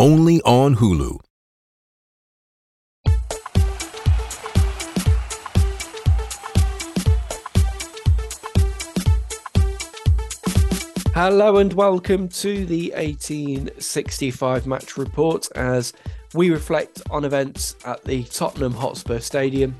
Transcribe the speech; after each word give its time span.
only 0.00 0.40
on 0.46 0.74
Hulu. 0.76 1.18
Hello 11.12 11.58
and 11.58 11.74
welcome 11.74 12.30
to 12.30 12.64
the 12.64 12.90
1865 12.96 14.66
match 14.66 14.96
report 14.96 15.46
as 15.54 15.92
we 16.32 16.48
reflect 16.48 17.02
on 17.10 17.26
events 17.26 17.76
at 17.84 18.02
the 18.04 18.24
Tottenham 18.24 18.72
Hotspur 18.72 19.18
Stadium 19.18 19.76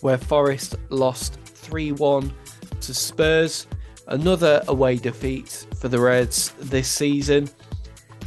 where 0.00 0.16
Forest 0.16 0.76
lost 0.90 1.40
3 1.40 1.90
1 1.90 2.32
to 2.82 2.94
Spurs. 2.94 3.66
Another 4.06 4.62
away 4.68 4.94
defeat 4.94 5.66
for 5.80 5.88
the 5.88 5.98
Reds 5.98 6.52
this 6.60 6.86
season. 6.86 7.50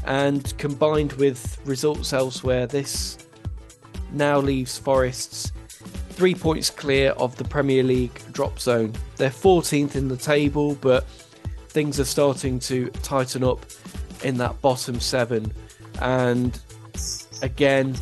And 0.06 0.58
combined 0.58 1.14
with 1.14 1.60
results 1.66 2.14
elsewhere, 2.14 2.68
this 2.68 3.18
now 4.12 4.40
leaves 4.40 4.78
Forest's 4.78 5.52
three 6.10 6.36
points 6.36 6.70
clear 6.70 7.12
of 7.12 7.36
the 7.38 7.44
Premier 7.46 7.84
League 7.84 8.20
drop 8.34 8.60
zone. 8.60 8.94
They're 9.18 9.30
14th 9.30 9.96
in 9.96 10.08
the 10.08 10.18
table, 10.18 10.76
but 10.76 11.06
things 11.70 12.00
are 12.00 12.06
starting 12.06 12.60
to 12.60 12.90
tighten 13.04 13.44
up 13.44 13.66
in 14.24 14.38
that 14.38 14.62
bottom 14.62 15.00
seven. 15.00 15.54
And 16.02 16.60
again, 17.42 17.94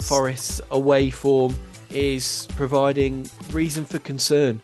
Forest's 0.00 0.60
away 0.70 1.10
form 1.10 1.56
is 1.90 2.46
providing 2.56 3.28
reason 3.50 3.84
for 3.84 3.98
concern. 3.98 4.60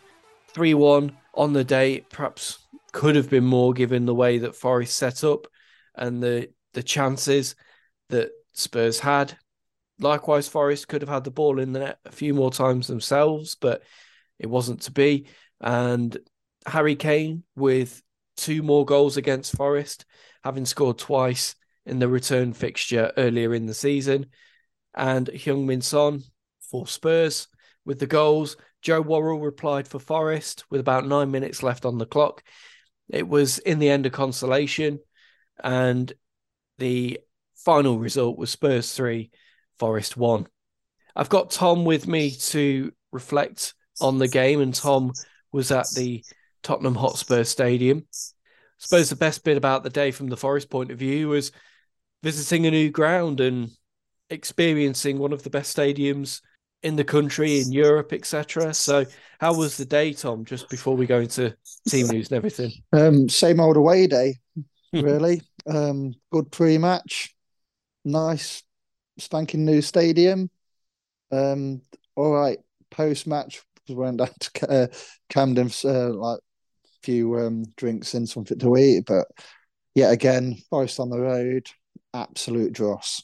3 0.49 0.75
1 0.75 1.17
on 1.35 1.53
the 1.53 1.65
day, 1.65 2.05
perhaps 2.11 2.59
could 2.93 3.17
have 3.17 3.31
been 3.31 3.45
more 3.45 3.73
given 3.73 4.07
the 4.07 4.15
way 4.15 4.39
that 4.39 4.57
Forest 4.57 4.97
set 4.97 5.25
up 5.25 5.47
and 5.95 6.23
the, 6.23 6.49
the 6.73 6.83
chances 6.83 7.55
that 8.09 8.31
Spurs 8.53 8.99
had. 8.99 9.37
Likewise, 9.99 10.49
Forest 10.49 10.89
could 10.89 11.03
have 11.03 11.09
had 11.09 11.25
the 11.25 11.31
ball 11.31 11.61
in 11.61 11.73
the 11.73 11.81
net 11.81 11.99
a 12.05 12.13
few 12.13 12.35
more 12.35 12.51
times 12.51 12.87
themselves, 12.87 13.55
but 13.55 13.83
it 14.39 14.47
wasn't 14.47 14.83
to 14.83 14.93
be. 14.93 15.27
And 15.61 16.17
Harry 16.67 16.97
Kane 16.97 17.45
with 17.55 18.03
two 18.37 18.63
more 18.63 18.85
goals 18.85 19.17
against 19.17 19.57
Forest, 19.57 20.07
having 20.43 20.65
scored 20.65 20.99
twice 20.99 21.55
in 21.85 21.99
the 21.99 22.09
return 22.09 22.53
fixture 22.53 23.13
earlier 23.17 23.55
in 23.55 23.67
the 23.67 23.75
season. 23.75 24.27
And 24.95 25.27
Heung-min 25.29 25.83
Son 25.83 26.23
for 26.71 26.87
Spurs 26.87 27.49
with 27.85 27.99
the 27.99 28.07
goals. 28.07 28.57
Joe 28.83 29.03
Worrall 29.03 29.41
replied 29.41 29.87
for 29.87 29.99
Forest 29.99 30.65
with 30.71 30.81
about 30.81 31.07
nine 31.07 31.31
minutes 31.31 31.63
left 31.63 31.85
on 31.85 31.99
the 31.99 32.07
clock. 32.07 32.43
It 33.11 33.29
was 33.29 33.59
in 33.59 33.79
the 33.79 33.91
end 33.91 34.07
a 34.07 34.11
consolation, 34.11 35.01
and 35.63 36.11
the 36.81 37.21
final 37.55 37.99
result 37.99 38.37
was 38.37 38.51
Spurs 38.51 38.93
3, 38.95 39.31
Forest 39.79 40.17
1. 40.17 40.47
I've 41.15 41.29
got 41.29 41.51
Tom 41.51 41.85
with 41.85 42.09
me 42.09 42.33
to 42.33 42.93
reflect 43.13 43.75
on 44.01 44.19
the 44.19 44.29
game, 44.29 44.61
and 44.61 44.75
Tom 44.75 45.13
was 45.53 45.71
at 45.71 45.87
the 45.95 46.25
Tottenham 46.63 46.95
Hotspur 46.95 47.45
Stadium. 47.45 47.99
I 47.99 48.17
suppose 48.79 49.11
the 49.11 49.17
best 49.17 49.45
bit 49.45 49.57
about 49.57 49.85
the 49.85 49.91
day 49.91 50.11
from 50.11 50.29
the 50.29 50.37
Forest 50.37 50.71
point 50.71 50.91
of 50.91 50.99
view 50.99 51.29
was 51.29 51.53
visiting 52.23 52.67
a 52.67 52.71
new 52.71 52.91
ground 52.91 53.41
and 53.41 53.71
experiencing 54.31 55.19
one 55.19 55.33
of 55.33 55.43
the 55.43 55.51
best 55.51 55.77
stadiums 55.77 56.41
in 56.83 56.97
the 56.97 57.05
country, 57.05 57.61
in 57.61 57.73
Europe, 57.73 58.13
etc. 58.13 58.73
So, 58.73 59.05
how 59.39 59.55
was 59.55 59.77
the 59.77 59.85
day, 59.85 60.13
Tom? 60.15 60.45
Just 60.45 60.71
before 60.71 60.97
we 60.97 61.07
go 61.07 61.21
into 61.21 61.55
team 61.89 62.07
news 62.07 62.31
and 62.31 62.37
everything. 62.37 62.73
Um, 62.93 63.29
same 63.29 63.61
old 63.61 63.77
away 63.77 64.07
day, 64.07 64.39
really. 64.93 65.43
Um, 65.67 66.15
good 66.31 66.51
pre-match, 66.51 67.35
nice, 68.05 68.63
spanking 69.19 69.65
new 69.65 69.83
stadium. 69.83 70.51
Um, 71.33 71.83
all 72.17 72.33
right, 72.33 72.59
post-match 72.91 73.63
we 73.89 73.95
went 73.95 74.19
down 74.19 74.31
to 74.41 74.71
uh, 74.71 74.87
Camden, 75.29 75.71
uh, 75.85 76.11
like 76.11 76.39
a 76.39 76.89
few 77.03 77.39
um, 77.39 77.65
drinks 77.77 78.15
and 78.15 78.29
something 78.29 78.59
to 78.59 78.77
eat, 78.77 79.05
but 79.07 79.27
yet 79.95 80.13
again, 80.13 80.57
Forest 80.71 81.01
on 81.01 81.11
the 81.11 81.19
road, 81.19 81.69
absolute 82.15 82.73
dross 82.73 83.23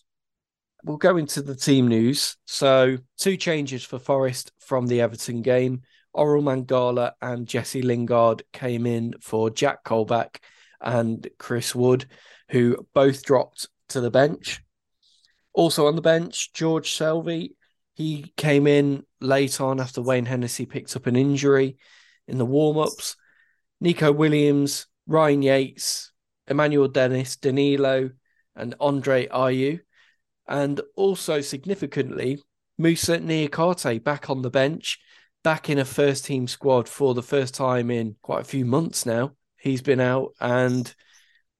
we'll 0.87 0.97
go 0.97 1.17
into 1.17 1.43
the 1.43 1.55
team 1.55 1.89
news. 1.89 2.37
So, 2.47 2.97
two 3.19 3.37
changes 3.37 3.85
for 3.85 3.99
Forest 3.99 4.53
from 4.61 4.87
the 4.87 5.01
Everton 5.03 5.43
game. 5.43 5.83
Orel 6.15 6.43
Mangala 6.43 7.13
and 7.21 7.47
Jesse 7.47 7.83
Lingard 7.83 8.43
came 8.53 8.87
in 8.87 9.15
for 9.21 9.51
Jack 9.51 9.85
Colback 9.85 10.37
and 10.81 11.29
Chris 11.39 11.75
Wood, 11.75 12.07
who 12.51 12.87
both 12.95 13.25
dropped 13.25 13.69
to 13.89 14.01
the 14.01 14.11
bench. 14.11 14.63
Also 15.53 15.87
on 15.87 15.97
the 15.97 16.03
bench, 16.03 16.53
George 16.53 16.89
Shelvey. 16.89 17.51
He 17.95 18.33
came 18.37 18.67
in 18.67 19.05
late 19.23 19.59
on 19.59 19.81
after 19.81 20.03
Wayne 20.03 20.27
Hennessy 20.27 20.67
picked 20.67 20.95
up 20.97 21.07
an 21.07 21.17
injury 21.17 21.79
in 22.29 22.37
the 22.37 22.45
warm 22.45 22.77
ups. 22.77 23.17
Nico 23.81 24.13
Williams, 24.13 24.87
Ryan 25.07 25.41
Yates, 25.41 26.13
Emmanuel 26.47 26.89
Dennis, 26.89 27.37
Danilo, 27.37 28.11
and 28.55 28.75
Andre 28.81 29.29
Ayew 29.29 29.81
and 30.49 30.81
also 30.95 31.41
significantly, 31.41 32.43
Moussa 32.79 33.19
Niakhaté 33.19 34.03
back 34.03 34.31
on 34.31 34.43
the 34.43 34.51
bench, 34.51 34.99
back 35.43 35.71
in 35.71 35.79
a 35.79 35.85
first 35.85 36.25
team 36.25 36.47
squad 36.47 36.89
for 36.89 37.15
the 37.15 37.23
first 37.23 37.55
time 37.55 37.91
in 37.91 38.17
quite 38.23 38.43
a 38.43 38.45
few 38.45 38.65
months 38.65 39.07
now. 39.07 39.33
He's 39.67 39.83
been 39.83 40.01
out, 40.01 40.35
and 40.41 40.93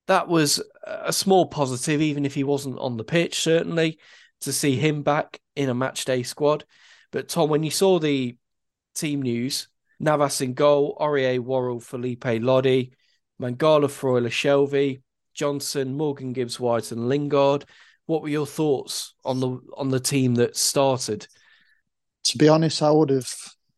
that 0.07 0.27
was 0.27 0.61
a 0.83 1.13
small 1.13 1.47
positive, 1.47 2.01
even 2.01 2.25
if 2.25 2.33
he 2.33 2.43
wasn't 2.43 2.79
on 2.79 2.97
the 2.97 3.03
pitch, 3.03 3.39
certainly, 3.39 3.99
to 4.41 4.53
see 4.53 4.75
him 4.75 5.03
back 5.03 5.39
in 5.55 5.69
a 5.69 5.75
match 5.75 6.05
day 6.05 6.23
squad. 6.23 6.65
But 7.11 7.29
Tom, 7.29 7.49
when 7.49 7.63
you 7.63 7.71
saw 7.71 7.99
the 7.99 8.37
team 8.95 9.21
news, 9.21 9.67
Navas 9.99 10.41
in 10.41 10.53
goal, 10.53 10.97
Aurier, 10.99 11.39
Worrall, 11.39 11.79
Felipe 11.79 12.25
Lodi, 12.25 12.91
Mangala, 13.41 13.89
Freuler, 13.89 14.29
Shelvey, 14.29 15.01
Johnson, 15.33 15.95
Morgan 15.95 16.33
Gibbs 16.33 16.59
White, 16.59 16.91
and 16.91 17.07
Lingard 17.07 17.65
what 18.07 18.21
were 18.21 18.29
your 18.29 18.47
thoughts 18.47 19.13
on 19.23 19.39
the 19.39 19.59
on 19.75 19.89
the 19.89 19.99
team 19.99 20.35
that 20.35 20.57
started? 20.57 21.27
To 22.23 22.37
be 22.37 22.47
honest, 22.47 22.81
I 22.81 22.89
would 22.89 23.11
have. 23.11 23.31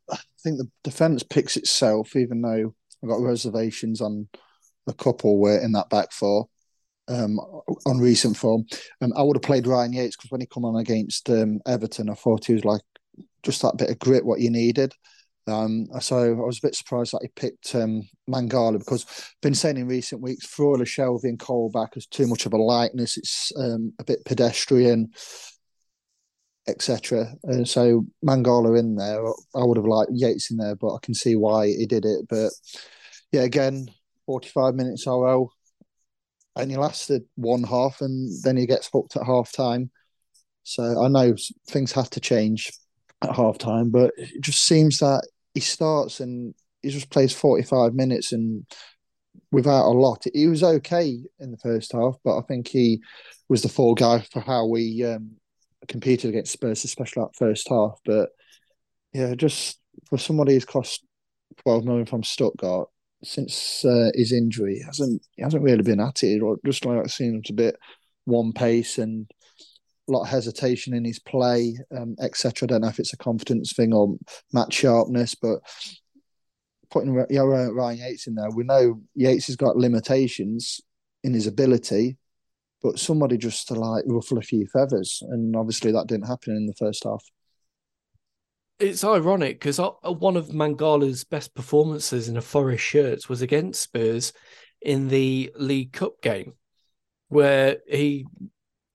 I 0.09 0.17
think 0.41 0.57
the 0.57 0.69
defense 0.83 1.23
picks 1.23 1.57
itself, 1.57 2.15
even 2.15 2.41
though 2.41 2.73
I've 3.03 3.09
got 3.09 3.21
reservations 3.21 4.01
on 4.01 4.27
a 4.87 4.93
couple 4.93 5.39
were 5.39 5.59
in 5.59 5.71
that 5.73 5.89
back 5.89 6.11
four. 6.11 6.47
um, 7.09 7.39
on 7.85 7.99
recent 7.99 8.37
form. 8.37 8.65
Um, 9.01 9.13
I 9.17 9.23
would 9.23 9.35
have 9.35 9.43
played 9.43 9.67
Ryan 9.67 9.93
Yates 9.93 10.15
because 10.15 10.31
when 10.31 10.41
he 10.41 10.47
come 10.47 10.65
on 10.65 10.79
against 10.79 11.29
um, 11.29 11.59
Everton, 11.65 12.09
I 12.09 12.13
thought 12.13 12.45
he 12.45 12.53
was 12.53 12.65
like 12.65 12.81
just 13.43 13.61
that 13.61 13.77
bit 13.77 13.89
of 13.89 13.99
grit 13.99 14.25
what 14.25 14.39
you 14.39 14.49
needed. 14.49 14.93
Um, 15.47 15.87
so 15.99 16.17
I 16.17 16.45
was 16.45 16.59
a 16.59 16.67
bit 16.67 16.75
surprised 16.75 17.13
that 17.13 17.23
he 17.23 17.29
picked 17.29 17.73
um, 17.73 18.07
Mangala 18.29 18.77
because 18.77 19.05
I've 19.09 19.41
been 19.41 19.55
saying 19.55 19.77
in 19.77 19.87
recent 19.87 20.21
weeks, 20.21 20.45
Freuler, 20.45 20.85
Shelvey, 20.85 21.23
and 21.23 21.39
Colback 21.39 21.97
is 21.97 22.05
too 22.05 22.27
much 22.27 22.45
of 22.45 22.53
a 22.53 22.57
likeness. 22.57 23.17
It's 23.17 23.51
um, 23.57 23.93
a 23.97 24.03
bit 24.03 24.23
pedestrian, 24.25 25.09
etc. 26.69 27.27
Uh, 27.47 27.63
so 27.63 28.05
Mangala 28.25 28.77
in 28.77 28.95
there, 28.95 29.23
I 29.55 29.63
would 29.63 29.77
have 29.77 29.85
liked 29.85 30.11
Yates 30.13 30.51
in 30.51 30.57
there, 30.57 30.75
but 30.75 30.93
I 30.93 30.97
can 31.01 31.13
see 31.13 31.35
why 31.35 31.67
he 31.67 31.85
did 31.85 32.05
it. 32.05 32.27
But 32.29 32.51
yeah, 33.31 33.41
again, 33.41 33.89
45 34.25 34.75
minutes 34.75 35.05
Orel 35.05 35.49
only 36.55 36.75
lasted 36.75 37.23
one 37.35 37.63
half, 37.63 38.01
and 38.01 38.31
then 38.43 38.57
he 38.57 38.65
gets 38.65 38.89
hooked 38.91 39.15
at 39.15 39.25
half 39.25 39.51
time. 39.51 39.91
So 40.63 41.03
I 41.03 41.07
know 41.07 41.35
things 41.67 41.91
have 41.93 42.09
to 42.11 42.19
change 42.19 42.71
at 43.23 43.35
half 43.35 43.57
time, 43.57 43.89
but 43.89 44.11
it 44.17 44.41
just 44.41 44.63
seems 44.65 44.99
that 44.99 45.27
he 45.53 45.59
starts 45.61 46.19
and 46.19 46.53
he 46.81 46.89
just 46.89 47.09
plays 47.09 47.33
45 47.33 47.93
minutes 47.93 48.31
and 48.31 48.65
without 49.51 49.87
a 49.87 49.91
lot. 49.91 50.25
He 50.33 50.47
was 50.47 50.63
okay 50.63 51.19
in 51.39 51.51
the 51.51 51.57
first 51.57 51.91
half, 51.91 52.15
but 52.23 52.37
I 52.37 52.41
think 52.41 52.67
he 52.67 53.01
was 53.47 53.61
the 53.61 53.69
fall 53.69 53.95
guy 53.95 54.25
for 54.31 54.41
how 54.41 54.67
we 54.67 55.03
um, 55.03 55.31
competed 55.87 56.29
against 56.29 56.51
Spurs, 56.51 56.83
especially 56.83 57.23
that 57.23 57.35
first 57.35 57.67
half. 57.69 57.99
But 58.05 58.29
yeah, 59.13 59.35
just 59.35 59.79
for 60.09 60.17
somebody 60.17 60.53
who's 60.53 60.65
cost 60.65 61.05
12 61.63 61.85
million 61.85 62.05
from 62.05 62.23
Stuttgart 62.23 62.89
since 63.23 63.83
uh, 63.83 64.11
his 64.13 64.31
injury, 64.31 64.75
he 64.75 64.83
hasn't 64.83 65.25
he 65.35 65.41
hasn't 65.41 65.63
really 65.63 65.83
been 65.83 65.99
at 65.99 66.23
it. 66.23 66.41
Or 66.41 66.57
just 66.65 66.85
like 66.85 66.99
I've 66.99 67.11
seen 67.11 67.35
him 67.35 67.41
a 67.49 67.53
bit 67.53 67.75
one 68.25 68.53
pace 68.53 68.97
and 68.97 69.29
a 70.07 70.11
lot 70.11 70.23
of 70.23 70.29
hesitation 70.29 70.93
in 70.93 71.05
his 71.05 71.19
play, 71.19 71.77
um, 71.95 72.15
etc. 72.21 72.65
I 72.65 72.67
don't 72.67 72.81
know 72.81 72.87
if 72.87 72.99
it's 72.99 73.13
a 73.13 73.17
confidence 73.17 73.73
thing 73.73 73.93
or 73.93 74.17
match 74.53 74.73
sharpness, 74.73 75.35
but 75.35 75.59
putting 76.89 77.13
Ryan 77.13 77.97
Yates 77.97 78.27
in 78.27 78.35
there, 78.35 78.49
we 78.49 78.63
know 78.63 79.01
Yates 79.15 79.47
has 79.47 79.55
got 79.55 79.77
limitations 79.77 80.81
in 81.23 81.33
his 81.33 81.47
ability, 81.47 82.17
but 82.81 82.99
somebody 82.99 83.37
just 83.37 83.67
to 83.67 83.73
like 83.73 84.03
ruffle 84.07 84.37
a 84.37 84.41
few 84.41 84.65
feathers, 84.67 85.21
and 85.29 85.55
obviously 85.55 85.91
that 85.91 86.07
didn't 86.07 86.27
happen 86.27 86.55
in 86.55 86.65
the 86.65 86.73
first 86.73 87.03
half. 87.03 87.23
It's 88.79 89.03
ironic 89.03 89.59
because 89.59 89.79
uh, 89.79 89.91
one 90.03 90.37
of 90.37 90.53
Mangala's 90.53 91.25
best 91.25 91.53
performances 91.53 92.29
in 92.29 92.37
a 92.37 92.41
Forest 92.41 92.83
shirt 92.83 93.27
was 93.27 93.41
against 93.41 93.81
Spurs 93.81 94.31
in 94.81 95.09
the 95.09 95.51
League 95.57 95.91
Cup 95.91 96.21
game, 96.21 96.53
where 97.27 97.77
he 97.87 98.25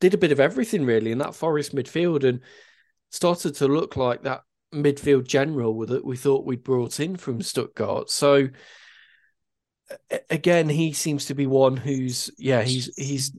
did 0.00 0.14
a 0.14 0.18
bit 0.18 0.32
of 0.32 0.40
everything 0.40 0.86
really 0.86 1.12
in 1.12 1.18
that 1.18 1.34
Forest 1.34 1.74
midfield 1.74 2.24
and 2.24 2.40
started 3.10 3.54
to 3.56 3.68
look 3.68 3.96
like 3.96 4.22
that 4.22 4.42
midfield 4.74 5.26
general 5.26 5.86
that 5.86 6.04
we 6.04 6.16
thought 6.16 6.46
we'd 6.46 6.64
brought 6.64 6.98
in 6.98 7.16
from 7.16 7.40
Stuttgart. 7.40 8.10
So 8.10 8.48
again, 10.30 10.68
he 10.68 10.92
seems 10.92 11.26
to 11.26 11.34
be 11.34 11.46
one 11.46 11.76
who's 11.76 12.30
yeah 12.38 12.62
he's 12.62 12.94
he's 12.96 13.32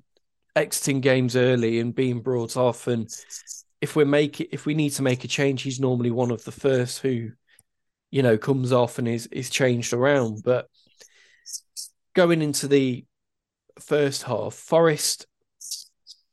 exiting 0.56 1.02
games 1.02 1.36
early 1.36 1.80
and 1.80 1.94
being 1.94 2.22
brought 2.22 2.58
off. 2.58 2.88
And 2.88 3.10
if 3.82 3.96
we're 3.96 4.06
making 4.06 4.48
if 4.52 4.66
we 4.66 4.74
need 4.74 4.92
to 4.92 5.04
make 5.04 5.24
a 5.24 5.28
change, 5.28 5.62
he's 5.62 5.80
normally 5.80 6.12
one 6.12 6.32
of 6.32 6.44
the 6.44 6.52
first 6.52 7.00
who 7.00 7.32
you 8.12 8.24
know 8.24 8.38
comes 8.38 8.72
off 8.72 8.98
and 9.00 9.08
is 9.08 9.28
is 9.28 9.50
changed 9.50 9.94
around. 9.94 10.42
But 10.44 10.68
going 12.14 12.42
into 12.42 12.68
the 12.68 13.06
first 13.80 14.24
half, 14.24 14.54
Forest 14.54 15.28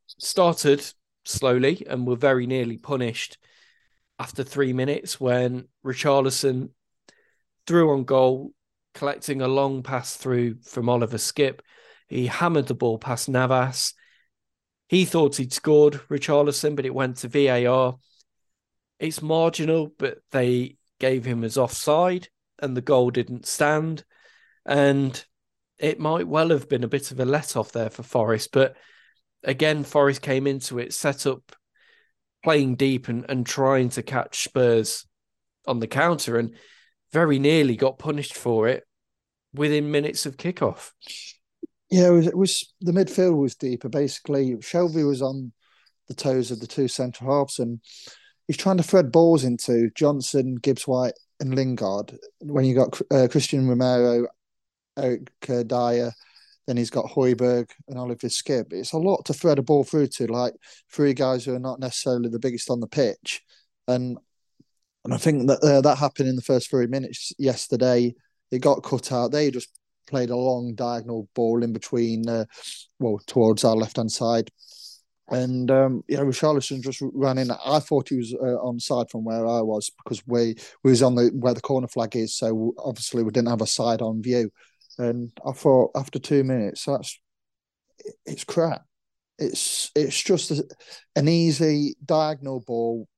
started 0.07 0.85
slowly 1.25 1.85
and 1.89 2.07
were 2.07 2.17
very 2.17 2.47
nearly 2.47 2.79
punished 2.79 3.39
after 4.19 4.45
three 4.45 4.73
minutes 4.73 5.21
when 5.21 5.67
Richarlison 5.85 6.71
threw 7.67 7.91
on 7.91 8.05
goal, 8.05 8.53
collecting 8.95 9.43
a 9.43 9.49
long 9.49 9.83
pass 9.83 10.17
through 10.17 10.61
from 10.63 10.89
Oliver 10.89 11.17
Skipp. 11.17 11.61
He 12.09 12.27
hammered 12.27 12.67
the 12.69 12.75
ball 12.75 12.99
past 12.99 13.29
Navas. 13.29 13.95
He 14.93 15.07
thought 15.07 15.37
he'd 15.37 15.55
scored 15.55 15.95
Richarlison, 16.11 16.77
but 16.77 16.85
it 16.85 16.95
went 16.95 17.17
to 17.17 17.29
VAR. 17.29 17.97
It's 18.99 19.23
marginal, 19.23 19.91
but 19.99 20.19
they 20.33 20.77
gave 21.01 21.25
him 21.25 21.45
as 21.45 21.57
offside 21.57 22.29
and 22.59 22.77
the 22.77 22.83
goal 22.83 23.11
didn't 23.11 23.47
stand. 23.47 24.05
And 24.67 25.25
it 25.79 25.99
might 25.99 26.29
well 26.29 26.51
have 26.51 26.69
been 26.69 26.85
a 26.85 26.89
bit 26.89 27.11
of 27.11 27.19
a 27.21 27.25
let 27.25 27.57
off 27.57 27.73
there 27.73 27.89
for 27.89 28.03
Forest, 28.03 28.51
but 28.53 28.77
again, 29.43 29.83
Forest 29.83 30.21
came 30.21 30.47
into 30.47 30.79
it, 30.79 30.93
set 30.93 31.27
up 31.27 31.57
playing 32.45 32.75
deep 32.75 33.09
and, 33.09 33.25
and 33.31 33.47
trying 33.47 33.89
to 33.89 34.03
catch 34.03 34.45
Spurs 34.45 35.07
on 35.67 35.81
the 35.81 35.87
counter 35.87 36.37
and 36.37 36.55
very 37.15 37.39
nearly 37.39 37.77
got 37.77 37.99
punished 37.99 38.37
for 38.37 38.69
it 38.69 38.85
within 39.55 39.91
minutes 39.91 40.27
of 40.27 40.37
kickoff. 40.37 40.91
Yeah, 41.93 42.07
it 42.07 42.11
was, 42.13 42.27
it 42.27 42.39
was 42.39 42.75
the 42.81 42.93
midfield 42.93 43.37
was 43.37 43.55
deeper. 43.55 43.91
Basically, 43.91 44.55
Shelvey 44.57 45.07
was 45.07 45.21
on 45.21 45.53
the 46.09 46.15
toes 46.15 46.51
of 46.51 46.59
the 46.59 46.67
two 46.67 46.89
centre 46.89 47.27
halves, 47.27 47.59
and 47.59 47.81
he's 48.47 48.57
trying 48.57 48.79
to 48.79 48.83
thread 48.83 49.13
balls 49.13 49.45
into 49.45 49.91
Johnson, 49.95 50.55
Gibbs 50.55 50.89
White, 50.89 51.13
and 51.39 51.55
Lingard. 51.55 52.19
When 52.41 52.65
you 52.65 52.75
got 52.75 52.99
uh, 53.11 53.29
Cristian 53.29 53.69
Romero, 53.69 54.27
Eric 54.97 55.31
Dier, 55.43 56.13
then 56.67 56.79
he's 56.79 56.89
got 56.89 57.11
Højbjerg 57.11 57.69
and 57.89 57.99
Oliver 57.99 58.29
Skipp. 58.29 58.73
It's 58.73 58.95
a 58.95 58.99
lot 58.99 59.27
to 59.27 59.35
thread 59.35 59.59
a 59.59 59.63
ball 59.63 59.85
through 59.85 60.07
to, 60.07 60.27
like 60.29 60.55
three 60.91 61.13
guys 61.13 61.45
who 61.45 61.55
are 61.55 61.61
not 61.61 61.79
necessarily 61.79 62.31
the 62.31 62.39
biggest 62.39 62.71
on 62.71 62.81
the 62.81 62.87
pitch. 62.87 63.43
And 63.87 64.17
and 65.05 65.13
I 65.13 65.19
think 65.19 65.47
that 65.49 65.63
uh, 65.63 65.83
that 65.83 65.99
happened 65.99 66.31
in 66.31 66.37
the 66.37 66.43
first 66.43 66.71
three 66.71 66.87
minutes 66.87 67.35
yesterday. 67.39 68.15
It 68.51 68.61
got 68.61 68.83
cut 68.83 69.13
out. 69.13 69.33
They 69.33 69.51
just 69.51 69.69
played 70.13 70.31
a 70.31 70.37
long 70.37 70.75
diagonal 70.75 71.27
ball 71.35 71.63
in 71.63 71.73
between, 71.73 72.29
uh, 72.29 72.45
well, 72.99 73.19
towards 73.27 73.65
our 73.65 73.75
left 73.75 73.97
hand 73.97 74.13
side. 74.13 74.51
And 75.29 75.71
um, 75.71 76.05
yeah, 76.09 76.19
Richarlison 76.19 76.83
just 76.83 77.01
ran 77.01 77.39
in. 77.39 77.51
I 77.51 77.79
thought 77.79 78.11
he 78.11 78.17
was 78.17 78.35
uh, 78.35 78.59
on 78.61 78.79
side 78.79 79.09
from 79.11 79.25
where 79.25 79.47
I 79.47 79.63
was 79.63 79.91
because 80.05 80.23
we 80.27 80.57
we 80.85 80.91
was 80.91 81.03
on 81.03 81.15
the 81.15 81.31
where 81.35 81.55
the 81.55 81.63
corner 81.63 81.89
flag 81.89 82.15
is. 82.15 82.37
So 82.37 82.75
obviously 82.79 83.23
we 83.23 83.31
didn't 83.31 83.49
have 83.49 83.63
a 83.63 83.67
side 83.67 84.03
on 84.03 84.23
view. 84.23 84.51
And 84.99 85.33
I 85.47 85.53
thought 85.53 85.93
after 85.95 86.19
two 86.19 86.45
minutes, 86.45 86.85
that's 86.85 87.19
it's 88.27 88.45
crap. 88.45 88.85
It's 89.39 89.91
it's 89.97 90.23
just 90.23 90.51
a, 90.51 90.65
an 91.17 91.29
easy 91.29 91.95
diagonal 92.05 92.61
ball. 92.61 93.09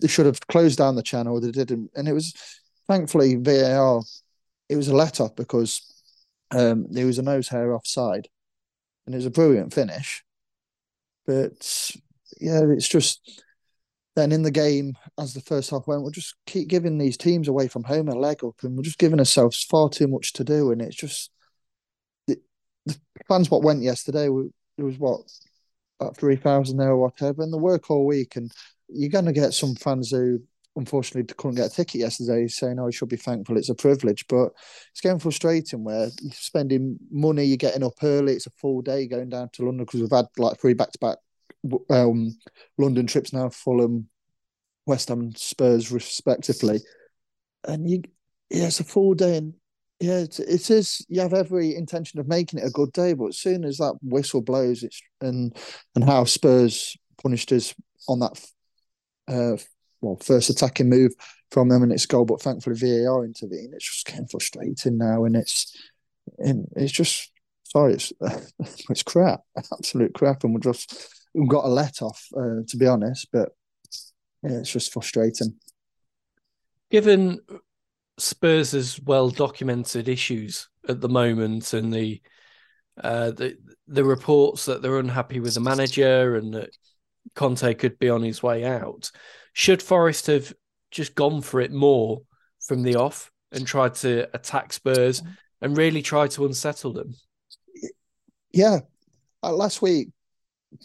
They 0.00 0.08
should 0.08 0.26
have 0.26 0.46
closed 0.46 0.78
down 0.78 0.94
the 0.94 1.02
channel. 1.02 1.40
They 1.40 1.50
didn't, 1.50 1.90
and 1.96 2.06
it 2.06 2.12
was 2.12 2.32
thankfully 2.86 3.34
VAR. 3.34 4.02
It 4.68 4.76
was 4.76 4.86
a 4.86 4.94
let 4.94 5.20
off 5.20 5.34
because 5.34 5.99
um, 6.50 6.86
there 6.90 7.06
was 7.06 7.18
a 7.18 7.22
nose 7.22 7.48
hair 7.48 7.74
offside, 7.74 8.28
and 9.06 9.14
it 9.14 9.18
was 9.18 9.26
a 9.26 9.30
brilliant 9.30 9.72
finish. 9.72 10.24
But 11.26 11.92
yeah, 12.40 12.62
it's 12.68 12.88
just 12.88 13.42
then 14.16 14.32
in 14.32 14.42
the 14.42 14.50
game 14.50 14.96
as 15.18 15.34
the 15.34 15.40
first 15.40 15.70
half 15.70 15.86
went, 15.86 16.02
we'll 16.02 16.10
just 16.10 16.34
keep 16.46 16.68
giving 16.68 16.98
these 16.98 17.16
teams 17.16 17.48
away 17.48 17.68
from 17.68 17.84
home 17.84 18.08
a 18.08 18.14
leg 18.14 18.42
up, 18.44 18.56
and 18.62 18.76
we're 18.76 18.82
just 18.82 18.98
giving 18.98 19.18
ourselves 19.18 19.64
far 19.64 19.88
too 19.88 20.08
much 20.08 20.32
to 20.34 20.44
do. 20.44 20.72
And 20.72 20.82
it's 20.82 20.96
just 20.96 21.30
the, 22.26 22.38
the 22.86 22.98
fans 23.28 23.50
what 23.50 23.62
went 23.62 23.82
yesterday. 23.82 24.26
It 24.26 24.82
was 24.82 24.98
what 24.98 25.20
about 26.00 26.16
three 26.16 26.36
thousand 26.36 26.78
there 26.78 26.90
or 26.90 26.98
whatever, 26.98 27.42
and 27.42 27.52
the 27.52 27.58
work 27.58 27.90
all 27.90 28.06
week. 28.06 28.36
And 28.36 28.50
you're 28.88 29.10
going 29.10 29.26
to 29.26 29.32
get 29.32 29.54
some 29.54 29.76
fans 29.76 30.10
who 30.10 30.40
unfortunately 30.76 31.32
couldn't 31.34 31.56
get 31.56 31.66
a 31.66 31.74
ticket 31.74 32.00
yesterday, 32.00 32.46
saying, 32.48 32.78
"Oh, 32.78 32.86
you 32.86 32.92
should 32.92 33.08
be 33.08 33.16
thankful. 33.16 33.56
It's 33.56 33.68
a 33.68 33.74
privilege." 33.74 34.26
But 34.28 34.50
it's 34.90 35.00
getting 35.00 35.18
frustrating 35.18 35.84
where 35.84 36.08
you're 36.20 36.32
spending 36.32 36.98
money, 37.10 37.44
you're 37.44 37.56
getting 37.56 37.84
up 37.84 37.94
early. 38.02 38.34
It's 38.34 38.46
a 38.46 38.50
full 38.50 38.82
day 38.82 39.06
going 39.06 39.30
down 39.30 39.50
to 39.54 39.64
London 39.64 39.84
because 39.84 40.00
we've 40.00 40.10
had 40.10 40.26
like 40.38 40.60
three 40.60 40.74
back 40.74 40.92
to 40.92 40.98
back 40.98 41.18
um, 41.90 42.36
London 42.78 43.06
trips 43.06 43.32
now, 43.32 43.48
Fulham, 43.48 44.08
West 44.86 45.08
Ham, 45.08 45.34
Spurs, 45.36 45.92
respectively. 45.92 46.80
And 47.66 47.88
you, 47.88 48.02
yeah, 48.50 48.66
it's 48.66 48.80
a 48.80 48.84
full 48.84 49.14
day, 49.14 49.36
and 49.36 49.54
yeah, 50.00 50.20
it, 50.20 50.38
it 50.40 50.70
is. 50.70 51.04
You 51.08 51.20
have 51.20 51.34
every 51.34 51.74
intention 51.74 52.20
of 52.20 52.28
making 52.28 52.58
it 52.58 52.66
a 52.66 52.70
good 52.70 52.92
day, 52.92 53.12
but 53.12 53.26
as 53.28 53.38
soon 53.38 53.64
as 53.64 53.78
that 53.78 53.96
whistle 54.02 54.40
blows, 54.40 54.82
it's 54.82 55.00
and 55.20 55.56
and 55.94 56.04
how 56.04 56.24
Spurs 56.24 56.96
punished 57.22 57.52
us 57.52 57.74
on 58.08 58.20
that, 58.20 58.40
uh, 59.28 59.56
well, 60.00 60.16
first 60.16 60.50
attacking 60.50 60.88
move 60.88 61.12
from 61.50 61.68
them, 61.68 61.82
and 61.82 61.92
it's 61.92 62.06
goal, 62.06 62.24
but 62.24 62.40
thankfully 62.40 62.76
VAR 62.76 63.24
intervened. 63.24 63.74
It's 63.74 63.84
just 63.84 64.06
getting 64.06 64.26
frustrating 64.28 64.98
now, 64.98 65.24
and 65.24 65.36
it's 65.36 65.76
and 66.38 66.68
it's 66.76 66.92
just 66.92 67.32
sorry, 67.64 67.94
it's 67.94 68.12
it's 68.90 69.02
crap, 69.02 69.40
absolute 69.72 70.14
crap, 70.14 70.44
and 70.44 70.54
we're 70.54 70.60
just 70.60 71.08
got 71.48 71.64
a 71.64 71.68
let 71.68 72.02
off, 72.02 72.26
uh, 72.36 72.62
to 72.66 72.76
be 72.78 72.86
honest. 72.86 73.28
But 73.32 73.50
yeah, 74.42 74.58
it's 74.60 74.72
just 74.72 74.92
frustrating. 74.92 75.56
Given 76.90 77.40
Spurs' 78.18 79.00
well 79.00 79.30
documented 79.30 80.08
issues 80.08 80.68
at 80.88 81.00
the 81.00 81.08
moment 81.08 81.72
and 81.74 81.92
the 81.92 82.22
Uh, 83.02 83.30
the 83.32 83.56
the 83.88 84.04
reports 84.04 84.66
that 84.66 84.82
they're 84.82 84.98
unhappy 85.00 85.40
with 85.40 85.54
the 85.54 85.60
manager 85.60 86.36
and 86.36 86.54
that 86.54 86.70
Conte 87.34 87.74
could 87.74 87.98
be 87.98 88.10
on 88.10 88.22
his 88.22 88.42
way 88.42 88.64
out. 88.64 89.10
Should 89.52 89.82
Forest 89.82 90.26
have 90.26 90.52
just 90.90 91.14
gone 91.14 91.42
for 91.42 91.60
it 91.60 91.72
more 91.72 92.22
from 92.66 92.82
the 92.82 92.96
off 92.96 93.30
and 93.52 93.66
tried 93.66 93.94
to 93.96 94.28
attack 94.34 94.72
Spurs 94.72 95.22
and 95.60 95.76
really 95.76 96.02
try 96.02 96.28
to 96.28 96.46
unsettle 96.46 96.92
them? 96.92 97.14
Yeah, 98.52 98.80
uh, 99.42 99.52
last 99.52 99.82
week 99.82 100.08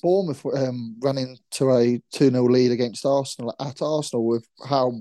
Bournemouth 0.01 0.45
um, 0.45 0.97
ran 0.99 1.17
into 1.17 1.71
a 1.71 2.01
2 2.11 2.31
0 2.31 2.43
lead 2.45 2.71
against 2.71 3.05
Arsenal 3.05 3.55
at 3.59 3.81
Arsenal 3.81 4.25
with 4.25 4.47
how 4.67 4.93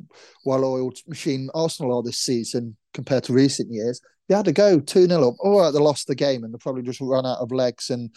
well 0.44 0.64
oiled 0.64 0.99
machine 1.06 1.49
Arsenal 1.54 1.97
are 1.97 2.02
this 2.02 2.18
season 2.18 2.76
compared 2.92 3.25
to 3.25 3.33
recent 3.33 3.73
years. 3.73 4.00
They 4.28 4.35
had 4.35 4.44
to 4.44 4.52
go 4.52 4.80
2 4.80 5.06
0 5.06 5.28
up. 5.28 5.35
All 5.40 5.61
right, 5.61 5.71
they 5.71 5.78
lost 5.78 6.06
the 6.06 6.14
game 6.14 6.44
and 6.44 6.52
they 6.52 6.59
probably 6.59 6.83
just 6.83 7.00
run 7.00 7.26
out 7.26 7.38
of 7.38 7.52
legs 7.52 7.90
and 7.90 8.11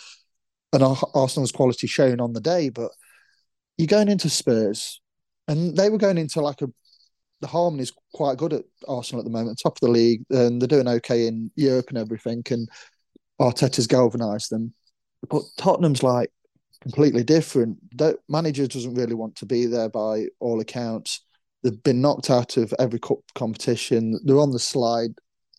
and 0.73 0.83
Arsenal's 1.13 1.53
quality 1.53 1.87
shown 1.87 2.19
on 2.19 2.33
the 2.33 2.41
day. 2.41 2.69
But 2.69 2.91
you're 3.77 3.87
going 3.87 4.09
into 4.09 4.29
Spurs 4.29 5.01
and 5.47 5.75
they 5.75 5.89
were 5.89 5.97
going 5.97 6.17
into 6.17 6.41
like 6.41 6.61
a 6.61 6.67
the 7.41 7.47
harmony 7.47 7.83
is 7.83 7.93
quite 8.13 8.37
good 8.37 8.53
at 8.53 8.63
Arsenal 8.87 9.21
at 9.21 9.25
the 9.25 9.31
moment, 9.31 9.59
top 9.61 9.77
of 9.77 9.81
the 9.81 9.91
league, 9.91 10.23
and 10.29 10.61
they're 10.61 10.67
doing 10.67 10.87
okay 10.87 11.27
in 11.27 11.51
Europe 11.55 11.89
and 11.89 11.97
everything. 11.97 12.43
And 12.49 12.67
Arteta's 13.39 13.87
galvanised 13.87 14.49
them. 14.49 14.73
But 15.29 15.43
Tottenham's 15.57 16.03
like 16.03 16.31
completely 16.81 17.23
different. 17.23 17.77
The 17.95 18.17
manager 18.29 18.67
doesn't 18.67 18.95
really 18.95 19.13
want 19.13 19.35
to 19.37 19.45
be 19.45 19.65
there 19.65 19.89
by 19.89 20.27
all 20.39 20.59
accounts. 20.59 21.23
They've 21.63 21.83
been 21.83 22.01
knocked 22.01 22.29
out 22.29 22.57
of 22.57 22.73
every 22.79 22.99
cup 22.99 23.19
competition. 23.35 24.19
They're 24.23 24.39
on 24.39 24.51
the 24.51 24.59
slide, 24.59 25.11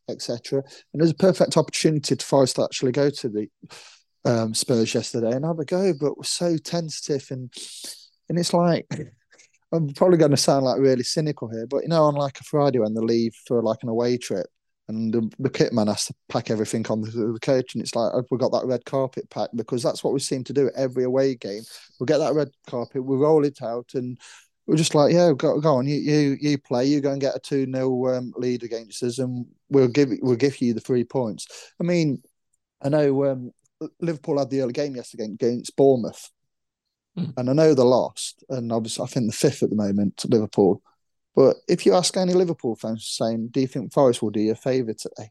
etc. 0.09 0.62
And 0.92 1.00
there's 1.00 1.11
a 1.11 1.16
perfect 1.16 1.57
opportunity 1.57 2.14
for 2.16 2.23
Forest 2.23 2.57
to 2.57 2.64
actually 2.64 2.92
go 2.92 3.11
to 3.11 3.28
the 3.28 3.49
um, 4.25 4.54
Spurs 4.54 4.95
yesterday 4.95 5.33
and 5.33 5.45
have 5.45 5.59
a 5.59 5.64
go, 5.64 5.92
but 5.99 6.16
we're 6.16 6.25
so 6.25 6.57
tentative 6.57 7.26
and 7.30 7.52
and 8.28 8.38
it's 8.38 8.52
like 8.52 8.87
I'm 9.72 9.88
probably 9.90 10.18
going 10.18 10.30
to 10.30 10.37
sound 10.37 10.64
like 10.64 10.80
really 10.80 11.02
cynical 11.02 11.48
here, 11.48 11.66
but 11.66 11.82
you 11.82 11.88
know, 11.88 12.04
on 12.04 12.14
like 12.14 12.40
a 12.40 12.44
Friday 12.44 12.78
when 12.78 12.94
they 12.94 13.00
leave 13.00 13.34
for 13.46 13.62
like 13.62 13.82
an 13.82 13.88
away 13.88 14.16
trip, 14.16 14.46
and 14.88 15.12
the, 15.12 15.30
the 15.38 15.50
kit 15.50 15.72
man 15.72 15.88
has 15.88 16.06
to 16.06 16.14
pack 16.30 16.50
everything 16.50 16.87
on 16.88 17.02
the, 17.02 17.10
the 17.10 17.38
coach, 17.40 17.75
and 17.75 17.82
it's 17.82 17.94
like 17.94 18.12
we've 18.30 18.40
got 18.40 18.52
that 18.52 18.66
red 18.66 18.84
carpet 18.87 19.28
packed 19.28 19.56
because 19.56 19.82
that's 19.82 20.02
what 20.02 20.14
we 20.14 20.20
seem 20.20 20.42
to 20.44 20.54
do 20.54 20.68
at 20.68 20.75
every 20.75 21.04
away 21.04 21.34
game. 21.34 21.62
We'll 22.00 22.06
get 22.06 22.18
that 22.18 22.34
red 22.34 22.50
carpet, 22.66 23.04
we 23.04 23.16
roll 23.16 23.44
it 23.44 23.60
out, 23.62 23.90
and 23.94 24.18
we're 24.66 24.76
just 24.76 24.94
like, 24.94 25.12
yeah, 25.12 25.32
go, 25.37 25.60
go 25.60 25.76
on, 25.76 25.87
you 25.87 25.96
you 25.96 26.37
you 26.40 26.58
play, 26.58 26.87
you 26.87 27.00
go 27.00 27.12
and 27.12 27.20
get 27.20 27.37
a 27.37 27.40
two 27.40 27.70
0 27.70 28.16
um, 28.16 28.32
lead 28.37 28.62
against 28.62 29.02
us, 29.02 29.18
and 29.18 29.46
we'll 29.68 29.88
give 29.88 30.10
we'll 30.22 30.37
give 30.37 30.60
you 30.62 30.72
the 30.72 30.80
three 30.80 31.04
points. 31.04 31.46
I 31.78 31.84
mean, 31.84 32.22
I 32.82 32.88
know 32.88 33.26
um, 33.26 33.52
Liverpool 34.00 34.38
had 34.38 34.50
the 34.50 34.62
early 34.62 34.72
game 34.72 34.96
yesterday 34.96 35.25
against 35.25 35.76
Bournemouth, 35.76 36.30
mm. 37.18 37.34
and 37.37 37.50
I 37.50 37.52
know 37.52 37.75
they 37.75 37.82
lost, 37.82 38.44
and 38.48 38.72
obviously 38.72 39.04
I 39.04 39.08
think 39.08 39.26
the 39.26 39.37
fifth 39.37 39.62
at 39.62 39.70
the 39.70 39.76
moment 39.76 40.16
to 40.18 40.28
Liverpool. 40.28 40.82
But 41.34 41.56
if 41.68 41.87
you 41.87 41.94
ask 41.94 42.16
any 42.16 42.32
Liverpool 42.32 42.75
fans 42.75 43.06
saying, 43.06 43.48
do 43.52 43.60
you 43.60 43.66
think 43.66 43.92
Forest 43.92 44.22
will 44.22 44.30
do 44.30 44.40
you 44.40 44.52
a 44.52 44.56
favour 44.56 44.92
today? 44.92 45.30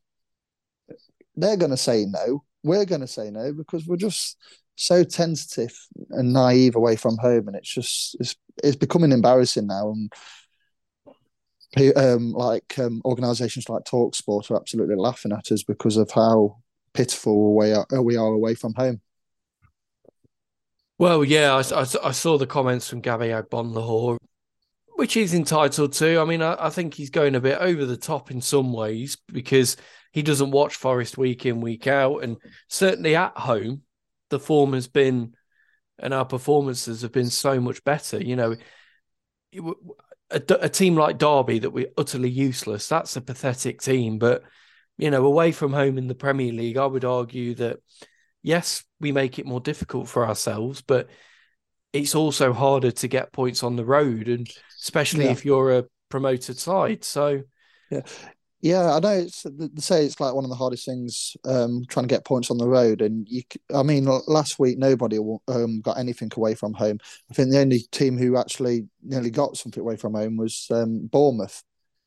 They're 1.36 1.58
going 1.58 1.72
to 1.72 1.77
say 1.77 2.06
no. 2.06 2.44
We're 2.63 2.86
going 2.86 3.01
to 3.01 3.08
say 3.08 3.29
no 3.29 3.51
because 3.51 3.86
we're 3.86 3.98
just 3.98 4.38
so 4.75 5.03
tentative 5.03 5.75
and 6.12 6.32
naive 6.32 6.75
away 6.75 6.96
from 6.96 7.17
home, 7.17 7.48
and 7.48 7.56
it's 7.56 7.74
just 7.74 8.15
it's 8.20 8.36
it's 8.63 8.75
becoming 8.75 9.12
embarrassing 9.12 9.67
now. 9.67 9.91
And 9.91 10.12
um, 11.96 12.32
like 12.32 12.77
um, 12.79 13.01
organisations 13.06 13.70
like 13.70 13.84
Talksport 13.84 14.50
are 14.50 14.58
absolutely 14.58 14.96
laughing 14.96 15.32
at 15.32 15.51
us 15.51 15.63
because 15.63 15.98
of 15.98 16.10
how 16.12 16.58
pitiful 16.94 17.56
we 17.56 17.74
are, 17.74 17.86
we 18.01 18.17
are 18.17 18.34
away 18.34 18.56
from 18.56 18.74
home. 18.74 19.01
Well, 20.98 21.24
yeah, 21.24 21.54
I, 21.54 21.82
I, 21.82 21.86
I 22.04 22.12
saw 22.12 22.38
the 22.38 22.48
comments 22.48 22.89
from 22.89 23.01
Gabby 23.01 23.27
Agbonlahor 23.27 24.18
which 24.98 25.13
he's 25.13 25.36
entitled 25.36 25.94
to. 25.94 26.20
I 26.20 26.25
mean, 26.25 26.42
I, 26.42 26.56
I, 26.60 26.70
think 26.72 26.96
he's 26.96 27.12
going 27.12 27.36
a 27.36 27.39
bit 27.39 27.60
over 27.60 27.86
the 27.86 27.98
top 27.98 28.32
in 28.32 28.42
some 28.42 28.74
ways 28.74 29.16
because 29.32 29.77
he 30.12 30.24
doesn't 30.24 30.50
watch 30.50 30.75
Forest 30.75 31.20
week 31.20 31.46
in, 31.46 31.62
week 31.62 31.86
out. 31.86 32.24
And 32.24 32.38
certainly 32.68 33.16
at 33.16 33.38
home, 33.38 33.84
the 34.32 34.39
form 34.39 34.74
has 34.74 34.88
been 34.88 35.36
and 36.00 36.16
our 36.16 36.25
performances 36.25 37.04
have 37.04 37.12
been 37.12 37.30
so 37.30 37.60
much 37.60 37.84
better. 37.84 38.20
You 38.20 38.38
know, 38.38 38.56
a, 40.32 40.42
a 40.62 40.70
team 40.70 40.96
like 40.96 41.20
Derby 41.20 41.60
that 41.60 41.70
we're 41.70 41.92
utterly 41.96 42.30
useless, 42.32 42.89
that's 42.89 43.16
a 43.16 43.22
pathetic 43.22 43.82
team. 43.82 44.18
But, 44.18 44.42
you 44.98 45.12
know, 45.12 45.25
away 45.25 45.51
from 45.51 45.74
home 45.74 46.00
in 46.00 46.08
the 46.08 46.16
Premier 46.16 46.51
League, 46.51 46.77
I 46.77 46.88
would 46.88 47.06
argue 47.06 47.54
that, 47.56 47.77
yes, 48.42 48.84
we 49.00 49.12
make 49.12 49.39
it 49.39 49.46
more 49.46 49.60
difficult 49.60 50.08
for 50.08 50.27
ourselves, 50.27 50.82
but 50.82 51.08
it's 51.94 52.16
also 52.16 52.54
harder 52.54 52.92
to 52.92 53.08
get 53.08 53.32
points 53.32 53.63
on 53.63 53.75
the 53.75 53.86
road, 53.86 54.27
and 54.27 54.50
especially 54.82 55.25
yeah. 55.25 55.32
if 55.32 55.46
you're 55.46 55.77
a 55.77 55.86
promoted 56.10 56.58
side. 56.58 57.04
So, 57.04 57.44
yeah, 57.89 58.01
yeah, 58.62 58.96
I 58.96 59.00
know. 59.00 59.10
It's 59.10 59.44
they 59.44 59.70
say 59.77 60.06
it's 60.06 60.20
like 60.20 60.34
one 60.34 60.44
of 60.44 60.50
the 60.50 60.56
hardest 60.56 60.86
things 60.86 61.38
um, 61.46 61.84
trying 61.88 62.08
to 62.08 62.13
get 62.13 62.25
points 62.25 62.50
on 62.50 62.58
the 62.58 62.68
road, 62.68 63.01
and 63.01 63.27
you. 63.30 63.44
I 63.74 63.84
mean, 63.84 64.06
last 64.27 64.60
week 64.60 64.77
nobody 64.77 65.20
um, 65.48 65.82
got 65.82 65.98
anything 65.98 66.32
away 66.36 66.56
from 66.56 66.74
home. 66.74 66.98
I 67.30 67.34
think 67.34 67.51
the 67.51 67.60
only 67.60 67.80
team 67.92 68.18
who 68.18 68.38
actually 68.38 68.88
nearly 69.04 69.30
got 69.30 69.58
something 69.58 69.82
away 69.82 69.96
from 69.96 70.16
home 70.16 70.38
was 70.38 70.68
um, 70.72 71.08
Bournemouth. 71.08 71.63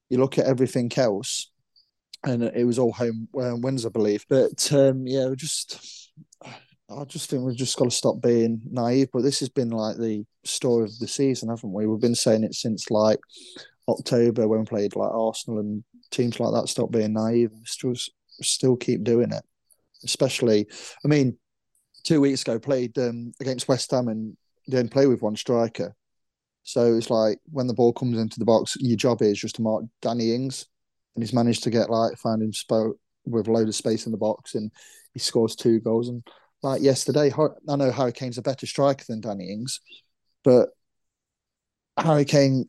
You 0.09 0.19
look 0.19 0.39
at 0.39 0.47
everything 0.47 0.91
else, 0.97 1.51
and 2.25 2.43
it 2.43 2.65
was 2.65 2.79
all 2.79 2.93
home 2.93 3.29
uh, 3.41 3.57
wins, 3.57 3.87
I 3.87 3.91
believe. 3.91 4.27
But 4.29 4.73
um, 4.73 5.07
yeah, 5.07 5.31
just 5.37 6.00
I 6.91 7.05
just 7.05 7.31
think 7.31 7.45
we've 7.45 7.57
just 7.57 7.77
got 7.77 7.85
to 7.85 7.91
stop 7.91 8.21
being 8.21 8.61
naive. 8.71 9.09
But 9.13 9.23
this 9.23 9.41
has 9.41 9.49
been 9.49 9.71
like 9.71 9.97
the 9.97 10.25
story 10.45 10.85
of 10.85 10.99
the 10.99 11.09
season, 11.09 11.49
haven't 11.49 11.73
we? 11.73 11.87
We've 11.87 12.01
been 12.01 12.15
saying 12.15 12.45
it 12.45 12.55
since 12.55 12.91
like 12.91 13.21
October 13.89 14.49
when 14.49 14.61
we 14.61 14.67
played 14.67 14.97
like 14.97 15.11
Arsenal 15.13 15.61
and 15.61 15.85
teams 16.11 16.41
like 16.41 16.53
that. 16.53 16.69
Stop 16.69 16.91
being 16.91 17.13
naive. 17.13 17.51
Still, 17.65 17.95
still 18.43 18.77
keep 18.77 19.05
doing 19.05 19.33
it. 19.33 19.45
Especially, 20.03 20.67
I 21.05 21.09
mean, 21.09 21.37
two 22.05 22.21
weeks 22.21 22.43
ago 22.43 22.59
played 22.59 22.97
um, 22.99 23.33
against 23.41 23.69
West 23.69 23.91
Ham 23.91 24.09
and 24.09 24.37
didn't 24.69 24.93
play 24.93 25.07
with 25.07 25.23
one 25.23 25.37
striker. 25.37 25.95
So 26.63 26.95
it's 26.95 27.11
like 27.11 27.39
when 27.51 27.67
the 27.67 27.75
ball 27.75 27.93
comes 27.93 28.19
into 28.19 28.39
the 28.39 28.45
box, 28.45 28.77
your 28.81 28.97
job 28.97 29.23
is 29.23 29.39
just 29.39 29.57
to 29.57 29.63
mark 29.63 29.85
Danny 30.03 30.35
Ings, 30.35 30.67
and 31.15 31.23
he's 31.23 31.33
managed 31.33 31.63
to 31.65 31.71
get 31.71 31.91
like 31.91 32.17
find 32.17 32.43
him 32.43 32.53
spot 32.53 32.93
with 33.25 33.49
a 33.49 33.53
load 33.53 33.69
of 33.69 33.75
space 33.75 34.07
in 34.07 34.13
the 34.13 34.19
box, 34.19 34.55
and 34.55 34.71
he 35.13 35.21
scores 35.21 35.57
two 35.57 35.81
goals. 35.81 36.09
And 36.09 36.23
like 36.63 36.83
yesterday. 36.83 37.33
I 37.69 37.77
know 37.77 37.91
Harry 37.91 38.13
Kane's 38.13 38.39
a 38.39 38.43
better 38.43 38.67
striker 38.67 39.05
than 39.09 39.21
Danny 39.21 39.51
Ings, 39.51 39.81
but 40.45 40.71
Harry 41.99 42.25
Kane, 42.25 42.67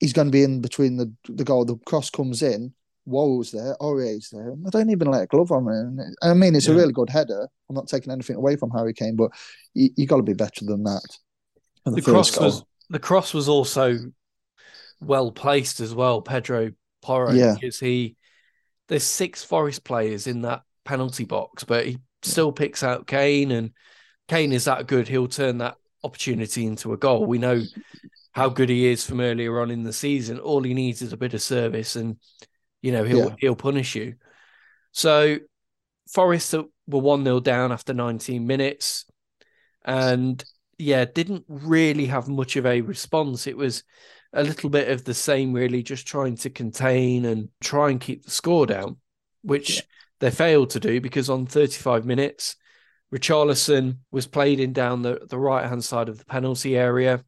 he's 0.00 0.12
going 0.12 0.28
to 0.28 0.32
be 0.32 0.42
in 0.42 0.60
between 0.60 0.96
the 0.96 1.12
the 1.28 1.44
goal. 1.44 1.64
The 1.64 1.76
cross 1.86 2.10
comes 2.10 2.42
in, 2.42 2.72
Worrall's 3.06 3.52
there, 3.52 3.76
Aurier's 3.80 4.30
there. 4.30 4.52
I 4.66 4.70
don't 4.70 4.90
even 4.90 5.10
let 5.10 5.22
a 5.22 5.26
glove 5.26 5.52
on 5.52 5.68
him. 5.68 6.00
I 6.22 6.34
mean, 6.34 6.54
it's 6.54 6.66
yeah. 6.66 6.74
a 6.74 6.76
really 6.76 6.92
good 6.92 7.10
header. 7.10 7.48
I'm 7.68 7.74
not 7.74 7.88
taking 7.88 8.12
anything 8.12 8.36
away 8.36 8.56
from 8.56 8.70
Harry 8.70 8.92
Kane, 8.92 9.16
but 9.16 9.30
you, 9.74 9.90
you 9.96 10.06
got 10.06 10.16
to 10.16 10.22
be 10.22 10.34
better 10.34 10.64
than 10.64 10.82
that. 10.84 11.06
The, 11.84 11.92
the 11.92 12.02
cross 12.02 12.38
was 12.38 12.64
the 12.90 12.98
cross 12.98 13.32
was 13.32 13.48
also 13.48 13.98
well 15.00 15.30
placed 15.30 15.80
as 15.80 15.94
well, 15.94 16.20
Pedro 16.20 16.72
Porro, 17.02 17.32
yeah. 17.32 17.54
because 17.54 17.78
he 17.78 18.16
there's 18.88 19.04
six 19.04 19.44
Forest 19.44 19.84
players 19.84 20.26
in 20.26 20.42
that 20.42 20.62
penalty 20.84 21.24
box, 21.24 21.64
but 21.64 21.86
he 21.86 21.98
still 22.26 22.52
picks 22.52 22.82
out 22.82 23.06
Kane, 23.06 23.50
and 23.50 23.72
Kane 24.28 24.52
is 24.52 24.64
that 24.64 24.86
good. 24.86 25.08
He'll 25.08 25.28
turn 25.28 25.58
that 25.58 25.76
opportunity 26.04 26.66
into 26.66 26.92
a 26.92 26.96
goal. 26.96 27.24
We 27.24 27.38
know 27.38 27.62
how 28.32 28.48
good 28.48 28.68
he 28.68 28.86
is 28.86 29.04
from 29.04 29.20
earlier 29.20 29.60
on 29.60 29.70
in 29.70 29.82
the 29.82 29.92
season. 29.92 30.38
All 30.38 30.62
he 30.62 30.74
needs 30.74 31.02
is 31.02 31.12
a 31.12 31.16
bit 31.16 31.34
of 31.34 31.42
service, 31.42 31.96
and 31.96 32.16
you 32.82 32.92
know 32.92 33.04
he'll 33.04 33.28
yeah. 33.30 33.36
he'll 33.38 33.56
punish 33.56 33.94
you. 33.94 34.14
So 34.92 35.38
Forest 36.12 36.54
were 36.86 37.00
one 37.00 37.24
0 37.24 37.40
down 37.40 37.72
after 37.72 37.92
19 37.94 38.46
minutes, 38.46 39.06
and 39.84 40.42
yeah, 40.78 41.04
didn't 41.04 41.44
really 41.48 42.06
have 42.06 42.28
much 42.28 42.56
of 42.56 42.66
a 42.66 42.80
response. 42.80 43.46
It 43.46 43.56
was 43.56 43.82
a 44.32 44.42
little 44.42 44.70
bit 44.70 44.88
of 44.88 45.04
the 45.04 45.14
same, 45.14 45.52
really, 45.52 45.82
just 45.82 46.06
trying 46.06 46.36
to 46.36 46.50
contain 46.50 47.24
and 47.24 47.48
try 47.60 47.90
and 47.90 48.00
keep 48.00 48.24
the 48.24 48.30
score 48.30 48.66
down, 48.66 48.98
which 49.42 49.82
they 50.20 50.30
failed 50.30 50.70
to 50.70 50.80
do 50.80 51.00
because 51.00 51.28
on 51.28 51.46
35 51.46 52.04
minutes, 52.04 52.56
Richarlison 53.14 53.98
was 54.10 54.26
played 54.26 54.60
in 54.60 54.72
down 54.72 55.02
the, 55.02 55.26
the 55.28 55.38
right 55.38 55.66
hand 55.66 55.84
side 55.84 56.08
of 56.08 56.18
the 56.18 56.24
penalty 56.24 56.76
area. 56.76 57.24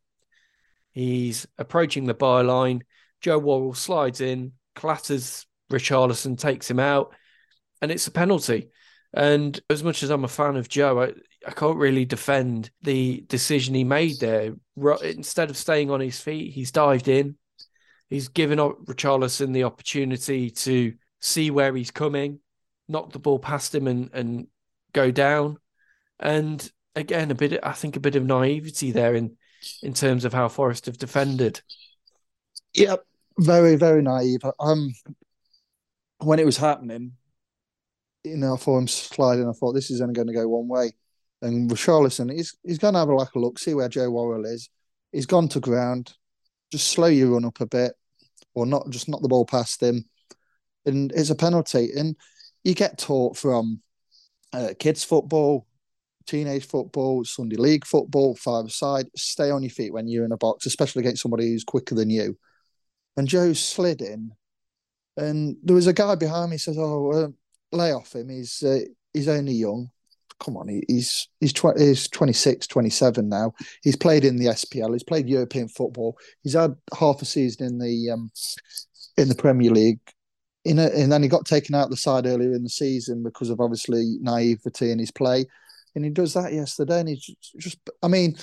He's 0.91 1.47
approaching 1.59 2.05
the 2.05 2.15
byline. 2.15 2.83
Joe 3.21 3.39
Worrall 3.39 3.75
slides 3.75 4.21
in, 4.21 4.53
clatters 4.75 5.47
Richarlison, 5.71 6.39
takes 6.39 6.71
him 6.71 6.81
out, 6.81 7.15
and 7.81 7.91
it's 7.91 8.07
a 8.07 8.13
penalty. 8.13 8.71
And 9.15 9.59
as 9.71 9.83
much 9.83 10.03
as 10.03 10.11
I'm 10.11 10.25
a 10.25 10.29
fan 10.29 10.57
of 10.57 10.69
Joe, 10.69 11.01
I, 11.03 11.13
I 11.47 11.53
can't 11.53 11.79
really 11.79 12.05
defend 12.05 12.71
the 12.83 13.25
decision 13.29 13.75
he 13.75 13.85
made 13.85 14.19
there. 14.21 14.55
Instead 15.03 15.51
of 15.51 15.57
staying 15.57 15.91
on 15.91 16.01
his 16.01 16.21
feet, 16.21 16.53
he's 16.53 16.73
dived 16.73 17.09
in. 17.09 17.37
He's 18.09 18.29
given 18.29 18.59
Richarlison 18.59 19.53
the 19.53 19.65
opportunity 19.65 20.51
to 20.51 20.95
see 21.21 21.51
where 21.51 21.75
he's 21.75 21.91
coming 21.91 22.41
knocked 22.89 23.13
the 23.13 23.19
ball 23.19 23.39
past 23.39 23.75
him 23.75 23.87
and 23.87 24.11
and 24.13 24.47
go 24.93 25.11
down, 25.11 25.59
and 26.19 26.71
again 26.95 27.31
a 27.31 27.35
bit. 27.35 27.61
I 27.63 27.73
think 27.73 27.97
a 27.97 28.01
bit 28.01 28.17
of 28.17 28.25
naivety 28.25 28.91
there 28.93 29.15
in 29.15 29.37
in 29.83 29.95
terms 29.95 30.25
of 30.25 30.33
how 30.33 30.49
Forest 30.49 30.87
have 30.87 30.99
defended. 30.99 31.61
Yep, 32.75 33.05
very 33.39 33.77
very 33.77 34.03
naive. 34.03 34.41
Um, 34.59 34.93
when 36.19 36.39
it 36.39 36.47
was 36.47 36.57
happening, 36.57 37.13
you 38.25 38.37
know, 38.37 38.55
I 38.55 38.71
him 38.71 38.89
sliding. 38.89 39.49
I 39.49 39.53
thought 39.53 39.73
this 39.73 39.91
is 39.91 40.01
only 40.01 40.15
going 40.15 40.29
to 40.29 40.35
go 40.35 40.49
one 40.49 40.69
way. 40.69 40.93
And 41.41 41.71
Richarlison, 41.71 42.33
he's 42.33 42.57
he's 42.65 42.79
going 42.79 42.95
to 42.95 43.01
have 43.01 43.09
a 43.09 43.15
like 43.15 43.35
a 43.35 43.39
look, 43.39 43.59
see 43.59 43.75
where 43.75 43.89
Joe 43.89 44.11
Worrall 44.11 44.45
is. 44.45 44.69
He's 45.13 45.27
gone 45.27 45.49
to 45.49 45.61
ground. 45.61 46.13
Just 46.73 46.89
slow 46.89 47.07
your 47.07 47.31
run 47.31 47.45
up 47.45 47.61
a 47.61 47.67
bit, 47.67 47.93
or 48.55 48.67
not 48.67 48.91
just 48.91 49.09
knock 49.09 49.23
the 49.23 49.29
ball 49.29 49.47
past 49.47 49.83
him. 49.83 50.05
And 50.85 51.13
it's 51.13 51.31
a 51.31 51.35
penalty. 51.35 51.91
And 51.97 52.17
you 52.65 52.75
get 52.75 52.99
taught 52.99 53.37
from 53.37 53.81
uh, 54.53 54.71
kids 54.79 55.05
football, 55.05 55.67
teenage 56.27 56.67
football, 56.67 57.25
Sunday 57.25 57.57
league 57.57 57.85
football, 57.85 58.35
five 58.35 58.71
side. 58.71 59.07
Stay 59.17 59.51
on 59.51 59.63
your 59.63 59.71
feet 59.71 59.93
when 59.93 60.09
you're 60.09 60.25
in 60.25 60.33
a 60.33 60.37
box, 60.37 60.67
especially 60.67 61.01
against 61.01 61.23
somebody 61.23 61.49
who's 61.49 61.65
quicker 61.65 61.95
than 61.95 62.11
you. 62.11 62.37
And 63.17 63.29
Joe 63.29 63.53
slid 63.53 64.01
in, 64.01 64.33
and 65.17 65.57
there 65.63 65.77
was 65.77 65.87
a 65.87 65.93
guy 65.93 66.15
behind 66.15 66.51
me. 66.51 66.59
Says, 66.59 66.77
"Oh, 66.79 67.13
uh, 67.13 67.29
lay 67.77 67.93
off 67.93 68.15
him. 68.15 68.29
He's 68.29 68.63
uh, 68.63 68.81
he's 69.13 69.29
only 69.29 69.55
young." 69.55 69.91
come 70.39 70.57
on, 70.57 70.69
he's 70.69 71.29
he's, 71.41 71.53
tw- 71.53 71.77
he's 71.77 72.09
26, 72.09 72.67
27 72.67 73.29
now. 73.29 73.53
He's 73.83 73.97
played 73.97 74.25
in 74.25 74.37
the 74.37 74.47
SPL. 74.47 74.93
He's 74.93 75.03
played 75.03 75.29
European 75.29 75.69
football. 75.69 76.17
He's 76.43 76.55
had 76.55 76.75
half 76.97 77.23
a 77.23 77.25
season 77.25 77.67
in 77.67 77.79
the 77.79 78.11
um, 78.11 78.31
in 79.17 79.29
the 79.29 79.35
Premier 79.35 79.71
League. 79.71 80.01
In 80.65 80.79
a, 80.79 80.87
and 80.87 81.11
then 81.11 81.23
he 81.23 81.29
got 81.29 81.47
taken 81.47 81.75
out 81.75 81.91
the 81.91 81.97
side 81.97 82.27
earlier 82.27 82.53
in 82.53 82.63
the 82.63 82.69
season 82.69 83.23
because 83.23 83.51
of 83.51 83.61
obviously 83.61 84.17
naivety 84.21 84.91
in 84.91 84.99
his 84.99 85.11
play. 85.11 85.47
And 85.95 86.05
he 86.05 86.11
does 86.11 86.35
that 86.35 86.53
yesterday. 86.53 87.01
And 87.01 87.09
he 87.09 87.17
just, 87.17 87.57
just 87.59 87.79
I 88.03 88.09
mean, 88.09 88.37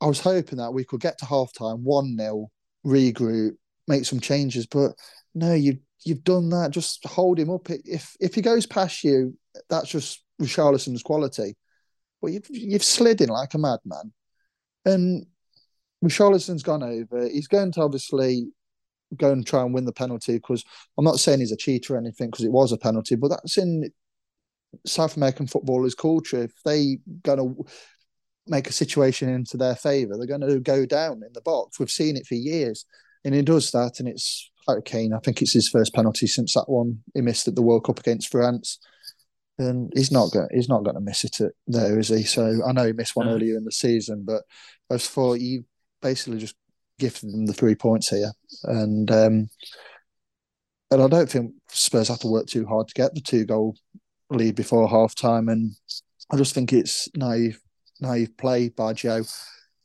I 0.00 0.06
was 0.06 0.20
hoping 0.20 0.58
that 0.58 0.72
we 0.72 0.84
could 0.84 1.00
get 1.00 1.18
to 1.18 1.26
half 1.26 1.52
time, 1.52 1.84
1 1.84 2.16
0, 2.18 2.50
regroup, 2.84 3.52
make 3.86 4.04
some 4.04 4.20
changes. 4.20 4.66
But 4.66 4.92
no, 5.34 5.54
you, 5.54 5.78
you've 6.04 6.24
done 6.24 6.50
that. 6.50 6.70
Just 6.70 7.04
hold 7.06 7.38
him 7.38 7.50
up. 7.50 7.70
If 7.70 8.16
if 8.20 8.34
he 8.34 8.42
goes 8.42 8.66
past 8.66 9.04
you, 9.04 9.36
that's 9.68 9.88
just 9.88 10.24
Richarlison's 10.40 11.02
quality. 11.02 11.56
But 12.20 12.32
you've, 12.32 12.46
you've 12.50 12.84
slid 12.84 13.20
in 13.20 13.28
like 13.28 13.54
a 13.54 13.58
madman. 13.58 14.12
And 14.84 15.26
Richarlison's 16.04 16.62
gone 16.62 16.82
over. 16.82 17.28
He's 17.28 17.48
going 17.48 17.72
to 17.72 17.82
obviously 17.82 18.48
go 19.18 19.32
and 19.32 19.46
try 19.46 19.62
and 19.62 19.74
win 19.74 19.84
the 19.84 19.92
penalty 19.92 20.34
because 20.34 20.64
I'm 20.98 21.04
not 21.04 21.20
saying 21.20 21.40
he's 21.40 21.52
a 21.52 21.56
cheater 21.56 21.94
or 21.94 21.98
anything 21.98 22.30
because 22.30 22.44
it 22.44 22.52
was 22.52 22.72
a 22.72 22.78
penalty, 22.78 23.16
but 23.16 23.28
that's 23.28 23.58
in 23.58 23.90
South 24.86 25.16
American 25.16 25.46
footballers' 25.46 25.94
culture. 25.94 26.44
If 26.44 26.52
they 26.64 26.98
going 27.22 27.38
to 27.38 27.64
make 28.46 28.68
a 28.68 28.72
situation 28.72 29.28
into 29.28 29.56
their 29.56 29.76
favour, 29.76 30.16
they're 30.16 30.26
going 30.26 30.48
to 30.48 30.60
go 30.60 30.84
down 30.86 31.22
in 31.26 31.32
the 31.32 31.40
box. 31.40 31.78
We've 31.78 31.90
seen 31.90 32.16
it 32.16 32.26
for 32.26 32.34
years, 32.34 32.84
and 33.24 33.34
he 33.34 33.42
does 33.42 33.70
that, 33.70 34.00
and 34.00 34.08
it's 34.08 34.50
Kane. 34.84 35.12
I 35.12 35.18
think 35.18 35.42
it's 35.42 35.52
his 35.52 35.68
first 35.68 35.94
penalty 35.94 36.26
since 36.26 36.54
that 36.54 36.68
one 36.68 37.00
he 37.12 37.20
missed 37.20 37.48
at 37.48 37.54
the 37.54 37.62
World 37.62 37.84
Cup 37.84 38.00
against 38.00 38.30
France 38.30 38.78
and 39.58 39.92
he's 39.94 40.10
not 40.10 40.32
going 40.32 40.48
he's 40.52 40.68
not 40.68 40.84
going 40.84 40.94
to 40.94 41.00
miss 41.00 41.24
it 41.24 41.36
uh, 41.40 41.48
there, 41.66 41.98
is 41.98 42.08
he? 42.08 42.22
So 42.22 42.60
I 42.66 42.72
know 42.72 42.86
he 42.86 42.92
missed 42.92 43.16
one 43.16 43.28
earlier 43.28 43.56
in 43.56 43.64
the 43.64 43.72
season, 43.72 44.24
but 44.26 44.42
as 44.90 45.06
for 45.06 45.36
you, 45.36 45.64
basically 46.02 46.38
just 46.38 46.56
gifted 46.98 47.32
them 47.32 47.46
the 47.46 47.52
three 47.52 47.74
points 47.74 48.08
here, 48.08 48.32
and 48.64 49.10
um, 49.10 49.48
and 50.90 51.02
I 51.02 51.08
don't 51.08 51.28
think 51.28 51.52
Spurs 51.68 52.08
have 52.08 52.20
to 52.20 52.28
work 52.28 52.46
too 52.46 52.66
hard 52.66 52.88
to 52.88 52.94
get 52.94 53.14
the 53.14 53.20
two 53.20 53.44
goal 53.44 53.76
lead 54.30 54.54
before 54.54 54.88
half 54.88 55.14
time, 55.14 55.48
and 55.48 55.72
I 56.30 56.36
just 56.36 56.54
think 56.54 56.72
it's 56.72 57.08
naive 57.16 57.60
naive 58.00 58.36
play 58.36 58.68
by 58.68 58.92
Joe. 58.92 59.22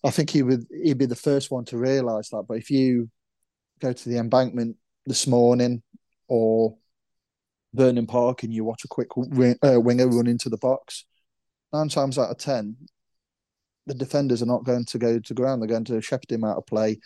I 0.03 0.11
think 0.11 0.29
he 0.29 0.43
would 0.43 0.65
he'd 0.83 0.97
be 0.97 1.05
the 1.05 1.15
first 1.15 1.51
one 1.51 1.65
to 1.65 1.77
realise 1.77 2.29
that, 2.29 2.45
but 2.47 2.57
if 2.57 2.69
you 2.69 3.09
go 3.79 3.93
to 3.93 4.09
the 4.09 4.17
embankment 4.17 4.77
this 5.05 5.25
morning 5.27 5.81
or 6.27 6.77
Vernon 7.73 8.07
Park 8.07 8.43
and 8.43 8.53
you 8.53 8.63
watch 8.63 8.83
a 8.83 8.87
quick 8.87 9.09
uh, 9.17 9.79
winger 9.79 10.07
run 10.07 10.27
into 10.27 10.49
the 10.49 10.57
box, 10.57 11.05
nine 11.73 11.89
times 11.89 12.17
out 12.17 12.31
of 12.31 12.37
ten, 12.37 12.75
the 13.89 13.95
defenders 13.95 14.41
are 14.41 14.47
not 14.47 14.63
going 14.63 14.85
to 14.85 14.97
go 14.99 15.19
to 15.19 15.33
ground. 15.33 15.61
They're 15.61 15.67
going 15.67 15.85
to 15.85 16.01
shepherd 16.01 16.31
him 16.31 16.43
out 16.43 16.57
of 16.57 16.67
play, 16.67 16.99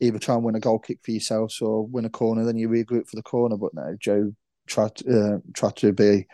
either 0.00 0.18
try 0.18 0.36
and 0.36 0.44
win 0.44 0.54
a 0.54 0.60
goal 0.60 0.78
kick 0.78 1.00
for 1.02 1.10
yourselves 1.10 1.60
or 1.60 1.84
win 1.84 2.04
a 2.04 2.10
corner. 2.10 2.44
Then 2.44 2.56
you 2.56 2.68
regroup 2.68 3.08
for 3.08 3.16
the 3.16 3.22
corner. 3.22 3.56
But 3.56 3.74
no, 3.74 3.96
Joe 4.00 4.32
tried 4.66 4.94
to, 4.96 5.34
uh, 5.34 5.38
tried 5.52 5.76
to 5.76 5.92
be 5.92 6.26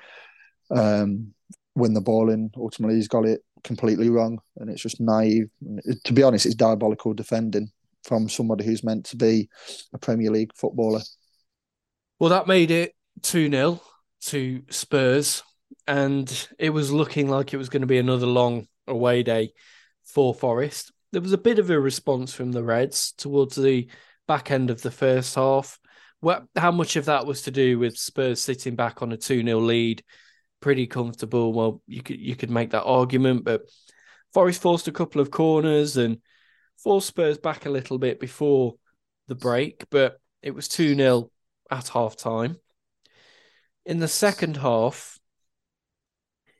um, 0.70 1.32
win 1.74 1.94
the 1.94 2.02
ball, 2.02 2.28
in. 2.28 2.50
ultimately 2.56 2.96
he's 2.96 3.08
got 3.08 3.24
it 3.24 3.40
completely 3.64 4.10
wrong. 4.10 4.40
And 4.56 4.68
it's 4.68 4.82
just 4.82 5.00
naive. 5.00 5.48
To 6.04 6.12
be 6.12 6.22
honest, 6.22 6.44
it's 6.44 6.54
diabolical 6.54 7.14
defending 7.14 7.70
from 8.04 8.28
somebody 8.28 8.64
who's 8.64 8.84
meant 8.84 9.06
to 9.06 9.16
be 9.16 9.48
a 9.94 9.98
Premier 9.98 10.30
League 10.30 10.52
footballer. 10.54 11.00
Well, 12.18 12.30
that 12.30 12.46
made 12.46 12.70
it 12.70 12.94
2 13.22 13.50
0 13.50 13.80
to 14.26 14.62
Spurs, 14.68 15.42
and 15.86 16.48
it 16.58 16.70
was 16.70 16.92
looking 16.92 17.30
like 17.30 17.54
it 17.54 17.56
was 17.56 17.70
going 17.70 17.80
to 17.80 17.86
be 17.86 17.98
another 17.98 18.26
long 18.26 18.68
away 18.86 19.22
day 19.22 19.52
for 20.04 20.34
Forest. 20.34 20.92
There 21.12 21.22
was 21.22 21.32
a 21.32 21.38
bit 21.38 21.58
of 21.58 21.70
a 21.70 21.78
response 21.78 22.32
from 22.32 22.52
the 22.52 22.64
Reds 22.64 23.12
towards 23.12 23.56
the 23.56 23.88
back 24.26 24.50
end 24.50 24.70
of 24.70 24.82
the 24.82 24.90
first 24.90 25.34
half. 25.34 25.78
Well, 26.20 26.48
how 26.56 26.72
much 26.72 26.96
of 26.96 27.06
that 27.06 27.26
was 27.26 27.42
to 27.42 27.50
do 27.50 27.78
with 27.78 27.98
Spurs 27.98 28.40
sitting 28.40 28.76
back 28.76 29.02
on 29.02 29.12
a 29.12 29.16
2 29.16 29.42
0 29.42 29.58
lead, 29.60 30.02
pretty 30.60 30.86
comfortable? 30.86 31.52
Well, 31.52 31.82
you 31.86 32.02
could 32.02 32.18
you 32.18 32.36
could 32.36 32.50
make 32.50 32.70
that 32.70 32.84
argument, 32.84 33.44
but 33.44 33.62
Forest 34.32 34.62
forced 34.62 34.88
a 34.88 34.92
couple 34.92 35.20
of 35.20 35.30
corners 35.30 35.96
and 35.96 36.18
forced 36.78 37.08
Spurs 37.08 37.38
back 37.38 37.66
a 37.66 37.70
little 37.70 37.98
bit 37.98 38.18
before 38.18 38.74
the 39.28 39.34
break, 39.34 39.84
but 39.90 40.18
it 40.42 40.54
was 40.54 40.68
2 40.68 40.94
0 40.94 41.30
at 41.70 41.88
half 41.88 42.16
time 42.16 42.56
in 43.86 43.98
the 43.98 44.08
second 44.08 44.56
half, 44.58 45.18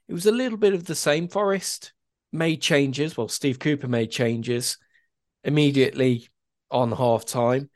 it 0.08 0.12
was 0.12 0.26
a 0.26 0.32
little 0.32 0.58
bit 0.58 0.74
of 0.74 0.84
the 0.84 0.94
same. 0.94 1.28
Forest 1.28 1.93
made 2.34 2.60
changes. 2.60 3.16
Well, 3.16 3.28
Steve 3.28 3.58
Cooper 3.58 3.88
made 3.88 4.10
changes 4.10 4.76
immediately 5.44 6.28
on 6.70 6.92
half 6.92 7.24
time, 7.24 7.70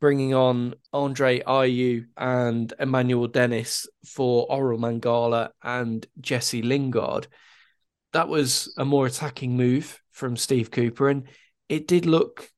bringing 0.00 0.34
on 0.34 0.74
Andre 0.92 1.40
Ayew 1.40 2.06
and 2.16 2.72
Emmanuel 2.78 3.28
Dennis 3.28 3.86
for 4.04 4.46
Orel 4.48 4.78
Mangala 4.78 5.50
and 5.62 6.04
Jesse 6.20 6.62
Lingard. 6.62 7.28
That 8.12 8.28
was 8.28 8.74
a 8.76 8.84
more 8.84 9.06
attacking 9.06 9.56
move 9.56 9.98
from 10.10 10.36
Steve 10.36 10.70
Cooper, 10.70 11.08
and 11.08 11.28
it 11.68 11.86
did 11.86 12.04
look 12.04 12.50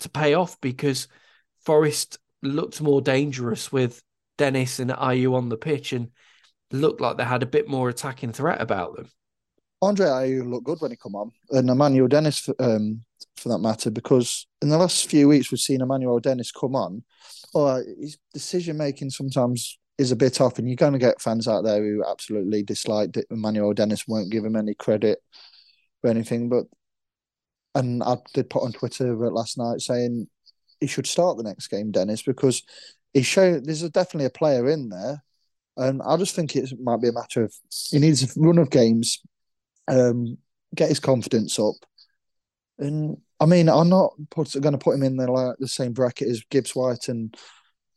to 0.00 0.10
pay 0.10 0.34
off 0.34 0.60
because 0.60 1.08
Forest 1.64 2.18
looked 2.42 2.80
more 2.80 3.00
dangerous 3.00 3.72
with 3.72 4.02
Dennis 4.38 4.78
and 4.78 4.90
Ayew 4.90 5.34
on 5.34 5.48
the 5.48 5.56
pitch 5.56 5.92
and 5.92 6.10
looked 6.70 7.00
like 7.00 7.16
they 7.16 7.24
had 7.24 7.42
a 7.42 7.46
bit 7.46 7.68
more 7.68 7.88
attacking 7.88 8.32
threat 8.32 8.60
about 8.60 8.96
them. 8.96 9.10
Andre 9.82 10.06
Ayew 10.06 10.48
looked 10.48 10.66
good 10.66 10.80
when 10.80 10.90
he 10.90 10.96
come 10.96 11.14
on, 11.14 11.32
and 11.50 11.70
Emmanuel 11.70 12.08
Dennis 12.08 12.38
for, 12.38 12.54
um, 12.58 13.02
for 13.36 13.48
that 13.48 13.58
matter, 13.58 13.90
because 13.90 14.46
in 14.60 14.68
the 14.68 14.76
last 14.76 15.08
few 15.08 15.28
weeks 15.28 15.50
we've 15.50 15.60
seen 15.60 15.80
Emmanuel 15.80 16.20
Dennis 16.20 16.52
come 16.52 16.76
on. 16.76 17.02
Or 17.54 17.82
his 17.98 18.18
decision 18.32 18.76
making 18.76 19.10
sometimes 19.10 19.78
is 19.98 20.12
a 20.12 20.16
bit 20.16 20.40
off, 20.40 20.58
and 20.58 20.68
you're 20.68 20.76
going 20.76 20.92
to 20.92 20.98
get 20.98 21.20
fans 21.20 21.48
out 21.48 21.64
there 21.64 21.82
who 21.82 22.04
absolutely 22.06 22.62
dislike 22.62 23.14
Emmanuel 23.30 23.74
Dennis, 23.74 24.06
won't 24.06 24.30
give 24.30 24.44
him 24.44 24.56
any 24.56 24.74
credit 24.74 25.18
or 26.02 26.10
anything. 26.10 26.48
But 26.48 26.64
and 27.74 28.02
I 28.02 28.16
did 28.34 28.50
put 28.50 28.62
on 28.62 28.72
Twitter 28.72 29.14
last 29.30 29.56
night 29.56 29.80
saying 29.80 30.28
he 30.80 30.86
should 30.86 31.06
start 31.06 31.36
the 31.36 31.42
next 31.42 31.68
game, 31.68 31.90
Dennis, 31.90 32.22
because 32.22 32.62
he 33.12 33.22
showed 33.22 33.64
there's 33.64 33.82
definitely 33.90 34.26
a 34.26 34.30
player 34.30 34.68
in 34.68 34.88
there, 34.90 35.22
and 35.76 36.02
I 36.02 36.16
just 36.16 36.34
think 36.34 36.54
it 36.54 36.70
might 36.80 37.00
be 37.00 37.08
a 37.08 37.12
matter 37.12 37.44
of 37.44 37.54
he 37.90 37.98
needs 37.98 38.22
a 38.22 38.40
run 38.40 38.58
of 38.58 38.70
games, 38.70 39.20
um, 39.88 40.38
get 40.74 40.88
his 40.88 41.00
confidence 41.00 41.58
up, 41.58 41.74
and 42.78 43.16
I 43.38 43.46
mean 43.46 43.68
I'm 43.68 43.88
not 43.88 44.14
going 44.34 44.72
to 44.72 44.78
put 44.78 44.94
him 44.94 45.02
in 45.02 45.16
the 45.16 45.30
like 45.30 45.56
the 45.58 45.68
same 45.68 45.92
bracket 45.92 46.28
as 46.28 46.42
Gibbs 46.50 46.74
White 46.74 47.08
and 47.08 47.36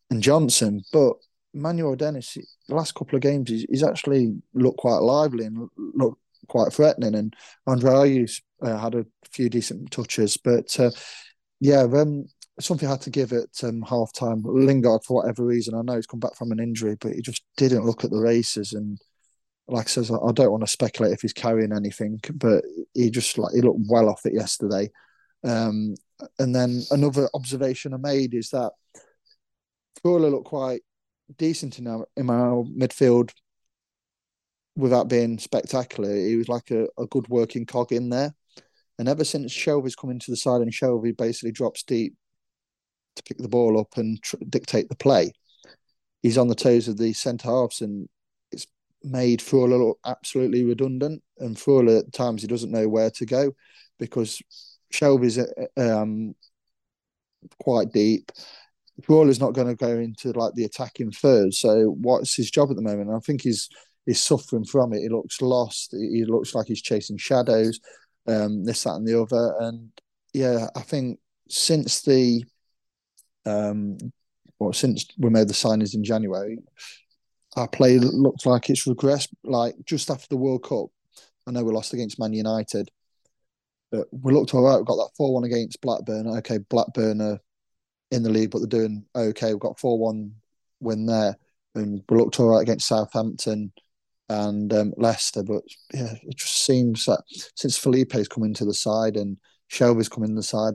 and 0.09 0.21
Johnson, 0.21 0.81
but 0.91 1.13
Manuel 1.53 1.95
Dennis 1.95 2.37
the 2.67 2.75
last 2.75 2.95
couple 2.95 3.15
of 3.15 3.21
games 3.21 3.49
he's, 3.49 3.65
he's 3.69 3.83
actually 3.83 4.35
looked 4.53 4.77
quite 4.77 4.97
lively 4.99 5.45
and 5.45 5.69
looked 5.77 6.21
quite 6.47 6.73
threatening, 6.73 7.15
and 7.15 7.35
Andre 7.67 7.91
Ayew 7.91 8.41
uh, 8.61 8.77
had 8.77 8.95
a 8.95 9.05
few 9.31 9.49
decent 9.49 9.91
touches, 9.91 10.37
but. 10.37 10.79
Uh, 10.79 10.91
yeah, 11.63 11.83
um, 11.83 12.25
something 12.59 12.87
I 12.87 12.91
had 12.91 13.01
to 13.01 13.09
give 13.09 13.31
at 13.31 13.63
um, 13.63 13.81
half 13.83 14.11
time. 14.11 14.43
Lingard, 14.43 15.05
for 15.05 15.21
whatever 15.21 15.45
reason, 15.45 15.73
I 15.73 15.81
know 15.81 15.95
he's 15.95 16.05
come 16.05 16.19
back 16.19 16.35
from 16.35 16.51
an 16.51 16.59
injury, 16.59 16.97
but 16.99 17.13
he 17.13 17.21
just 17.21 17.43
didn't 17.55 17.85
look 17.85 18.03
at 18.03 18.11
the 18.11 18.19
races. 18.19 18.73
And 18.73 18.99
like 19.67 19.87
I 19.87 19.89
says, 19.89 20.11
I 20.11 20.31
don't 20.33 20.51
want 20.51 20.63
to 20.63 20.71
speculate 20.71 21.13
if 21.13 21.21
he's 21.21 21.33
carrying 21.33 21.73
anything, 21.73 22.19
but 22.33 22.63
he 22.93 23.09
just 23.09 23.37
like 23.37 23.53
he 23.53 23.61
looked 23.61 23.85
well 23.87 24.09
off 24.09 24.25
it 24.25 24.33
yesterday. 24.33 24.89
Um, 25.43 25.95
and 26.39 26.55
then 26.55 26.83
another 26.91 27.29
observation 27.33 27.93
I 27.93 27.97
made 27.97 28.33
is 28.33 28.49
that 28.49 28.71
Freuler 30.03 30.31
looked 30.31 30.47
quite 30.47 30.81
decent 31.37 31.79
in 31.79 31.87
our, 31.87 32.05
in 32.17 32.29
our 32.29 32.63
midfield 32.63 33.31
without 34.75 35.07
being 35.07 35.37
spectacular, 35.37 36.15
he 36.15 36.35
was 36.35 36.49
like 36.49 36.71
a, 36.71 36.87
a 36.97 37.05
good 37.07 37.27
working 37.29 37.65
cog 37.65 37.91
in 37.91 38.09
there. 38.09 38.33
And 38.99 39.07
ever 39.07 39.23
since 39.23 39.53
Shelvey's 39.53 39.95
come 39.95 40.09
into 40.09 40.31
the 40.31 40.37
side 40.37 40.61
and 40.61 40.71
Shelvey 40.71 41.15
basically 41.15 41.51
drops 41.51 41.83
deep 41.83 42.15
to 43.15 43.23
pick 43.23 43.37
the 43.37 43.47
ball 43.47 43.79
up 43.79 43.97
and 43.97 44.21
tr- 44.21 44.37
dictate 44.49 44.89
the 44.89 44.95
play, 44.95 45.31
he's 46.21 46.37
on 46.37 46.47
the 46.47 46.55
toes 46.55 46.87
of 46.87 46.97
the 46.97 47.13
centre 47.13 47.47
halves 47.47 47.81
and 47.81 48.07
made 49.03 49.39
Freuler 49.39 49.79
look 49.79 49.99
absolutely 50.05 50.63
redundant. 50.63 51.21
And 51.39 51.55
Freuler 51.55 51.99
at 51.99 52.13
times 52.13 52.41
he 52.41 52.47
doesn't 52.47 52.71
know 52.71 52.87
where 52.87 53.09
to 53.11 53.25
go 53.25 53.51
because 53.99 54.41
Shelvey's 54.93 55.39
uh, 55.39 55.45
um, 55.77 56.35
quite 57.61 57.91
deep. 57.91 58.31
Freuler's 59.01 59.39
not 59.39 59.53
going 59.53 59.67
to 59.67 59.75
go 59.75 59.97
into 59.97 60.31
like 60.31 60.53
the 60.53 60.65
attacking 60.65 61.11
third. 61.11 61.53
So 61.53 61.95
what's 61.99 62.35
his 62.35 62.51
job 62.51 62.69
at 62.69 62.75
the 62.75 62.81
moment? 62.81 63.09
And 63.09 63.17
I 63.17 63.19
think 63.19 63.41
he's 63.41 63.69
he's 64.05 64.21
suffering 64.21 64.65
from 64.65 64.93
it. 64.93 65.01
He 65.01 65.09
looks 65.09 65.41
lost. 65.41 65.91
He 65.91 66.25
looks 66.25 66.53
like 66.53 66.67
he's 66.67 66.81
chasing 66.81 67.17
shadows, 67.17 67.79
um, 68.27 68.63
this, 68.65 68.83
that, 68.83 68.95
and 68.95 69.07
the 69.07 69.19
other. 69.19 69.55
And 69.59 69.89
yeah, 70.33 70.67
I 70.75 70.81
think 70.81 71.19
since 71.49 72.01
the 72.01 72.43
um, 73.45 73.97
well, 74.59 74.73
since 74.73 75.05
we 75.17 75.29
made 75.29 75.47
the 75.47 75.53
signings 75.53 75.95
in 75.95 76.03
January, 76.03 76.59
our 77.55 77.67
play 77.67 77.99
looks 77.99 78.45
like 78.45 78.69
it's 78.69 78.87
regressed. 78.87 79.29
Like 79.43 79.75
just 79.85 80.09
after 80.09 80.27
the 80.29 80.37
World 80.37 80.63
Cup, 80.63 80.87
I 81.47 81.51
know 81.51 81.63
we 81.63 81.73
lost 81.73 81.93
against 81.93 82.19
Man 82.19 82.33
United, 82.33 82.89
but 83.91 84.07
we 84.11 84.33
looked 84.33 84.53
all 84.53 84.63
right. 84.63 84.77
We 84.77 84.85
got 84.85 84.95
that 84.95 85.11
four 85.15 85.33
one 85.33 85.43
against 85.43 85.81
Blackburn. 85.81 86.27
Okay, 86.37 86.57
Blackburn 86.57 87.21
are 87.21 87.39
in 88.11 88.23
the 88.23 88.29
league, 88.29 88.51
but 88.51 88.59
they're 88.59 88.67
doing 88.67 89.05
okay. 89.15 89.53
We've 89.53 89.59
got 89.59 89.79
four 89.79 89.97
one 89.99 90.33
win 90.79 91.05
there, 91.05 91.37
and 91.75 92.03
we 92.09 92.17
looked 92.17 92.39
all 92.39 92.49
right 92.49 92.61
against 92.61 92.87
Southampton 92.87 93.71
and 94.29 94.73
um, 94.73 94.93
Leicester. 94.97 95.43
But 95.43 95.63
yeah, 95.93 96.13
it 96.23 96.37
just 96.37 96.65
seems 96.65 97.05
that 97.05 97.23
since 97.55 97.77
Felipe's 97.77 98.27
come 98.27 98.43
into 98.43 98.65
the 98.65 98.73
side 98.73 99.15
and 99.15 99.37
Shelvey's 99.69 100.09
come 100.09 100.23
in 100.23 100.35
the 100.35 100.43
side, 100.43 100.73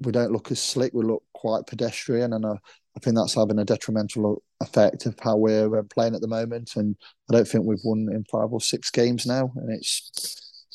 we 0.00 0.12
don't 0.12 0.32
look 0.32 0.50
as 0.50 0.60
slick. 0.60 0.92
We 0.92 1.04
look 1.04 1.22
quite 1.32 1.66
pedestrian, 1.66 2.32
and 2.32 2.44
I, 2.44 2.52
I 2.96 3.00
think 3.00 3.16
that's 3.16 3.34
having 3.34 3.58
a 3.58 3.64
detrimental 3.64 4.42
effect 4.60 5.06
of 5.06 5.18
how 5.20 5.36
we're 5.36 5.78
uh, 5.78 5.82
playing 5.84 6.14
at 6.14 6.20
the 6.20 6.28
moment. 6.28 6.76
And 6.76 6.96
I 7.30 7.34
don't 7.34 7.48
think 7.48 7.64
we've 7.64 7.78
won 7.84 8.08
in 8.12 8.24
five 8.24 8.52
or 8.52 8.60
six 8.60 8.90
games 8.90 9.26
now, 9.26 9.52
and 9.56 9.72
it's 9.72 10.10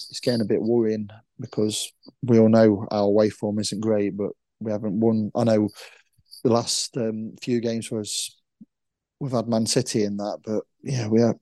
it's 0.10 0.20
getting 0.20 0.42
a 0.42 0.46
bit 0.46 0.62
worrying 0.62 1.10
because 1.40 1.92
we 2.24 2.40
all 2.40 2.50
know 2.50 2.88
our 2.92 3.04
away 3.04 3.30
form 3.30 3.60
isn't 3.60 3.80
great, 3.80 4.18
but 4.18 4.32
we 4.60 4.72
haven't 4.72 5.00
won. 5.00 5.32
I 5.36 5.44
know 5.44 5.70
the 6.44 6.52
last 6.52 6.96
um, 6.98 7.36
few 7.42 7.60
games 7.60 7.92
was 7.92 8.38
we've 9.20 9.32
had 9.32 9.48
Man 9.48 9.66
City 9.66 10.04
in 10.04 10.18
that, 10.18 10.40
but 10.44 10.64
yeah, 10.84 11.08
we 11.08 11.22
are 11.22 11.36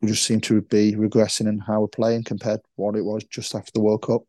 we 0.00 0.08
just 0.08 0.24
seem 0.24 0.40
to 0.42 0.62
be 0.62 0.94
regressing 0.94 1.46
in 1.48 1.58
how 1.58 1.82
we're 1.82 1.88
playing 1.88 2.24
compared 2.24 2.62
to 2.62 2.68
what 2.76 2.96
it 2.96 3.04
was 3.04 3.24
just 3.24 3.54
after 3.54 3.70
the 3.74 3.80
World 3.80 4.02
Cup. 4.02 4.22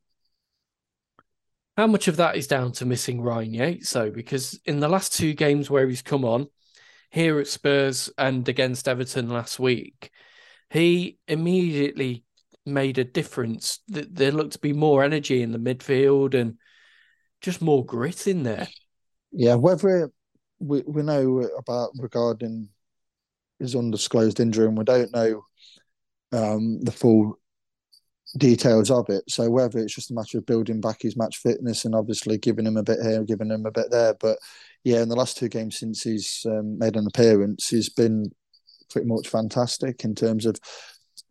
How 1.77 1.87
much 1.87 2.07
of 2.09 2.17
that 2.17 2.35
is 2.35 2.47
down 2.47 2.73
to 2.73 2.85
missing 2.85 3.21
Ryan 3.21 3.53
Yates, 3.53 3.91
though? 3.93 4.11
Because 4.11 4.59
in 4.65 4.81
the 4.81 4.89
last 4.89 5.13
two 5.13 5.33
games 5.33 5.69
where 5.69 5.87
he's 5.87 6.01
come 6.01 6.25
on, 6.25 6.47
here 7.11 7.39
at 7.39 7.47
Spurs 7.47 8.09
and 8.17 8.47
against 8.47 8.87
Everton 8.87 9.29
last 9.29 9.59
week, 9.59 10.09
he 10.69 11.17
immediately 11.27 12.23
made 12.65 12.97
a 12.97 13.03
difference. 13.03 13.79
There 13.87 14.31
looked 14.31 14.53
to 14.53 14.59
be 14.59 14.73
more 14.73 15.03
energy 15.03 15.41
in 15.41 15.51
the 15.51 15.59
midfield 15.59 16.33
and 16.33 16.57
just 17.41 17.61
more 17.61 17.85
grit 17.85 18.27
in 18.27 18.43
there. 18.43 18.67
Yeah, 19.31 19.55
whether 19.55 20.09
we, 20.59 20.81
we 20.87 21.03
know 21.03 21.49
about 21.57 21.91
regarding 21.97 22.69
his 23.59 23.75
undisclosed 23.75 24.39
injury 24.39 24.67
and 24.67 24.77
we 24.77 24.83
don't 24.83 25.13
know 25.13 25.43
um, 26.31 26.79
the 26.81 26.91
full 26.91 27.37
details 28.37 28.89
of 28.89 29.09
it. 29.09 29.23
So 29.27 29.49
whether 29.49 29.79
it's 29.79 29.95
just 29.95 30.11
a 30.11 30.13
matter 30.13 30.37
of 30.37 30.45
building 30.45 30.79
back 30.79 31.01
his 31.01 31.17
match 31.17 31.37
fitness 31.37 31.85
and 31.85 31.95
obviously 31.95 32.37
giving 32.37 32.65
him 32.65 32.77
a 32.77 32.83
bit 32.83 32.99
here, 33.01 33.23
giving 33.23 33.51
him 33.51 33.65
a 33.65 33.71
bit 33.71 33.91
there. 33.91 34.13
But 34.19 34.37
yeah, 34.83 35.01
in 35.01 35.09
the 35.09 35.15
last 35.15 35.37
two 35.37 35.49
games 35.49 35.79
since 35.79 36.03
he's 36.03 36.45
um, 36.45 36.77
made 36.77 36.95
an 36.95 37.07
appearance, 37.07 37.67
he's 37.69 37.89
been 37.89 38.31
pretty 38.89 39.07
much 39.07 39.27
fantastic 39.27 40.03
in 40.03 40.15
terms 40.15 40.45
of 40.45 40.57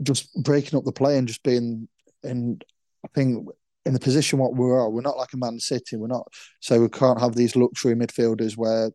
just 0.03 0.33
breaking 0.43 0.79
up 0.79 0.85
the 0.85 0.93
play 0.93 1.19
and 1.19 1.29
just 1.29 1.43
being 1.43 1.89
in. 2.23 2.61
I 3.03 3.09
think 3.15 3.49
in 3.87 3.95
the 3.95 4.01
position 4.01 4.39
what 4.39 4.55
we 4.55 4.67
are, 4.67 4.91
we're 4.91 5.01
not 5.01 5.17
like 5.17 5.33
a 5.33 5.39
Man 5.39 5.59
City. 5.59 5.97
We're 5.97 6.07
not 6.07 6.29
so 6.61 6.81
we 6.81 6.89
can't 6.89 7.21
have 7.21 7.35
these 7.35 7.57
luxury 7.57 7.95
midfielders 7.95 8.57
where 8.57 8.91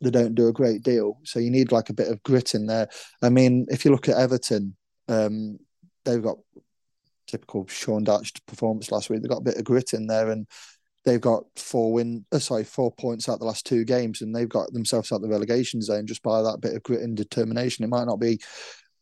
they 0.00 0.10
don't 0.10 0.34
do 0.34 0.48
a 0.48 0.52
great 0.52 0.82
deal. 0.82 1.18
So 1.24 1.40
you 1.40 1.50
need 1.50 1.72
like 1.72 1.90
a 1.90 1.94
bit 1.94 2.08
of 2.08 2.22
grit 2.22 2.54
in 2.54 2.66
there. 2.66 2.88
I 3.22 3.30
mean, 3.30 3.66
if 3.68 3.84
you 3.84 3.90
look 3.90 4.08
at 4.08 4.16
Everton, 4.16 4.76
um, 5.08 5.58
they've 6.04 6.22
got 6.22 6.36
typical 7.26 7.66
Sean 7.68 8.04
Dyche 8.04 8.40
performance 8.46 8.90
last 8.90 9.10
week. 9.10 9.22
They've 9.22 9.30
got 9.30 9.38
a 9.38 9.44
bit 9.44 9.56
of 9.56 9.64
grit 9.64 9.92
in 9.92 10.06
there, 10.06 10.30
and 10.30 10.46
they've 11.04 11.20
got 11.20 11.44
four 11.56 11.92
win, 11.92 12.24
uh, 12.32 12.38
sorry, 12.38 12.64
four 12.64 12.92
points 12.92 13.28
out 13.28 13.38
the 13.38 13.44
last 13.44 13.66
two 13.66 13.84
games, 13.84 14.22
and 14.22 14.34
they've 14.34 14.48
got 14.48 14.72
themselves 14.72 15.12
out 15.12 15.22
the 15.22 15.28
relegation 15.28 15.80
zone 15.80 16.06
just 16.06 16.22
by 16.22 16.42
that 16.42 16.60
bit 16.60 16.74
of 16.74 16.82
grit 16.82 17.02
and 17.02 17.16
determination. 17.16 17.84
It 17.84 17.88
might 17.88 18.06
not 18.06 18.20
be 18.20 18.40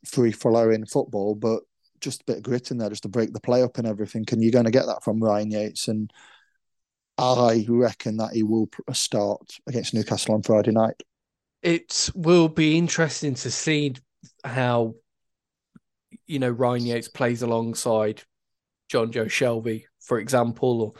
free 0.07 0.33
flowing 0.33 0.87
football, 0.87 1.35
but 1.35 1.63
just 2.01 2.21
a 2.21 2.25
bit 2.25 2.37
of 2.39 2.43
grit 2.43 2.71
in 2.71 2.79
there, 2.79 2.91
just 2.91 3.05
to 3.05 3.09
break 3.09 3.33
the 3.33 3.41
play 3.41 3.63
up 3.63 3.79
and 3.79 3.87
everything. 3.87 4.25
And 4.31 4.43
you're 4.43 4.53
going 4.53 4.67
to 4.67 4.71
get 4.71 4.87
that 4.87 5.03
from 5.03 5.23
Ryan 5.23 5.51
Yates, 5.51 5.89
and 5.89 6.13
I 7.17 7.65
reckon 7.69 8.17
that 8.19 8.33
he 8.33 8.43
will 8.43 8.69
start 8.93 9.59
against 9.67 9.95
Newcastle 9.95 10.35
on 10.35 10.43
Friday 10.43 10.73
night. 10.73 11.03
It 11.63 12.11
will 12.15 12.49
be 12.49 12.77
interesting 12.77 13.35
to 13.37 13.51
see 13.51 13.95
how 14.45 14.95
you 16.27 16.39
know 16.39 16.51
Ryan 16.51 16.87
Yates 16.87 17.09
plays 17.09 17.43
alongside 17.43 18.23
Jonjo 18.93 19.27
Shelvey, 19.27 19.85
for 20.01 20.19
example, 20.19 20.83
or 20.83 20.93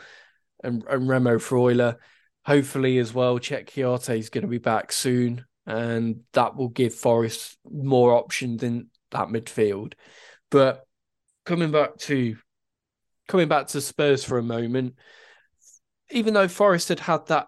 and, 0.63 0.83
and 0.89 1.07
Remo 1.07 1.37
Freuler. 1.37 1.97
Hopefully, 2.45 2.97
as 2.99 3.13
well, 3.13 3.39
Cheikhou 3.39 3.65
Kouyaté 3.65 4.17
is 4.17 4.29
going 4.29 4.43
to 4.43 4.47
be 4.47 4.57
back 4.57 4.91
soon, 4.91 5.45
and 5.65 6.21
that 6.33 6.55
will 6.55 6.69
give 6.69 6.93
Forest 6.93 7.57
more 7.69 8.13
options 8.13 8.63
in 8.63 8.87
that 9.11 9.27
midfield. 9.27 9.93
But 10.51 10.85
coming 11.45 11.71
back 11.71 11.97
to 11.97 12.35
coming 13.27 13.47
back 13.47 13.67
to 13.67 13.81
Spurs 13.81 14.23
for 14.23 14.37
a 14.37 14.43
moment, 14.43 14.95
even 16.11 16.33
though 16.33 16.47
Forest 16.47 16.89
had 16.89 16.99
had 16.99 17.27
that 17.27 17.47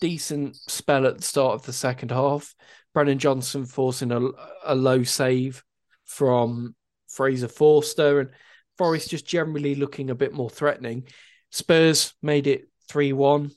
decent 0.00 0.56
spell 0.56 1.06
at 1.06 1.18
the 1.18 1.24
start 1.24 1.54
of 1.54 1.66
the 1.66 1.72
second 1.72 2.10
half, 2.10 2.54
Brennan 2.94 3.18
Johnson 3.18 3.66
forcing 3.66 4.12
a, 4.12 4.20
a 4.64 4.74
low 4.74 5.02
save 5.02 5.62
from 6.04 6.74
Fraser 7.08 7.48
Forster 7.48 8.20
and 8.20 8.30
Forest 8.78 9.10
just 9.10 9.26
generally 9.26 9.74
looking 9.74 10.10
a 10.10 10.14
bit 10.14 10.32
more 10.32 10.50
threatening. 10.50 11.04
Spurs 11.50 12.14
made 12.22 12.46
it 12.46 12.68
3 12.88 13.12
1 13.12 13.50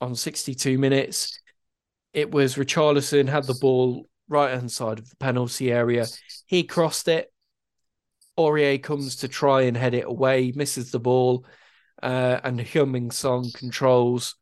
on 0.00 0.14
62 0.14 0.78
minutes. 0.78 1.40
It 2.12 2.30
was 2.30 2.56
Richarlison 2.56 3.28
had 3.28 3.44
the 3.44 3.58
ball 3.60 4.08
right 4.28 4.52
hand 4.52 4.72
side 4.72 4.98
of 4.98 5.08
the 5.08 5.16
penalty 5.16 5.70
area. 5.70 6.06
He 6.46 6.64
crossed 6.64 7.08
it. 7.08 7.32
Aurier 8.38 8.82
comes 8.82 9.16
to 9.16 9.28
try 9.28 9.62
and 9.62 9.76
head 9.76 9.94
it 9.94 10.04
away, 10.06 10.52
misses 10.54 10.90
the 10.90 10.98
ball, 10.98 11.46
uh, 12.02 12.40
and 12.44 12.60
Heung-min 12.60 13.10
Son 13.10 13.50
controls, 13.54 14.34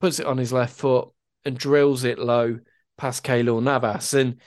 puts 0.00 0.20
it 0.20 0.26
on 0.26 0.38
his 0.38 0.52
left 0.52 0.76
foot, 0.76 1.08
and 1.44 1.58
drills 1.58 2.04
it 2.04 2.18
low 2.18 2.58
past 2.96 3.24
Keylor 3.24 3.62
Navas. 3.62 4.14
And 4.14 4.40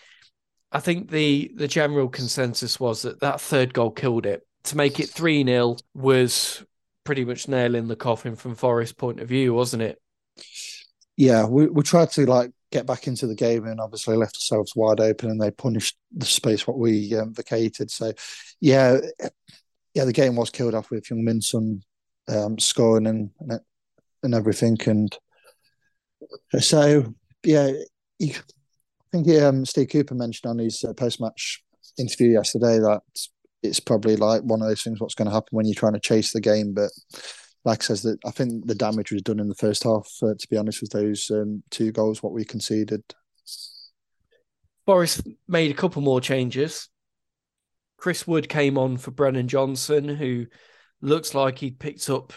I 0.72 0.80
think 0.80 1.10
the 1.12 1.52
the 1.56 1.68
general 1.68 2.10
consensus 2.10 2.80
was 2.80 3.04
that 3.04 3.22
that 3.22 3.42
third 3.42 3.74
goal 3.74 3.92
killed 3.92 4.26
it. 4.26 4.46
To 4.66 4.78
make 4.78 5.00
it 5.00 5.10
3 5.10 5.46
0 5.46 5.78
was 5.94 6.64
pretty 7.06 7.24
much 7.24 7.48
nailing 7.48 7.88
the 7.88 7.96
coffin 7.96 8.36
from 8.36 8.56
Forest's 8.56 8.94
point 8.94 9.22
of 9.22 9.30
view, 9.30 9.54
wasn't 9.54 9.84
it? 9.84 10.02
Yeah, 11.16 11.46
we, 11.46 11.68
we 11.68 11.84
tried 11.84 12.12
to 12.12 12.26
like 12.26 12.52
get 12.72 12.86
back 12.86 13.08
into 13.08 13.28
the 13.28 13.36
game 13.36 13.66
and 13.66 13.80
obviously 13.80 14.18
left 14.18 14.36
ourselves 14.36 14.74
wide 14.76 15.00
open 15.00 15.30
and 15.30 15.40
they 15.42 15.52
punished 15.52 15.98
the 16.12 16.26
space 16.26 16.68
what 16.68 16.78
we 16.78 17.16
um, 17.16 17.34
vacated. 17.34 17.90
So, 17.90 18.12
yeah, 18.60 18.98
yeah, 19.94 20.04
the 20.04 20.14
game 20.14 20.36
was 20.36 20.50
killed 20.50 20.76
off 20.76 20.92
with 20.92 21.06
Heung-min 21.06 21.42
Son 21.42 21.82
um, 22.28 22.60
scoring 22.60 23.08
and, 23.08 23.32
and 24.22 24.36
everything. 24.36 24.78
And 24.86 25.18
so, 26.60 27.14
yeah, 27.44 27.72
you, 28.20 28.34
I 29.14 29.18
think 29.18 29.42
um, 29.42 29.66
Steve 29.66 29.90
Cooper 29.90 30.16
mentioned 30.16 30.50
on 30.50 30.60
his 30.60 30.84
uh, 30.84 30.94
post 30.94 31.22
match 31.22 31.64
interview 31.98 32.30
yesterday 32.30 32.78
that 32.80 33.02
it's 33.64 33.80
probably 33.80 34.16
like 34.16 34.44
one 34.44 34.62
of 34.62 34.68
those 34.68 34.84
things 34.84 35.00
what's 35.00 35.16
going 35.16 35.28
to 35.28 35.34
happen 35.34 35.50
when 35.52 35.66
you're 35.66 35.76
trying 35.76 35.94
to 35.94 36.00
chase 36.00 36.34
the 36.34 36.42
game. 36.42 36.74
But 36.74 36.92
like 37.64 37.82
I 37.82 37.86
says 37.86 38.04
that 38.04 38.20
I 38.26 38.32
think 38.32 38.68
the 38.68 38.76
damage 38.76 39.12
was 39.12 39.22
done 39.22 39.40
in 39.40 39.48
the 39.48 39.56
first 39.56 39.84
half. 39.84 40.08
Uh, 40.22 40.34
to 40.38 40.48
be 40.50 40.58
honest, 40.58 40.82
with 40.82 40.92
those 40.92 41.32
um, 41.32 41.64
two 41.70 41.92
goals, 41.92 42.22
what 42.22 42.34
we 42.34 42.44
conceded. 42.44 43.04
Boris 44.86 45.22
made 45.48 45.72
a 45.72 45.76
couple 45.76 46.02
more 46.02 46.22
changes. 46.22 46.90
Chris 47.98 48.28
Wood 48.28 48.48
came 48.48 48.78
on 48.78 48.98
for 48.98 49.12
Brennan 49.12 49.48
Johnson, 49.48 50.08
who 50.08 50.46
looks 51.02 51.34
like 51.34 51.58
he 51.58 51.72
picked 51.72 52.10
up 52.10 52.32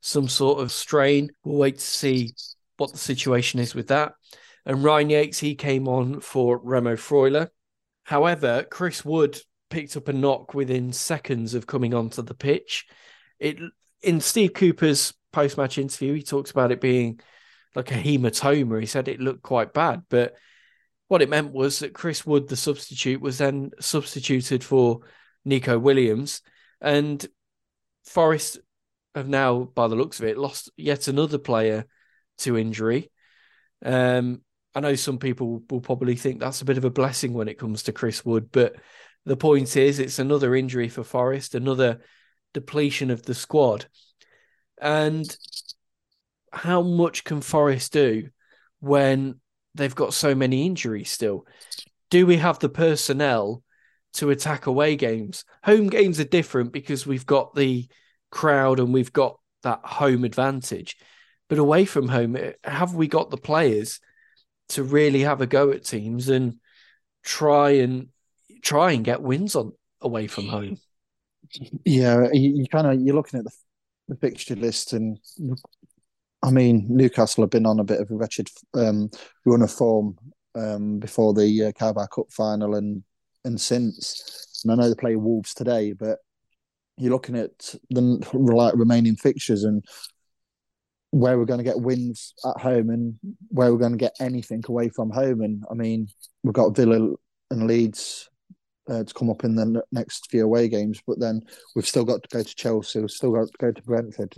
some 0.00 0.28
sort 0.28 0.60
of 0.60 0.72
strain. 0.72 1.30
We'll 1.44 1.58
wait 1.58 1.78
to 1.78 1.84
see 1.84 2.34
what 2.76 2.92
the 2.92 2.98
situation 2.98 3.60
is 3.60 3.74
with 3.74 3.88
that. 3.88 4.14
And 4.64 4.84
Ryan 4.84 5.10
Yates, 5.10 5.38
he 5.38 5.54
came 5.54 5.88
on 5.88 6.20
for 6.20 6.58
Remo 6.58 6.94
Freuler. 6.94 7.48
However, 8.04 8.64
Chris 8.68 9.04
Wood 9.04 9.40
picked 9.70 9.96
up 9.96 10.08
a 10.08 10.12
knock 10.12 10.54
within 10.54 10.92
seconds 10.92 11.54
of 11.54 11.66
coming 11.66 11.94
onto 11.94 12.22
the 12.22 12.34
pitch. 12.34 12.86
It 13.38 13.58
in 14.02 14.20
Steve 14.20 14.52
Cooper's 14.54 15.14
post 15.32 15.56
match 15.56 15.78
interview, 15.78 16.14
he 16.14 16.22
talks 16.22 16.50
about 16.50 16.72
it 16.72 16.80
being 16.80 17.20
like 17.74 17.90
a 17.90 17.94
hematoma. 17.94 18.80
He 18.80 18.86
said 18.86 19.08
it 19.08 19.20
looked 19.20 19.42
quite 19.42 19.72
bad, 19.72 20.02
but 20.08 20.34
what 21.08 21.22
it 21.22 21.28
meant 21.28 21.52
was 21.52 21.80
that 21.80 21.92
Chris 21.92 22.24
Wood, 22.24 22.48
the 22.48 22.56
substitute, 22.56 23.20
was 23.20 23.38
then 23.38 23.70
substituted 23.80 24.64
for 24.64 25.00
Nico 25.44 25.78
Williams, 25.78 26.40
and 26.80 27.24
Forest 28.04 28.58
have 29.14 29.28
now, 29.28 29.64
by 29.64 29.88
the 29.88 29.94
looks 29.94 30.20
of 30.20 30.26
it, 30.26 30.38
lost 30.38 30.70
yet 30.76 31.08
another 31.08 31.38
player 31.38 31.86
to 32.38 32.56
injury. 32.56 33.10
Um, 33.84 34.40
I 34.74 34.80
know 34.80 34.94
some 34.94 35.18
people 35.18 35.62
will 35.70 35.80
probably 35.80 36.16
think 36.16 36.40
that's 36.40 36.62
a 36.62 36.64
bit 36.64 36.78
of 36.78 36.84
a 36.84 36.90
blessing 36.90 37.34
when 37.34 37.48
it 37.48 37.58
comes 37.58 37.84
to 37.84 37.92
Chris 37.92 38.24
Wood, 38.24 38.48
but 38.52 38.76
the 39.24 39.36
point 39.36 39.76
is, 39.76 39.98
it's 39.98 40.18
another 40.18 40.54
injury 40.54 40.88
for 40.88 41.04
Forest, 41.04 41.54
another 41.54 42.00
depletion 42.54 43.10
of 43.10 43.22
the 43.22 43.34
squad. 43.34 43.86
And 44.80 45.24
how 46.52 46.82
much 46.82 47.24
can 47.24 47.40
Forest 47.40 47.92
do 47.92 48.28
when 48.80 49.40
they've 49.74 49.94
got 49.94 50.14
so 50.14 50.34
many 50.34 50.66
injuries 50.66 51.10
still? 51.10 51.46
Do 52.10 52.26
we 52.26 52.38
have 52.38 52.58
the 52.58 52.68
personnel 52.68 53.62
to 54.14 54.30
attack 54.30 54.66
away 54.66 54.96
games? 54.96 55.44
Home 55.64 55.88
games 55.88 56.18
are 56.18 56.24
different 56.24 56.72
because 56.72 57.06
we've 57.06 57.26
got 57.26 57.54
the 57.54 57.88
crowd 58.30 58.80
and 58.80 58.92
we've 58.92 59.12
got 59.12 59.38
that 59.62 59.80
home 59.84 60.24
advantage. 60.24 60.96
But 61.48 61.58
away 61.58 61.84
from 61.84 62.08
home, 62.08 62.36
eh, 62.36 62.52
have 62.64 62.94
we 62.94 63.06
got 63.06 63.30
the 63.30 63.36
players 63.36 64.00
to 64.72 64.82
really 64.82 65.20
have 65.20 65.40
a 65.40 65.46
go 65.46 65.70
at 65.70 65.84
teams 65.84 66.28
and 66.28 66.56
try 67.22 67.70
and 67.70 68.08
try 68.62 68.92
and 68.92 69.04
get 69.04 69.22
wins 69.22 69.54
on 69.56 69.72
away 70.00 70.26
from 70.26 70.48
home? 70.48 70.78
Yeah, 71.84 72.28
you, 72.32 72.56
you 72.56 72.66
kind 72.68 72.86
of 72.86 73.00
you're 73.00 73.14
looking 73.14 73.38
at 73.38 73.44
the, 73.44 73.52
the 74.08 74.16
fixture 74.16 74.56
list, 74.56 74.92
and 74.92 75.18
I 76.42 76.50
mean 76.50 76.86
Newcastle 76.88 77.44
have 77.44 77.50
been 77.50 77.66
on 77.66 77.80
a 77.80 77.84
bit 77.84 78.00
of 78.00 78.10
a 78.10 78.14
wretched 78.14 78.48
um, 78.74 79.10
run 79.44 79.62
of 79.62 79.70
form 79.70 80.16
um, 80.54 80.98
before 80.98 81.34
the 81.34 81.66
uh, 81.66 81.72
Carabao 81.72 82.06
Cup 82.06 82.32
final 82.32 82.74
and 82.74 83.02
and 83.44 83.60
since. 83.60 84.60
And 84.64 84.72
I 84.72 84.76
know 84.76 84.88
they 84.88 84.94
play 84.94 85.16
Wolves 85.16 85.54
today, 85.54 85.92
but 85.92 86.18
you're 86.96 87.12
looking 87.12 87.36
at 87.36 87.74
the 87.90 88.26
like 88.32 88.74
remaining 88.76 89.16
fixtures 89.16 89.64
and 89.64 89.84
where 91.12 91.38
we're 91.38 91.44
going 91.44 91.58
to 91.58 91.64
get 91.64 91.80
wins 91.80 92.34
at 92.44 92.60
home 92.60 92.88
and 92.88 93.14
where 93.48 93.70
we're 93.70 93.78
going 93.78 93.92
to 93.92 93.98
get 93.98 94.16
anything 94.18 94.62
away 94.66 94.88
from 94.88 95.10
home. 95.10 95.42
And 95.42 95.62
I 95.70 95.74
mean, 95.74 96.08
we've 96.42 96.54
got 96.54 96.74
Villa 96.74 97.14
and 97.50 97.66
Leeds 97.66 98.30
uh, 98.88 99.04
to 99.04 99.14
come 99.14 99.28
up 99.28 99.44
in 99.44 99.54
the 99.54 99.82
next 99.92 100.30
few 100.30 100.42
away 100.44 100.68
games, 100.68 101.00
but 101.06 101.20
then 101.20 101.42
we've 101.76 101.86
still 101.86 102.04
got 102.04 102.22
to 102.22 102.28
go 102.30 102.42
to 102.42 102.54
Chelsea, 102.56 102.98
we've 102.98 103.10
still 103.10 103.30
got 103.30 103.46
to 103.46 103.58
go 103.58 103.70
to 103.70 103.82
Brentford, 103.82 104.34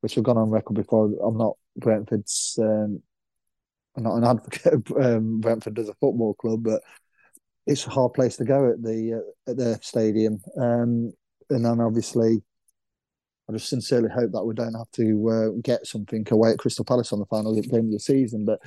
which 0.00 0.16
we've 0.16 0.24
gone 0.24 0.36
on 0.36 0.50
record 0.50 0.74
before. 0.74 1.10
I'm 1.24 1.38
not 1.38 1.56
Brentford's. 1.76 2.58
Um, 2.60 3.00
I'm 3.96 4.02
not 4.04 4.16
an 4.16 4.24
advocate 4.24 4.74
of 4.74 4.92
um, 5.00 5.40
Brentford 5.40 5.78
as 5.78 5.88
a 5.88 5.94
football 5.94 6.34
club, 6.34 6.64
but 6.64 6.82
it's 7.66 7.86
a 7.86 7.90
hard 7.90 8.14
place 8.14 8.36
to 8.36 8.44
go 8.44 8.70
at 8.70 8.82
the 8.82 9.22
uh, 9.22 9.50
at 9.50 9.56
their 9.56 9.78
stadium. 9.82 10.40
Um, 10.60 11.12
and 11.50 11.64
then 11.64 11.80
obviously 11.80 12.42
I 13.48 13.52
just 13.54 13.68
sincerely 13.68 14.10
hope 14.10 14.32
that 14.32 14.44
we 14.44 14.54
don't 14.54 14.74
have 14.74 14.90
to 14.92 15.28
uh, 15.28 15.60
get 15.62 15.86
something 15.86 16.26
away 16.30 16.50
at 16.50 16.58
Crystal 16.58 16.84
Palace 16.84 17.12
on 17.12 17.18
the 17.18 17.26
final 17.26 17.54
game 17.54 17.86
of 17.86 17.92
the 17.92 18.00
season. 18.00 18.44
But 18.44 18.60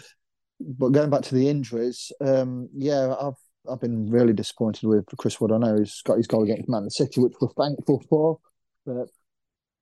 but 0.60 0.90
going 0.90 1.10
back 1.10 1.22
to 1.24 1.36
the 1.36 1.50
injuries, 1.50 2.12
um, 2.22 2.70
yeah, 2.74 3.14
I've 3.20 3.36
I've 3.70 3.80
been 3.80 4.10
really 4.10 4.34
disappointed 4.34 4.88
with 4.88 5.06
Chris 5.18 5.40
Wood. 5.40 5.52
I 5.52 5.58
know 5.58 5.78
he's 5.78 6.02
got 6.02 6.18
his 6.18 6.28
goal 6.28 6.44
against 6.44 6.70
Man 6.70 6.90
City, 6.90 7.22
which 7.22 7.34
we're 7.40 7.50
thankful 7.50 8.04
for. 8.10 8.40
But 8.86 9.08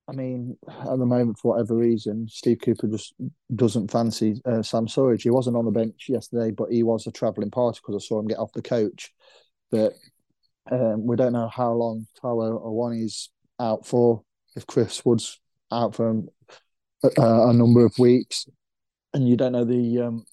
I 0.10 0.12
mean, 0.12 0.58
at 0.68 0.98
the 0.98 1.06
moment, 1.06 1.40
for 1.40 1.54
whatever 1.54 1.76
reason, 1.76 2.28
Steve 2.28 2.60
Cooper 2.64 2.88
just 2.88 3.14
doesn't 3.56 3.92
fancy 3.92 4.42
uh, 4.46 4.64
Sam 4.64 4.88
Surridge. 4.88 5.22
He 5.22 5.30
wasn't 5.30 5.56
on 5.56 5.66
the 5.66 5.72
bench 5.72 6.08
yesterday, 6.10 6.52
but 6.52 6.72
he 6.72 6.84
was 6.84 7.08
a 7.08 7.12
travelling 7.12 7.52
party 7.52 7.80
because 7.82 8.04
I 8.04 8.06
saw 8.06 8.20
him 8.20 8.28
get 8.28 8.40
off 8.40 8.52
the 8.54 8.62
coach. 8.62 9.14
But 9.72 9.94
um, 10.72 11.06
we 11.06 11.16
don't 11.16 11.34
know 11.34 11.48
how 11.48 11.72
long 11.74 12.08
Taiwo 12.22 12.66
Awoniyi's 12.66 13.30
out 13.60 13.86
for 13.86 14.24
if 14.56 14.68
Chris 14.68 15.04
Wood's 15.06 15.40
out 15.72 15.96
for 15.96 16.24
a, 17.04 17.10
a 17.18 17.54
number 17.54 17.86
of 17.86 17.98
weeks, 17.98 18.48
and 19.14 19.28
you 19.28 19.38
don't 19.38 19.54
know 19.54 19.66
the 19.66 20.02
um, 20.02 20.26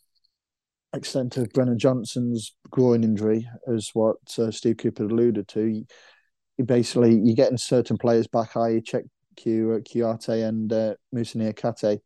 extent 0.93 1.37
of 1.37 1.51
Brennan 1.51 1.79
Johnson's 1.79 2.55
groin 2.71 3.05
injury, 3.05 3.49
as 3.73 3.91
what 3.95 4.17
uh, 4.39 4.51
Steve 4.51 4.79
Cooper 4.79 5.05
alluded 5.05 5.49
to. 5.49 5.65
You, 5.65 5.87
you 6.59 6.65
basically 6.65 7.15
you're 7.15 7.37
getting 7.37 7.59
certain 7.59 7.99
players 7.99 8.27
back, 8.27 8.57
i.e., 8.57 8.81
check 8.81 9.05
Q, 9.37 9.73
uh, 9.73 10.33
and 10.33 10.73
uh, 10.73 10.95
Niakhaté, 11.15 12.01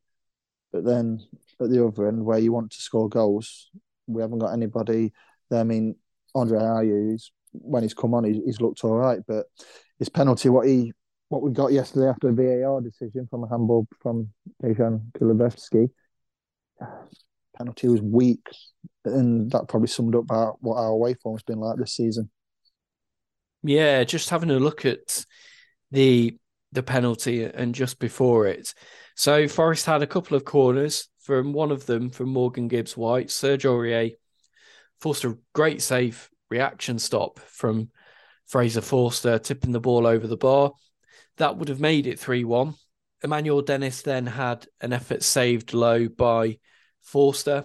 but 0.72 0.84
then 0.84 1.20
at 1.60 1.70
the 1.70 1.84
other 1.84 2.08
end, 2.08 2.24
where 2.24 2.38
you 2.38 2.52
want 2.52 2.72
to 2.72 2.80
score 2.80 3.08
goals, 3.08 3.70
we 4.06 4.22
haven't 4.22 4.38
got 4.38 4.52
anybody 4.52 5.12
there. 5.50 5.60
I 5.60 5.64
mean, 5.64 5.96
Andre 6.34 6.58
Ayew, 6.58 7.22
when 7.52 7.82
he's 7.82 7.94
come 7.94 8.14
on, 8.14 8.24
he's, 8.24 8.42
he's 8.44 8.60
looked 8.60 8.84
all 8.84 8.96
right, 8.96 9.20
but 9.26 9.46
his 9.98 10.08
penalty, 10.08 10.48
what 10.48 10.66
he 10.66 10.92
what 11.30 11.42
we 11.42 11.52
got 11.52 11.72
yesterday 11.72 12.08
after 12.08 12.28
a 12.28 12.32
VAR 12.34 12.80
decision 12.80 13.26
from 13.30 13.44
a 13.44 13.48
handball 13.48 13.86
from 14.02 14.28
Dejan 14.62 15.12
Kulusevski. 15.12 15.88
Penalty 17.56 17.88
was 17.88 18.02
weak, 18.02 18.46
and 19.04 19.50
that 19.52 19.68
probably 19.68 19.86
summed 19.86 20.16
up 20.16 20.24
about 20.24 20.56
what 20.60 20.76
our 20.76 20.88
away 20.88 21.14
form's 21.14 21.44
been 21.44 21.60
like 21.60 21.78
this 21.78 21.94
season. 21.94 22.30
Yeah, 23.62 24.02
just 24.02 24.30
having 24.30 24.50
a 24.50 24.58
look 24.58 24.84
at 24.84 25.24
the 25.90 26.36
the 26.72 26.82
penalty 26.82 27.44
and 27.44 27.74
just 27.74 27.98
before 27.98 28.46
it. 28.46 28.74
So 29.14 29.46
Forest 29.48 29.86
had 29.86 30.02
a 30.02 30.06
couple 30.06 30.36
of 30.36 30.44
corners 30.44 31.08
from 31.20 31.52
one 31.52 31.70
of 31.70 31.86
them 31.86 32.10
from 32.10 32.28
Morgan 32.28 32.68
Gibbs 32.68 32.96
White. 32.96 33.30
Serge 33.30 33.64
Aurier 33.64 34.12
forced 35.00 35.24
a 35.24 35.38
great 35.52 35.82
save 35.82 36.28
reaction 36.48 36.98
stop 36.98 37.38
from 37.40 37.90
Fraser 38.46 38.80
Forster, 38.80 39.38
tipping 39.38 39.72
the 39.72 39.80
ball 39.80 40.06
over 40.06 40.26
the 40.26 40.36
bar. 40.36 40.72
That 41.40 41.56
would 41.56 41.68
have 41.68 41.80
made 41.80 42.06
it 42.06 42.18
3 42.18 42.44
1. 42.44 42.74
Emmanuel 43.24 43.62
Dennis 43.62 44.02
then 44.02 44.26
had 44.26 44.66
an 44.82 44.92
effort 44.92 45.22
saved 45.22 45.72
low 45.72 46.06
by 46.06 46.58
Forster. 47.00 47.64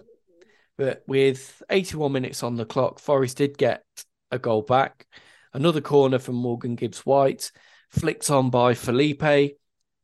But 0.77 1.03
with 1.07 1.61
81 1.69 2.09
minutes 2.13 2.41
on 2.41 2.55
the 2.55 2.63
clock, 2.63 2.99
Forest 2.99 3.35
did 3.35 3.57
get 3.57 3.83
a 4.31 4.39
goal 4.39 4.61
back. 4.61 5.05
Another 5.53 5.81
corner 5.81 6.19
from 6.19 6.35
Morgan 6.35 6.75
Gibbs 6.75 7.05
White, 7.05 7.51
flicked 7.89 8.31
on 8.31 8.49
by 8.49 8.75
Felipe. 8.75 9.57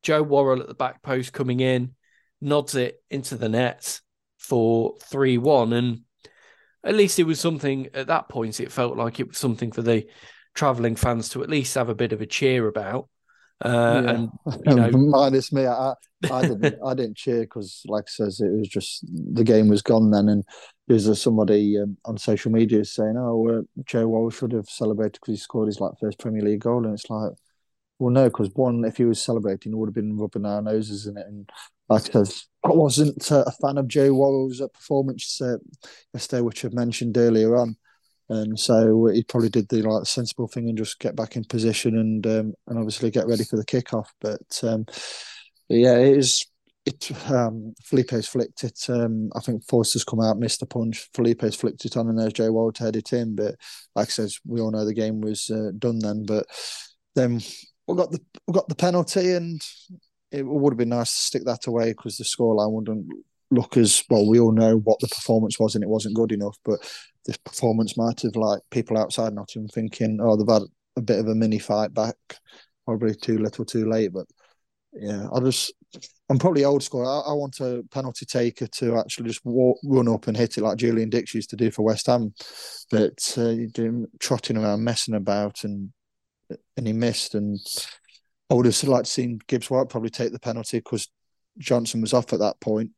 Joe 0.04 0.22
Worrall 0.22 0.60
at 0.60 0.68
the 0.68 0.74
back 0.74 1.02
post 1.02 1.32
coming 1.32 1.62
in, 1.62 1.96
nods 2.42 2.76
it 2.76 3.02
into 3.10 3.38
the 3.38 3.48
net 3.48 4.02
for 4.38 4.96
3 5.04 5.38
1. 5.38 5.72
And 5.72 6.02
at 6.84 6.96
least 6.96 7.20
it 7.20 7.24
was 7.24 7.40
something 7.40 7.88
at 7.94 8.08
that 8.08 8.28
point, 8.28 8.60
it 8.60 8.74
felt 8.74 8.98
like 8.98 9.22
it 9.22 9.30
was 9.30 9.38
something 9.38 9.72
for 9.72 9.82
the 9.82 10.08
travelling 10.54 10.98
fans 10.98 11.30
to 11.30 11.42
at 11.42 11.50
least 11.50 11.76
have 11.76 11.88
a 11.88 11.96
bit 11.96 12.12
of 12.12 12.20
a 12.20 12.26
cheer 12.26 12.68
about. 12.68 13.08
Uh, 13.64 14.02
yeah. 14.04 14.12
and 14.12 14.30
you 14.66 14.76
know, 14.76 14.90
minus 14.92 15.52
me, 15.52 15.66
I, 15.66 15.94
I 16.32 16.42
didn't, 16.42 16.80
I 16.86 16.94
didn't 16.94 17.18
cheer 17.18 17.42
because, 17.42 17.84
like 17.88 18.06
I 18.08 18.12
says, 18.12 18.42
it 18.42 18.52
was 18.52 18.68
just 18.68 19.06
the 19.12 19.44
game 19.44 19.68
was 19.68 19.82
gone 19.82 20.12
then, 20.12 20.30
and 20.30 20.44
there's 20.88 21.22
somebody 21.22 21.80
um, 21.80 21.98
on 22.06 22.18
social 22.18 22.52
media 22.52 22.84
saying, 22.86 23.16
"Oh, 23.18 23.48
uh, 23.48 23.62
Joe 23.86 24.08
Wall 24.08 24.30
should 24.30 24.52
have 24.54 24.68
celebrated 24.70 25.14
because 25.22 25.34
he 25.34 25.38
scored 25.38 25.68
his 25.68 25.80
like 25.80 25.94
first 26.00 26.20
Premier 26.20 26.42
League 26.42 26.62
goal," 26.62 26.86
and 26.86 26.94
it's 26.94 27.10
like, 27.10 27.34
well, 28.00 28.10
no, 28.10 28.26
because 28.26 28.50
one, 28.56 28.84
if 28.84 28.98
he 28.98 29.06
was 29.06 29.22
celebrating, 29.22 29.72
he 29.72 29.76
would 29.76 29.90
have 29.90 29.96
been 29.96 30.18
rubbing 30.18 30.46
our 30.46 30.62
noses 30.62 31.06
in 31.06 31.18
it, 31.18 31.28
and 31.28 31.50
like 31.88 32.16
I 32.16 32.24
said, 32.24 32.36
I 32.64 32.70
wasn't 32.70 33.32
uh, 33.32 33.44
a 33.46 33.52
fan 33.52 33.78
of 33.78 33.88
Joe 33.88 34.14
Worrall's 34.14 34.62
uh, 34.62 34.68
performance 34.70 35.40
uh, 35.42 35.58
yesterday, 36.14 36.42
which 36.42 36.66
I've 36.66 36.74
mentioned 36.74 37.18
earlier 37.18 37.56
on 37.58 37.76
and 38.32 38.58
so 38.58 39.08
he 39.08 39.24
probably 39.24 39.50
did 39.50 39.68
the 39.68 39.82
like 39.82 40.06
sensible 40.06 40.48
thing 40.48 40.70
and 40.70 40.78
just 40.78 41.00
get 41.00 41.18
back 41.18 41.36
in 41.36 41.44
position 41.44 41.98
and 41.98 42.26
um, 42.26 42.54
and 42.68 42.80
obviously 42.80 43.12
get 43.12 43.28
ready 43.28 43.44
for 43.44 43.58
the 43.58 43.66
kickoff. 43.66 44.06
But, 44.22 44.64
um, 44.64 44.86
yeah, 45.68 45.98
it 45.98 46.18
is. 46.18 46.48
It 46.86 47.12
um, 47.30 47.74
Felipe's 47.84 48.30
flicked 48.30 48.64
it. 48.64 48.86
Um, 48.88 49.32
I 49.36 49.42
think 49.42 49.64
Forster's 49.68 50.06
come 50.06 50.22
out, 50.22 50.40
missed 50.40 50.62
the 50.62 50.66
punch. 50.66 51.10
Felipe's 51.14 51.58
flicked 51.58 51.84
it 51.84 51.98
on, 51.98 52.08
and 52.08 52.18
there's 52.18 52.32
Joe 52.32 52.54
Ward 52.54 52.76
to 52.76 52.86
head 52.86 52.96
it 52.96 53.12
in. 53.12 53.36
But 53.36 53.56
like 53.96 54.08
I 54.08 54.12
said, 54.12 54.30
we 54.48 54.62
all 54.62 54.72
know 54.72 54.86
the 54.86 54.94
game 54.94 55.20
was 55.20 55.50
uh, 55.50 55.72
done 55.78 56.00
then. 56.00 56.26
But 56.26 56.46
then 57.16 57.42
we 57.86 57.98
got 57.98 58.12
the 58.12 58.22
we 58.48 58.54
got 58.54 58.70
the 58.70 58.76
penalty, 58.76 59.34
and 59.34 59.62
it 60.32 60.46
would 60.46 60.72
have 60.72 60.78
been 60.78 60.90
nice 60.90 61.12
to 61.12 61.22
stick 61.22 61.44
that 61.46 61.68
away 61.68 61.92
because 61.92 62.16
the 62.16 62.24
scoreline 62.24 62.72
wouldn't 62.72 63.12
look 63.52 63.76
as 63.76 64.04
well. 64.10 64.26
We 64.26 64.40
all 64.40 64.54
know 64.54 64.78
what 64.78 65.00
the 65.02 65.10
performance 65.10 65.60
was, 65.60 65.76
and 65.76 65.84
it 65.84 65.90
wasn't 65.90 66.16
good 66.16 66.32
enough. 66.32 66.58
But 66.64 66.80
this 67.26 67.38
performance 67.38 67.98
might 67.98 68.22
have 68.22 68.36
like 68.36 68.62
people 68.72 68.98
outside 68.98 69.34
Nottingham 69.34 69.70
thinking, 69.70 70.20
oh, 70.22 70.36
they've 70.36 70.48
had 70.48 70.64
a 70.98 71.02
bit 71.02 71.20
of 71.20 71.28
a 71.28 71.36
mini 71.36 71.60
fight 71.60 71.94
back, 71.94 72.16
probably 72.86 73.16
too 73.16 73.38
little, 73.38 73.66
too 73.66 73.90
late. 73.90 74.12
But 74.14 74.26
yeah, 74.94 75.28
I 75.34 75.40
just 75.40 75.74
I'm 76.30 76.40
probably 76.40 76.66
old 76.66 76.84
school. 76.84 77.08
I, 77.08 77.32
I 77.32 77.34
want 77.34 77.60
a 77.60 77.84
penalty 77.92 78.26
taker 78.26 78.68
to 78.68 78.98
actually 78.98 79.28
just 79.28 79.46
walk, 79.46 79.78
run 79.84 80.08
up 80.08 80.28
and 80.28 80.36
hit 80.36 80.58
it 80.58 80.64
like 80.64 80.78
Julian 80.78 81.10
Dicks 81.10 81.36
used 81.36 81.50
to 81.52 81.56
do 81.56 81.72
for 81.72 81.84
West 81.84 82.08
Ham. 82.08 82.34
But 82.90 83.20
uh, 83.38 83.56
doing, 83.74 84.08
trotting 84.20 84.58
around, 84.58 84.84
messing 84.84 85.16
about, 85.16 85.64
and 85.64 85.92
and 86.78 86.88
he 86.88 86.94
missed. 86.94 87.36
And 87.36 87.60
I 88.50 88.54
would 88.54 88.66
have 88.66 88.84
liked 88.84 89.06
to 89.06 89.12
seen 89.12 89.40
Gibbs 89.48 89.70
White 89.70 89.90
probably 89.90 90.10
take 90.10 90.32
the 90.32 90.40
penalty 90.40 90.78
because 90.78 91.10
Johnson 91.58 92.02
was 92.02 92.14
off 92.14 92.34
at 92.34 92.40
that 92.40 92.60
point. 92.60 92.92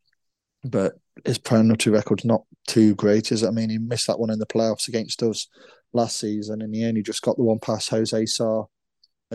But 0.64 0.94
his 1.26 1.38
penalty 1.38 1.90
record's 1.90 2.26
not 2.26 2.44
too 2.68 2.96
great, 2.96 3.32
is 3.32 3.44
it? 3.44 3.48
I 3.48 3.52
mean, 3.52 3.70
he 3.70 3.78
missed 3.78 4.08
that 4.08 4.20
one 4.20 4.30
in 4.30 4.40
the 4.40 4.46
playoffs 4.46 4.88
against 4.88 5.22
us 5.24 5.48
last 5.92 6.20
season, 6.20 6.62
and 6.62 6.74
he 6.74 6.86
only 6.86 7.02
just 7.02 7.22
got 7.22 7.38
the 7.38 7.44
one 7.44 7.60
past 7.60 7.90
Jose 7.90 8.26
Sá 8.26 8.64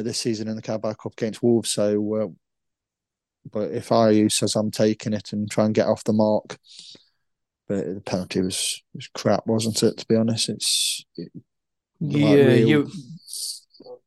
this 0.03 0.19
season 0.19 0.49
in 0.49 0.57
the 0.57 0.63
Carabao 0.63 0.95
Cup 0.95 1.13
against 1.13 1.43
Wolves. 1.43 1.71
So, 1.71 2.15
uh, 2.15 2.29
but 3.51 3.71
if 3.73 3.89
Ayew 3.89 4.31
says 4.31 4.57
I'm 4.57 4.71
taking 4.71 5.13
it 5.13 5.33
and 5.33 5.51
try 5.51 5.65
and 5.65 5.75
get 5.75 5.87
off 5.87 6.05
the 6.05 6.13
mark, 6.13 6.59
but 7.67 7.95
the 7.95 8.01
penalty 8.01 8.41
was 8.41 8.83
was 8.95 9.09
crap, 9.09 9.47
wasn't 9.47 9.83
it? 9.83 9.99
To 9.99 10.07
be 10.07 10.17
honest, 10.17 10.49
it's 10.49 11.05
it, 11.17 11.31
yeah, 12.01 12.27
like 12.27 12.37
real, 12.37 12.69
you 12.69 12.91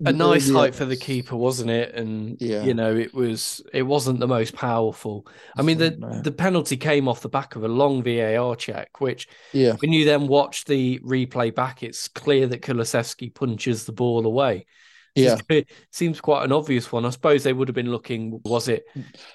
a 0.05 0.11
nice 0.11 0.47
yeah. 0.47 0.53
height 0.53 0.75
for 0.75 0.85
the 0.85 0.95
keeper, 0.95 1.35
wasn't 1.35 1.69
it? 1.69 1.93
And 1.95 2.37
yeah. 2.41 2.63
you 2.63 2.73
know, 2.73 2.95
it 2.95 3.13
was 3.13 3.61
it 3.73 3.83
wasn't 3.83 4.19
the 4.19 4.27
most 4.27 4.55
powerful. 4.55 5.27
I 5.57 5.61
mean, 5.61 5.77
the 5.77 5.91
no. 5.91 6.21
the 6.21 6.31
penalty 6.31 6.77
came 6.77 7.07
off 7.07 7.21
the 7.21 7.29
back 7.29 7.55
of 7.55 7.63
a 7.63 7.67
long 7.67 8.03
VAR 8.03 8.55
check, 8.55 8.99
which 8.99 9.27
yeah, 9.53 9.73
when 9.73 9.93
you 9.93 10.05
then 10.05 10.27
watch 10.27 10.65
the 10.65 10.99
replay 10.99 11.53
back, 11.53 11.83
it's 11.83 12.07
clear 12.07 12.47
that 12.47 12.61
Kulusevski 12.61 13.33
punches 13.33 13.85
the 13.85 13.93
ball 13.93 14.25
away. 14.25 14.65
Yeah, 15.15 15.37
it 15.49 15.69
seems 15.91 16.21
quite 16.21 16.43
an 16.43 16.51
obvious 16.51 16.91
one. 16.91 17.05
I 17.05 17.09
suppose 17.09 17.43
they 17.43 17.53
would 17.53 17.67
have 17.67 17.75
been 17.75 17.91
looking, 17.91 18.39
was 18.43 18.67
it 18.67 18.85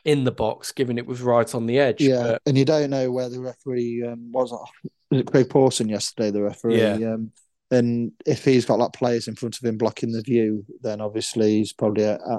in 0.05 0.25
the 0.25 0.33
box, 0.33 0.73
given 0.73 0.99
it 0.99 1.07
was 1.07 1.21
right 1.21 1.53
on 1.55 1.67
the 1.67 1.79
edge? 1.79 2.01
Yeah, 2.01 2.23
but... 2.23 2.43
and 2.47 2.57
you 2.57 2.65
don't 2.65 2.91
know 2.91 3.11
where 3.11 3.29
the 3.29 3.41
referee 3.41 4.05
um, 4.07 4.33
was. 4.33 4.53
Was 4.53 5.21
it 5.21 5.31
Craig 5.31 5.51
Pawson 5.51 5.89
yesterday? 5.89 6.31
The 6.31 6.43
referee. 6.43 6.81
Yeah. 6.81 7.13
Um, 7.13 7.33
and 7.71 8.13
if 8.25 8.45
he's 8.45 8.65
got 8.65 8.79
like 8.79 8.93
players 8.93 9.29
in 9.29 9.35
front 9.35 9.57
of 9.59 9.65
him 9.65 9.77
blocking 9.77 10.13
the 10.13 10.23
view, 10.23 10.65
then 10.83 11.01
obviously 11.01 11.59
he's 11.59 11.73
probably 11.73 12.05
a, 12.05 12.17
uh, 12.17 12.39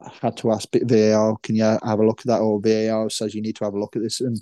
a, 0.00 0.04
uh, 0.04 0.10
had 0.22 0.36
to 0.36 0.52
ask 0.52 0.68
VAR, 0.72 1.36
can 1.42 1.56
you 1.56 1.64
have 1.64 1.98
a 1.98 2.06
look 2.06 2.20
at 2.20 2.26
that? 2.26 2.40
Or 2.40 2.60
VAR 2.60 3.10
says 3.10 3.34
you 3.34 3.42
need 3.42 3.56
to 3.56 3.64
have 3.64 3.74
a 3.74 3.80
look 3.80 3.96
at 3.96 4.02
this. 4.02 4.20
And 4.20 4.38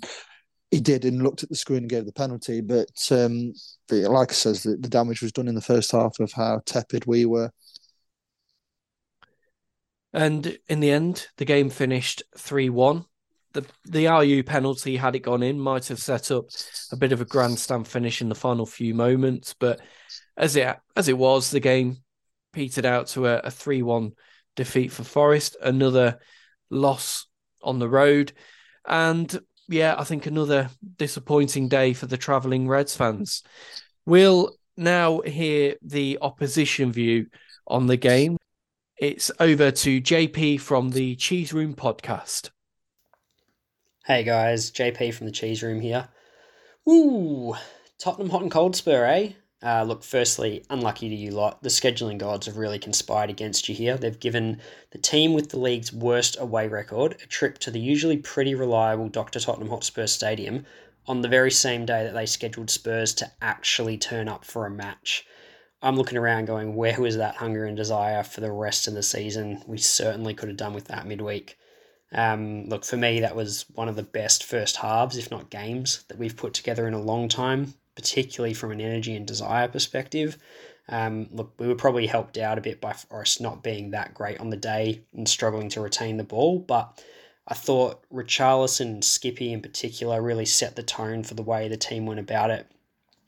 he 0.69 0.79
did 0.79 1.03
and 1.03 1.23
looked 1.23 1.41
at 1.41 1.49
the 1.49 1.55
screen 1.55 1.79
and 1.79 1.89
gave 1.89 2.05
the 2.05 2.11
penalty. 2.11 2.61
But, 2.61 2.91
um, 3.09 3.53
but 3.87 3.97
like 3.97 4.29
I 4.29 4.33
says, 4.33 4.61
the, 4.61 4.77
the 4.77 4.89
damage 4.89 5.23
was 5.23 5.31
done 5.31 5.47
in 5.47 5.55
the 5.55 5.61
first 5.61 5.91
half 5.91 6.19
of 6.19 6.31
how 6.31 6.61
tepid 6.65 7.07
we 7.07 7.25
were. 7.25 7.51
And 10.13 10.57
in 10.67 10.79
the 10.79 10.91
end, 10.91 11.27
the 11.37 11.45
game 11.45 11.69
finished 11.71 12.21
3 12.37 12.69
1. 12.69 13.05
The, 13.53 13.65
the 13.85 14.05
Ayew 14.05 14.45
penalty, 14.45 14.97
had 14.97 15.15
it 15.15 15.19
gone 15.19 15.41
in, 15.41 15.59
might 15.59 15.87
have 15.87 15.99
set 15.99 16.29
up 16.29 16.45
a 16.91 16.95
bit 16.95 17.11
of 17.11 17.21
a 17.21 17.25
grandstand 17.25 17.87
finish 17.87 18.21
in 18.21 18.29
the 18.29 18.35
final 18.35 18.67
few 18.67 18.93
moments. 18.93 19.55
But 19.57 19.81
as 20.37 20.55
it 20.55 20.77
as 20.95 21.07
it 21.07 21.17
was, 21.17 21.51
the 21.51 21.59
game 21.59 21.97
petered 22.53 22.85
out 22.85 23.07
to 23.07 23.27
a, 23.27 23.51
3 23.51 23.81
1 23.81 24.11
defeat 24.55 24.91
for 24.91 25.03
Forest, 25.03 25.57
another 25.61 26.19
loss 26.69 27.27
on 27.61 27.79
the 27.79 27.89
road. 27.89 28.31
And 28.87 29.39
yeah, 29.67 29.95
I 29.97 30.03
think 30.03 30.25
another 30.25 30.69
disappointing 30.97 31.67
day 31.67 31.93
for 31.93 32.05
the 32.05 32.17
travelling 32.17 32.67
Reds 32.67 32.95
fans. 32.95 33.43
We'll 34.05 34.55
now 34.77 35.19
hear 35.21 35.75
the 35.81 36.19
opposition 36.21 36.91
view 36.91 37.27
on 37.67 37.87
the 37.87 37.97
game. 37.97 38.37
It's 38.97 39.29
over 39.39 39.71
to 39.71 40.01
JP 40.01 40.61
from 40.61 40.89
the 40.91 41.15
Cheese 41.15 41.53
Room 41.53 41.75
podcast. 41.75 42.49
Hey 44.05 44.23
guys, 44.23 44.71
JP 44.71 45.13
from 45.13 45.25
the 45.27 45.33
Cheese 45.33 45.61
Room 45.61 45.81
here. 45.81 46.07
Ooh, 46.89 47.53
Tottenham 47.99 48.29
hot 48.29 48.43
and 48.43 48.51
cold 48.51 48.75
spur, 48.75 49.05
eh? 49.05 49.33
Uh, 49.63 49.83
look, 49.83 50.03
firstly, 50.03 50.63
unlucky 50.69 51.09
to 51.09 51.15
you 51.15 51.31
lot. 51.31 51.63
The 51.63 51.69
scheduling 51.69 52.19
gods 52.19 52.45
have 52.45 52.57
really 52.57 52.77
conspired 52.77 53.31
against 53.31 53.67
you 53.67 53.73
here. 53.73 53.97
They've 53.97 54.19
given 54.19 54.61
the 54.91 54.99
team 54.99 55.33
with 55.33 55.49
the 55.49 55.59
league's 55.59 55.91
worst 55.91 56.37
away 56.39 56.67
record 56.67 57.17
a 57.23 57.25
trip 57.25 57.57
to 57.59 57.71
the 57.71 57.79
usually 57.79 58.17
pretty 58.17 58.53
reliable 58.53 59.09
Dr. 59.09 59.39
Tottenham 59.39 59.69
Hotspur 59.69 60.05
Stadium 60.05 60.65
on 61.07 61.21
the 61.21 61.27
very 61.27 61.49
same 61.49 61.85
day 61.87 62.03
that 62.03 62.13
they 62.13 62.27
scheduled 62.27 62.69
Spurs 62.69 63.15
to 63.15 63.31
actually 63.41 63.97
turn 63.97 64.27
up 64.27 64.45
for 64.45 64.67
a 64.67 64.71
match. 64.71 65.25
I'm 65.81 65.95
looking 65.95 66.17
around 66.19 66.45
going, 66.45 66.75
where 66.75 66.99
was 66.99 67.17
that 67.17 67.37
hunger 67.37 67.65
and 67.65 67.77
desire 67.77 68.23
for 68.23 68.41
the 68.41 68.51
rest 68.51 68.87
of 68.87 68.93
the 68.93 69.03
season? 69.03 69.63
We 69.65 69.79
certainly 69.79 70.35
could 70.35 70.49
have 70.49 70.57
done 70.57 70.73
with 70.73 70.85
that 70.89 71.07
midweek. 71.07 71.57
Um, 72.11 72.65
look, 72.65 72.85
for 72.85 72.97
me, 72.97 73.21
that 73.21 73.35
was 73.35 73.65
one 73.73 73.89
of 73.89 73.95
the 73.95 74.03
best 74.03 74.43
first 74.43 74.77
halves, 74.77 75.17
if 75.17 75.31
not 75.31 75.49
games, 75.49 76.03
that 76.09 76.17
we've 76.19 76.37
put 76.37 76.53
together 76.53 76.87
in 76.87 76.93
a 76.93 77.01
long 77.01 77.27
time 77.27 77.73
particularly 77.97 78.53
from 78.53 78.71
an 78.71 78.79
energy 78.79 79.15
and 79.15 79.25
desire 79.25 79.67
perspective. 79.67 80.37
Um, 80.87 81.27
look, 81.31 81.51
we 81.57 81.67
were 81.67 81.73
probably 81.73 82.05
helped 82.05 82.37
out 82.37 82.59
a 82.59 82.61
bit 82.61 82.79
by 82.79 82.93
Forest 82.93 83.41
not 83.41 83.63
being 83.63 83.89
that 83.89 84.13
great 84.13 84.39
on 84.39 84.51
the 84.51 84.55
day 84.55 85.01
and 85.15 85.27
struggling 85.27 85.67
to 85.69 85.81
retain 85.81 86.17
the 86.17 86.23
ball, 86.23 86.59
but 86.59 87.03
I 87.47 87.55
thought 87.55 88.03
Richarlison 88.13 88.81
and 88.81 89.03
Skippy 89.03 89.51
in 89.51 89.63
particular 89.63 90.21
really 90.21 90.45
set 90.45 90.75
the 90.75 90.83
tone 90.83 91.23
for 91.23 91.33
the 91.33 91.41
way 91.41 91.67
the 91.67 91.75
team 91.75 92.05
went 92.05 92.19
about 92.19 92.51
it. 92.51 92.67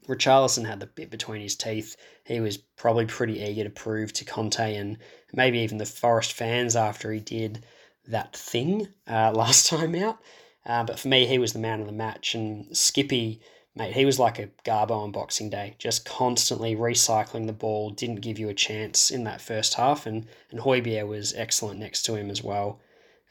Richarlison 0.08 0.67
had 0.67 0.79
the 0.79 0.86
bit 0.86 1.10
between 1.10 1.41
his 1.41 1.55
teeth. 1.55 1.97
He 2.23 2.39
was 2.39 2.58
probably 2.58 3.08
pretty 3.08 3.41
eager 3.41 3.63
to 3.63 3.71
prove 3.71 4.13
to 4.13 4.25
Conte 4.25 4.75
and 4.75 4.99
maybe 5.34 5.58
even 5.60 5.79
the 5.79 5.86
Forest 5.88 6.34
fans 6.34 6.75
after 6.75 7.12
he 7.12 7.19
did 7.19 7.65
that 8.08 8.36
thing 8.36 8.88
uh, 9.08 9.32
last 9.36 9.65
time 9.65 9.95
out. 9.95 10.19
Uh, 10.63 10.84
but 10.84 10.99
for 10.99 11.08
me, 11.08 11.25
he 11.25 11.39
was 11.39 11.53
the 11.53 11.60
man 11.60 11.79
of 11.79 11.88
the 11.88 11.91
match, 11.91 12.36
and 12.36 12.77
Skippy 12.77 13.41
mate, 13.80 13.94
he 13.94 14.06
was 14.06 14.20
like 14.20 14.38
a 14.38 14.50
Garbo 14.65 14.92
on 14.92 15.12
Boxing 15.12 15.50
Day, 15.50 15.76
just 15.80 16.06
constantly 16.06 16.76
recycling 16.76 17.48
the 17.48 17.54
ball, 17.54 17.89
didn't 17.89 18.18
give 18.22 18.38
you 18.38 18.50
a 18.50 18.54
chance 18.54 19.10
in 19.10 19.24
that 19.24 19.42
first 19.42 19.76
half, 19.76 20.06
and, 20.06 20.28
and 20.52 20.60
Højbjerg 20.60 21.08
was 21.08 21.34
excellent 21.34 21.80
next 21.80 22.04
to 22.04 22.15
him 22.15 22.30
as 22.30 22.44
well. 22.44 22.82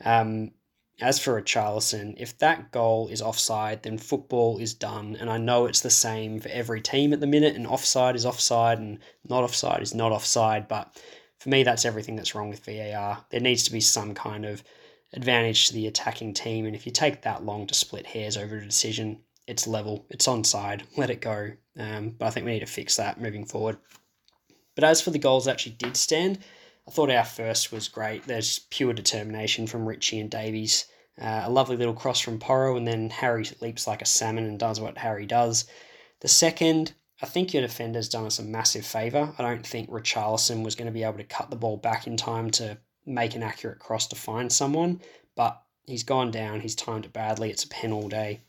Um, 0.05 0.53
as 1.01 1.19
for 1.19 1.41
Richarlison, 1.41 2.15
if 2.19 2.37
that 2.39 2.73
goal 2.73 3.09
is 3.09 3.23
offside, 3.23 3.83
then 3.83 3.99
football 3.99 4.59
is 4.59 4.75
done. 4.75 5.17
And 5.21 5.31
I 5.31 5.39
know 5.39 5.67
it's 5.67 5.81
the 5.81 5.91
same 5.91 6.41
for 6.41 6.49
every 6.49 6.81
team 6.81 7.13
at 7.13 7.21
the 7.21 7.27
minute, 7.27 7.55
and 7.55 7.67
offside 7.67 8.17
is 8.17 8.27
offside, 8.27 8.79
and 8.79 8.99
not 9.29 9.45
offside 9.45 9.83
is 9.83 9.95
not 9.95 10.11
offside. 10.11 10.67
But 10.67 11.01
for 11.39 11.51
me, 11.51 11.63
that's 11.63 11.85
everything 11.85 12.17
that's 12.17 12.35
wrong 12.35 12.49
with 12.49 12.65
VAR. 12.65 13.25
There 13.31 13.41
needs 13.41 13.63
to 13.65 13.73
be 13.73 13.81
some 13.81 14.13
kind 14.15 14.45
of 14.45 14.65
advantage 15.13 15.69
to 15.69 15.75
the 15.75 15.87
attacking 15.87 16.35
team, 16.35 16.67
and 16.67 16.75
if 16.75 16.85
you 16.85 16.91
take 16.91 17.23
that 17.23 17.45
long 17.45 17.67
to 17.69 17.75
split 17.75 18.07
hairs 18.07 18.37
over 18.37 18.57
a 18.57 18.65
decision, 18.65 19.21
it's 19.49 19.67
level, 19.67 20.07
it's 20.11 20.29
on 20.29 20.45
side, 20.45 20.85
let 20.97 21.11
it 21.11 21.21
go. 21.21 21.53
Um, 21.77 22.11
but 22.11 22.27
I 22.27 22.31
think 22.31 22.47
we 22.47 22.53
need 22.53 22.61
to 22.61 22.67
fix 22.67 22.97
that 22.97 23.21
moving 23.21 23.45
forward. 23.45 23.79
But 24.75 24.85
as 24.85 25.01
for 25.01 25.11
the 25.11 25.19
goals 25.19 25.47
that 25.47 25.53
actually 25.53 25.73
did 25.73 25.97
stand, 25.97 26.39
I 26.87 26.91
thought 26.91 27.11
our 27.11 27.25
first 27.25 27.73
was 27.73 27.89
great. 27.89 28.27
There's 28.27 28.61
pure 28.71 28.93
determination 28.93 29.67
from 29.67 29.89
Richie 29.89 30.21
and 30.21 30.31
Davies. 30.31 30.87
Uh, 31.21 31.43
a 31.45 31.51
lovely 31.51 31.77
little 31.77 31.95
cross 31.95 32.21
from 32.21 32.39
Porro, 32.39 32.77
and 32.77 32.87
then 32.87 33.11
Harry 33.11 33.45
leaps 33.61 33.89
like 33.89 34.03
a 34.03 34.07
salmon 34.07 34.45
and 34.45 34.59
does 34.59 34.81
what 34.81 34.99
Harry 34.99 35.27
does. 35.27 35.65
The 36.21 36.29
second, 36.29 36.95
I 37.21 37.27
think 37.27 37.53
your 37.53 37.63
defender's 37.63 38.09
done 38.09 38.27
us 38.27 38.39
a 38.39 38.45
massive 38.45 38.87
favour. 38.87 39.35
I 39.37 39.43
don't 39.43 39.67
think 39.67 39.91
Richarlison 39.91 40.65
was 40.65 40.77
going 40.77 40.87
to 40.87 40.93
be 40.93 41.03
able 41.03 41.19
to 41.19 41.25
cut 41.25 41.51
the 41.51 41.57
ball 41.57 41.77
back 41.77 42.07
in 42.07 42.17
time 42.17 42.51
to 42.53 42.79
make 43.05 43.35
an 43.35 43.43
accurate 43.43 43.81
cross 43.81 44.07
to 44.09 44.17
find 44.17 44.53
someone, 44.53 45.01
but 45.35 45.61
he's 45.87 46.05
gone 46.05 46.31
down, 46.31 46.61
he's 46.61 46.77
timed 46.77 47.07
it 47.07 47.13
badly, 47.13 47.51
it's 47.51 47.65
a 47.65 47.69
pen 47.69 47.93
all 47.93 48.09
day. 48.09 48.43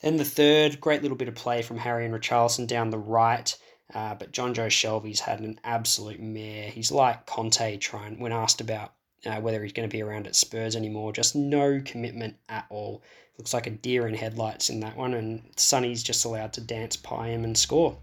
Then 0.00 0.16
the 0.16 0.24
third, 0.24 0.80
great 0.80 1.02
little 1.02 1.16
bit 1.16 1.28
of 1.28 1.34
play 1.34 1.62
from 1.62 1.78
Harry 1.78 2.04
and 2.04 2.14
Richarlison 2.14 2.66
down 2.66 2.90
the 2.90 2.98
right. 2.98 3.56
Uh, 3.94 4.14
but 4.14 4.32
Jonjo 4.32 4.66
Shelvey's 4.66 5.20
had 5.20 5.40
an 5.40 5.60
absolute 5.62 6.20
mare. 6.20 6.70
He's 6.70 6.90
like 6.90 7.24
Conte 7.26 7.76
trying 7.78 8.18
when 8.18 8.32
asked 8.32 8.60
about 8.60 8.94
uh, 9.24 9.40
whether 9.40 9.62
he's 9.62 9.72
going 9.72 9.88
to 9.88 9.96
be 9.96 10.02
around 10.02 10.26
at 10.26 10.36
Spurs 10.36 10.76
anymore. 10.76 11.12
Just 11.12 11.36
no 11.36 11.80
commitment 11.84 12.36
at 12.48 12.66
all. 12.68 13.02
Looks 13.38 13.54
like 13.54 13.66
a 13.66 13.70
deer 13.70 14.08
in 14.08 14.14
headlights 14.14 14.70
in 14.70 14.80
that 14.80 14.96
one, 14.96 15.14
and 15.14 15.42
Sonny's 15.56 16.02
just 16.02 16.24
allowed 16.24 16.52
to 16.54 16.60
dance 16.60 16.96
pie 16.96 17.28
him 17.28 17.44
and 17.44 17.56
score. 17.56 17.98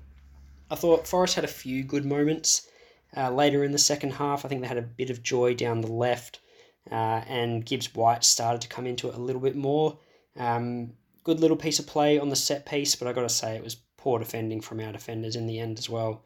I 0.70 0.76
thought 0.76 1.08
Forest 1.08 1.36
had 1.36 1.44
a 1.44 1.48
few 1.48 1.84
good 1.84 2.06
moments 2.06 2.68
uh, 3.18 3.32
later 3.32 3.64
in 3.64 3.72
the 3.72 3.78
second 3.78 4.12
half. 4.12 4.46
I 4.46 4.48
think 4.48 4.62
they 4.62 4.68
had 4.68 4.78
a 4.78 4.82
bit 4.82 5.10
of 5.10 5.24
joy 5.24 5.54
down 5.54 5.82
the 5.82 5.92
left, 5.92 6.40
uh, 6.92 7.22
and 7.28 7.66
Gibbs 7.66 7.94
White 7.94 8.24
started 8.24 8.62
to 8.62 8.68
come 8.68 8.88
into 8.88 9.10
it 9.10 9.16
a 9.16 9.20
little 9.20 9.42
bit 9.42 9.56
more. 9.56 9.98
Um, 10.38 10.94
good 11.24 11.40
little 11.40 11.58
piece 11.58 11.80
of 11.80 11.88
play 11.88 12.20
on 12.20 12.30
the 12.30 12.36
set 12.36 12.66
piece, 12.66 12.96
but 12.96 13.08
I 13.08 13.14
got 13.14 13.22
to 13.22 13.30
say 13.30 13.56
it 13.56 13.64
was 13.64 13.78
poor 13.98 14.20
defending 14.20 14.62
from 14.62 14.80
our 14.80 14.92
defenders 14.92 15.36
in 15.36 15.48
the 15.48 15.60
end 15.60 15.80
as 15.80 15.90
well. 15.90 16.24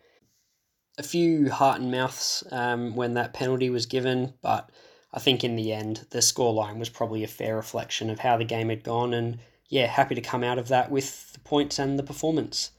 A 0.97 1.03
few 1.03 1.51
heart 1.51 1.79
and 1.79 1.91
mouths 1.91 2.43
um, 2.51 2.95
when 2.95 3.13
that 3.13 3.33
penalty 3.33 3.69
was 3.69 3.85
given, 3.85 4.33
but 4.41 4.71
I 5.13 5.19
think 5.19 5.43
in 5.43 5.55
the 5.55 5.71
end 5.71 6.07
the 6.09 6.19
scoreline 6.19 6.79
was 6.79 6.89
probably 6.89 7.23
a 7.23 7.27
fair 7.27 7.55
reflection 7.55 8.09
of 8.09 8.19
how 8.19 8.37
the 8.37 8.43
game 8.43 8.69
had 8.69 8.83
gone, 8.83 9.13
and 9.13 9.37
yeah, 9.69 9.85
happy 9.85 10.15
to 10.15 10.21
come 10.21 10.43
out 10.43 10.57
of 10.57 10.69
that 10.69 10.89
with 10.89 11.33
the 11.33 11.39
points 11.39 11.77
and 11.77 11.99
the 11.99 12.03
performance. 12.03 12.71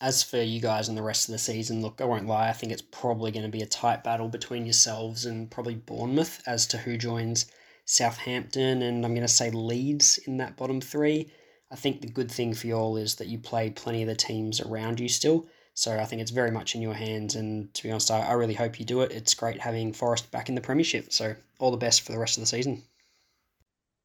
As 0.00 0.22
for 0.22 0.42
you 0.42 0.60
guys 0.60 0.88
and 0.88 0.96
the 0.96 1.02
rest 1.02 1.28
of 1.28 1.32
the 1.32 1.38
season, 1.38 1.80
look, 1.80 2.00
I 2.00 2.04
won't 2.04 2.26
lie, 2.26 2.50
I 2.50 2.52
think 2.52 2.70
it's 2.70 2.82
probably 2.82 3.32
going 3.32 3.46
to 3.46 3.50
be 3.50 3.62
a 3.62 3.66
tight 3.66 4.04
battle 4.04 4.28
between 4.28 4.66
yourselves 4.66 5.24
and 5.24 5.50
probably 5.50 5.74
Bournemouth 5.74 6.42
as 6.46 6.66
to 6.68 6.78
who 6.78 6.96
joins 6.98 7.46
Southampton, 7.86 8.82
and 8.82 9.04
I'm 9.04 9.14
going 9.14 9.26
to 9.26 9.28
say 9.32 9.50
Leeds 9.50 10.18
in 10.26 10.36
that 10.36 10.56
bottom 10.56 10.80
three. 10.80 11.30
I 11.70 11.76
think 11.76 12.00
the 12.00 12.08
good 12.08 12.30
thing 12.30 12.52
for 12.52 12.66
you 12.66 12.74
all 12.74 12.96
is 12.96 13.14
that 13.16 13.28
you 13.28 13.38
play 13.38 13.70
plenty 13.70 14.02
of 14.02 14.08
the 14.08 14.14
teams 14.14 14.60
around 14.60 15.00
you 15.00 15.08
still. 15.08 15.46
So 15.74 15.98
I 15.98 16.04
think 16.04 16.22
it's 16.22 16.30
very 16.30 16.50
much 16.50 16.74
in 16.74 16.82
your 16.82 16.94
hands. 16.94 17.34
And 17.34 17.72
to 17.74 17.82
be 17.82 17.90
honest, 17.90 18.10
I, 18.10 18.20
I 18.20 18.32
really 18.32 18.54
hope 18.54 18.78
you 18.78 18.86
do 18.86 19.00
it. 19.02 19.12
It's 19.12 19.34
great 19.34 19.60
having 19.60 19.92
Forest 19.92 20.30
back 20.30 20.48
in 20.48 20.54
the 20.54 20.60
Premiership. 20.60 21.12
So 21.12 21.34
all 21.58 21.70
the 21.70 21.76
best 21.76 22.02
for 22.02 22.12
the 22.12 22.18
rest 22.18 22.36
of 22.36 22.42
the 22.42 22.46
season. 22.46 22.82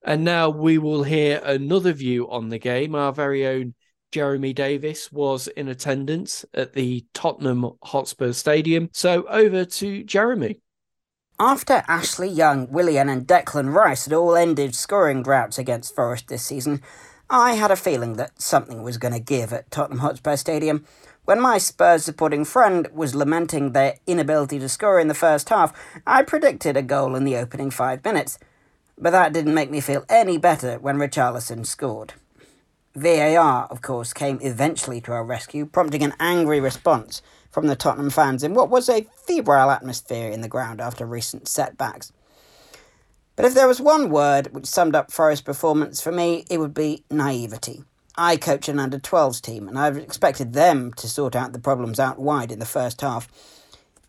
And 0.03 0.23
now 0.23 0.49
we 0.49 0.77
will 0.77 1.03
hear 1.03 1.41
another 1.43 1.93
view 1.93 2.29
on 2.29 2.49
the 2.49 2.57
game. 2.57 2.95
Our 2.95 3.13
very 3.13 3.45
own 3.45 3.75
Jeremy 4.11 4.51
Davies 4.51 5.11
was 5.11 5.47
in 5.47 5.69
attendance 5.69 6.43
at 6.53 6.73
the 6.73 7.05
Tottenham 7.13 7.71
Hotspur 7.83 8.33
Stadium. 8.33 8.89
So 8.93 9.23
over 9.29 9.63
to 9.63 10.03
Jeremy. 10.03 10.59
After 11.39 11.83
Ashley 11.87 12.29
Young, 12.29 12.69
Willian, 12.69 13.09
and 13.09 13.25
Declan 13.25 13.73
Rice 13.73 14.05
had 14.05 14.13
all 14.13 14.35
ended 14.35 14.75
scoring 14.75 15.23
droughts 15.23 15.57
against 15.57 15.95
Forest 15.95 16.27
this 16.27 16.45
season, 16.45 16.81
I 17.29 17.53
had 17.53 17.71
a 17.71 17.75
feeling 17.75 18.13
that 18.17 18.41
something 18.41 18.83
was 18.83 18.97
going 18.97 19.13
to 19.13 19.19
give 19.19 19.51
at 19.51 19.71
Tottenham 19.71 19.99
Hotspur 19.99 20.35
Stadium. 20.35 20.85
When 21.25 21.39
my 21.39 21.57
Spurs 21.57 22.03
supporting 22.03 22.45
friend 22.45 22.87
was 22.93 23.15
lamenting 23.15 23.71
their 23.71 23.95
inability 24.05 24.59
to 24.59 24.69
score 24.69 24.99
in 24.99 25.07
the 25.07 25.13
first 25.13 25.49
half, 25.49 25.73
I 26.05 26.23
predicted 26.23 26.77
a 26.77 26.81
goal 26.81 27.15
in 27.15 27.23
the 27.23 27.37
opening 27.37 27.71
five 27.71 28.03
minutes. 28.03 28.37
But 28.97 29.11
that 29.11 29.33
didn't 29.33 29.55
make 29.55 29.71
me 29.71 29.81
feel 29.81 30.05
any 30.09 30.37
better 30.37 30.77
when 30.77 30.97
Richarlison 30.97 31.65
scored. 31.65 32.13
VAR, 32.95 33.65
of 33.71 33.81
course, 33.81 34.11
came 34.13 34.39
eventually 34.41 34.99
to 35.01 35.13
our 35.13 35.23
rescue, 35.23 35.65
prompting 35.65 36.03
an 36.03 36.13
angry 36.19 36.59
response 36.59 37.21
from 37.51 37.67
the 37.67 37.75
Tottenham 37.75 38.09
fans 38.09 38.43
in 38.43 38.53
what 38.53 38.69
was 38.69 38.89
a 38.89 39.07
febrile 39.27 39.69
atmosphere 39.69 40.31
in 40.31 40.41
the 40.41 40.47
ground 40.47 40.81
after 40.81 41.05
recent 41.05 41.47
setbacks. 41.47 42.11
But 43.35 43.45
if 43.45 43.53
there 43.53 43.67
was 43.67 43.81
one 43.81 44.09
word 44.09 44.53
which 44.53 44.65
summed 44.65 44.95
up 44.95 45.11
Forest's 45.11 45.43
performance 45.43 46.01
for 46.01 46.11
me, 46.11 46.45
it 46.49 46.59
would 46.59 46.73
be 46.73 47.03
naivety. 47.09 47.83
I 48.15 48.35
coach 48.37 48.67
an 48.67 48.77
under 48.77 48.99
12s 48.99 49.41
team, 49.41 49.67
and 49.67 49.79
I've 49.79 49.97
expected 49.97 50.53
them 50.53 50.93
to 50.93 51.07
sort 51.07 51.35
out 51.35 51.53
the 51.53 51.59
problems 51.59 51.99
out 51.99 52.19
wide 52.19 52.51
in 52.51 52.59
the 52.59 52.65
first 52.65 53.01
half. 53.01 53.29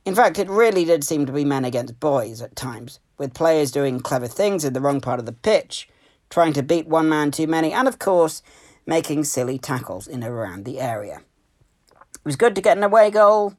In 0.05 0.15
fact, 0.15 0.39
it 0.39 0.51
really 0.51 0.85
did 0.85 1.05
seem 1.05 1.25
to 1.27 1.33
be 1.33 1.45
men 1.45 1.65
against 1.65 2.01
boys 2.01 2.43
at 2.43 2.57
times, 2.57 2.99
with 3.17 3.35
players 3.35 3.71
doing 3.71 4.01
clever 4.01 4.27
things 4.27 4.65
in 4.65 4.73
the 4.73 4.81
wrong 4.81 5.01
part 5.01 5.21
of 5.21 5.27
the 5.27 5.33
pitch, 5.33 5.89
trying 6.29 6.53
to 6.55 6.63
beat 6.63 6.89
one 6.89 7.09
man 7.09 7.31
too 7.31 7.47
many, 7.47 7.73
and 7.73 7.87
of 7.87 8.01
course, 8.01 8.43
making 8.87 9.23
silly 9.23 9.59
tackles 9.59 10.09
in 10.09 10.25
and 10.25 10.33
around 10.33 10.65
the 10.65 10.81
area. 10.81 11.23
It 12.23 12.29
was 12.29 12.37
good 12.37 12.55
to 12.55 12.63
get 12.63 12.77
an 12.77 12.85
away 12.85 13.11
goal, 13.11 13.55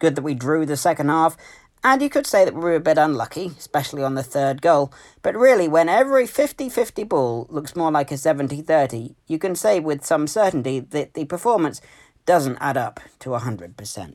good 0.00 0.14
that 0.14 0.22
we 0.22 0.34
drew 0.34 0.66
the 0.66 0.76
second 0.76 1.08
half, 1.08 1.34
and 1.82 2.02
you 2.02 2.10
could 2.10 2.26
say 2.26 2.44
that 2.44 2.52
we 2.52 2.60
were 2.60 2.74
a 2.74 2.80
bit 2.80 2.98
unlucky, 2.98 3.52
especially 3.58 4.02
on 4.02 4.14
the 4.14 4.22
third 4.22 4.60
goal. 4.60 4.92
But 5.22 5.34
really, 5.34 5.66
when 5.66 5.88
every 5.88 6.26
50 6.26 6.68
50 6.68 7.04
ball 7.04 7.46
looks 7.48 7.74
more 7.74 7.90
like 7.90 8.12
a 8.12 8.18
70 8.18 8.60
30, 8.60 9.16
you 9.26 9.38
can 9.38 9.54
say 9.54 9.80
with 9.80 10.04
some 10.04 10.26
certainty 10.26 10.80
that 10.80 11.14
the 11.14 11.24
performance 11.24 11.80
doesn't 12.26 12.58
add 12.60 12.76
up 12.76 13.00
to 13.20 13.30
100%. 13.30 14.14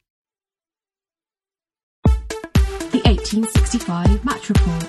The 3.31 3.37
1865 3.37 4.25
match 4.25 4.49
report. 4.49 4.87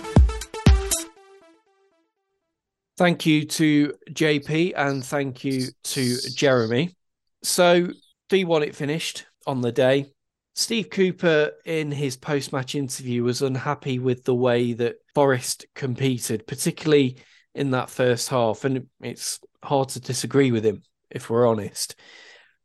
Thank 2.97 3.25
you 3.25 3.45
to 3.47 3.95
JP 4.11 4.73
and 4.77 5.05
thank 5.05 5.45
you 5.45 5.69
to 5.85 6.17
Jeremy. 6.35 6.95
So, 7.43 7.89
D1 8.31 8.67
it 8.67 8.75
finished 8.75 9.27
on 9.47 9.61
the 9.61 9.71
day. 9.73 10.13
Steve 10.55 10.91
Cooper, 10.91 11.53
in 11.65 11.93
his 11.93 12.17
post 12.17 12.53
match 12.53 12.75
interview, 12.75 13.23
was 13.23 13.43
unhappy 13.43 13.99
with 13.99 14.25
the 14.25 14.35
way 14.35 14.73
that 14.75 14.97
Forest 15.15 15.67
competed, 15.75 16.47
particularly 16.47 17.19
in 17.55 17.71
that 17.71 17.91
first 17.91 18.29
half. 18.29 18.65
And 18.65 18.89
it's 19.01 19.39
hard 19.63 19.91
to 19.91 20.01
disagree 20.01 20.51
with 20.51 20.65
him, 20.65 20.83
if 21.11 21.31
we're 21.31 21.47
honest. 21.47 21.95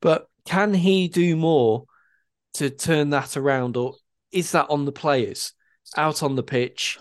But 0.02 0.28
can 0.46 0.74
he 0.74 1.08
do 1.08 1.36
more 1.36 1.86
to 2.56 2.70
turn 2.72 3.12
that 3.12 3.38
around, 3.38 3.78
or 3.78 3.94
is 4.32 4.52
that 4.52 4.70
on 4.70 4.86
the 4.86 4.92
players 4.92 5.54
out 5.96 6.24
on 6.24 6.36
the 6.36 6.44
pitch? 6.44 6.98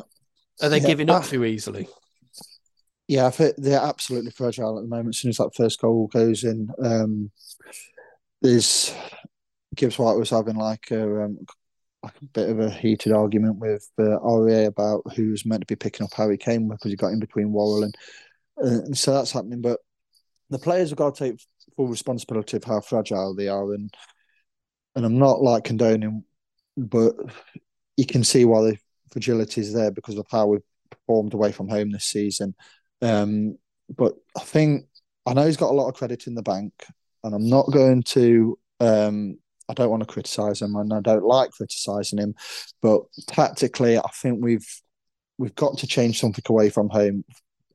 Are 0.62 0.68
they 0.68 0.80
Yeah, 0.80 0.87
giving 0.87 1.11
up 1.11 1.24
I- 1.24 1.26
too 1.26 1.45
easily? 1.45 1.89
Yeah, 3.09 3.26
I 3.26 3.30
think 3.30 3.55
they're 3.57 3.80
absolutely 3.80 4.32
fragile 4.32 4.78
at 4.78 4.82
the 4.82 4.89
moment. 4.89 5.14
As 5.14 5.18
soon 5.18 5.28
as 5.28 5.37
that 5.37 5.55
first 5.55 5.80
goal 5.80 6.09
goes 6.09 6.43
in, 6.43 6.68
um, 6.82 7.30
there's 8.43 8.93
Gibbs 9.76 9.99
White 9.99 10.16
was 10.16 10.30
having 10.30 10.57
like 10.57 10.91
a 10.91 11.24
um, 11.24 11.39
like 12.03 12.14
a 12.20 12.24
bit 12.26 12.49
of 12.51 12.59
a 12.61 12.70
heated 12.70 13.12
argument 13.12 13.59
with 13.59 13.89
uh, 13.99 14.18
REA 14.20 14.64
about 14.64 15.03
who 15.14 15.30
was 15.30 15.47
meant 15.47 15.61
to 15.62 15.66
be 15.66 15.76
picking 15.76 16.05
up 16.05 16.12
Harry 16.14 16.37
Kane 16.37 16.68
because 16.68 16.91
he 16.91 16.97
got 16.97 17.12
in 17.12 17.20
between 17.20 17.53
Worrall 17.53 17.84
and, 17.84 17.97
uh, 18.62 18.66
and 18.66 18.99
so 18.99 19.14
that's 19.14 19.32
happening. 19.32 19.61
But 19.61 19.78
the 20.51 20.59
players 20.59 20.91
have 20.91 20.99
got 20.99 21.14
to 21.16 21.30
take 21.30 21.41
full 21.76 21.87
responsibility 21.89 22.57
of 22.57 22.64
how 22.64 22.80
fragile 22.80 23.34
they 23.37 23.47
are, 23.49 23.72
and 23.72 23.95
and 24.97 25.05
I'm 25.07 25.18
not 25.18 25.43
like 25.43 25.62
condoning, 25.64 26.24
but 26.76 27.14
you 27.97 28.07
can 28.07 28.24
see 28.24 28.44
why 28.44 28.62
the 28.62 28.78
fragility 29.11 29.61
is 29.61 29.72
there 29.72 29.90
because 29.90 30.18
of 30.18 30.26
how 30.30 30.47
we've 30.47 30.61
performed 30.90 31.34
away 31.34 31.53
from 31.53 31.68
home 31.68 31.90
this 31.90 32.05
season. 32.05 32.55
Um, 33.03 33.59
but 33.94 34.14
I 34.36 34.40
think 34.40 34.86
I 35.26 35.32
know 35.32 35.47
he's 35.47 35.57
got 35.57 35.70
a 35.70 35.74
lot 35.74 35.88
of 35.88 35.94
credit 35.94 36.26
in 36.26 36.34
the 36.34 36.42
bank, 36.42 36.72
and 37.24 37.34
I'm 37.34 37.49
not 37.49 37.70
going 37.72 38.03
to. 38.05 38.59
Um, 38.80 39.38
I 39.68 39.74
don't 39.74 39.90
want 39.90 40.03
to 40.03 40.12
criticise 40.12 40.62
him, 40.62 40.76
and 40.76 40.92
I 40.92 41.01
don't 41.01 41.24
like 41.24 41.51
criticising 41.51 42.18
him, 42.18 42.34
but 42.82 43.03
tactically, 43.26 43.99
I 43.99 44.09
think 44.14 44.42
we've 44.42 44.66
we've 45.38 45.55
got 45.55 45.78
to 45.78 45.86
change 45.86 46.20
something 46.20 46.44
away 46.49 46.70
from 46.70 46.88
home. 46.88 47.24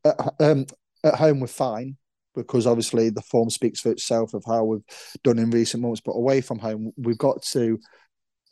At, 0.05 0.33
um, 0.39 0.65
at 1.03 1.15
home, 1.15 1.39
we're 1.39 1.47
fine 1.47 1.97
because 2.33 2.65
obviously 2.65 3.09
the 3.09 3.21
form 3.21 3.49
speaks 3.49 3.81
for 3.81 3.91
itself 3.91 4.33
of 4.33 4.43
how 4.47 4.63
we've 4.63 4.85
done 5.23 5.37
in 5.37 5.49
recent 5.51 5.83
months. 5.83 6.01
But 6.03 6.13
away 6.13 6.41
from 6.41 6.59
home, 6.59 6.93
we've 6.97 7.17
got 7.17 7.41
to. 7.43 7.79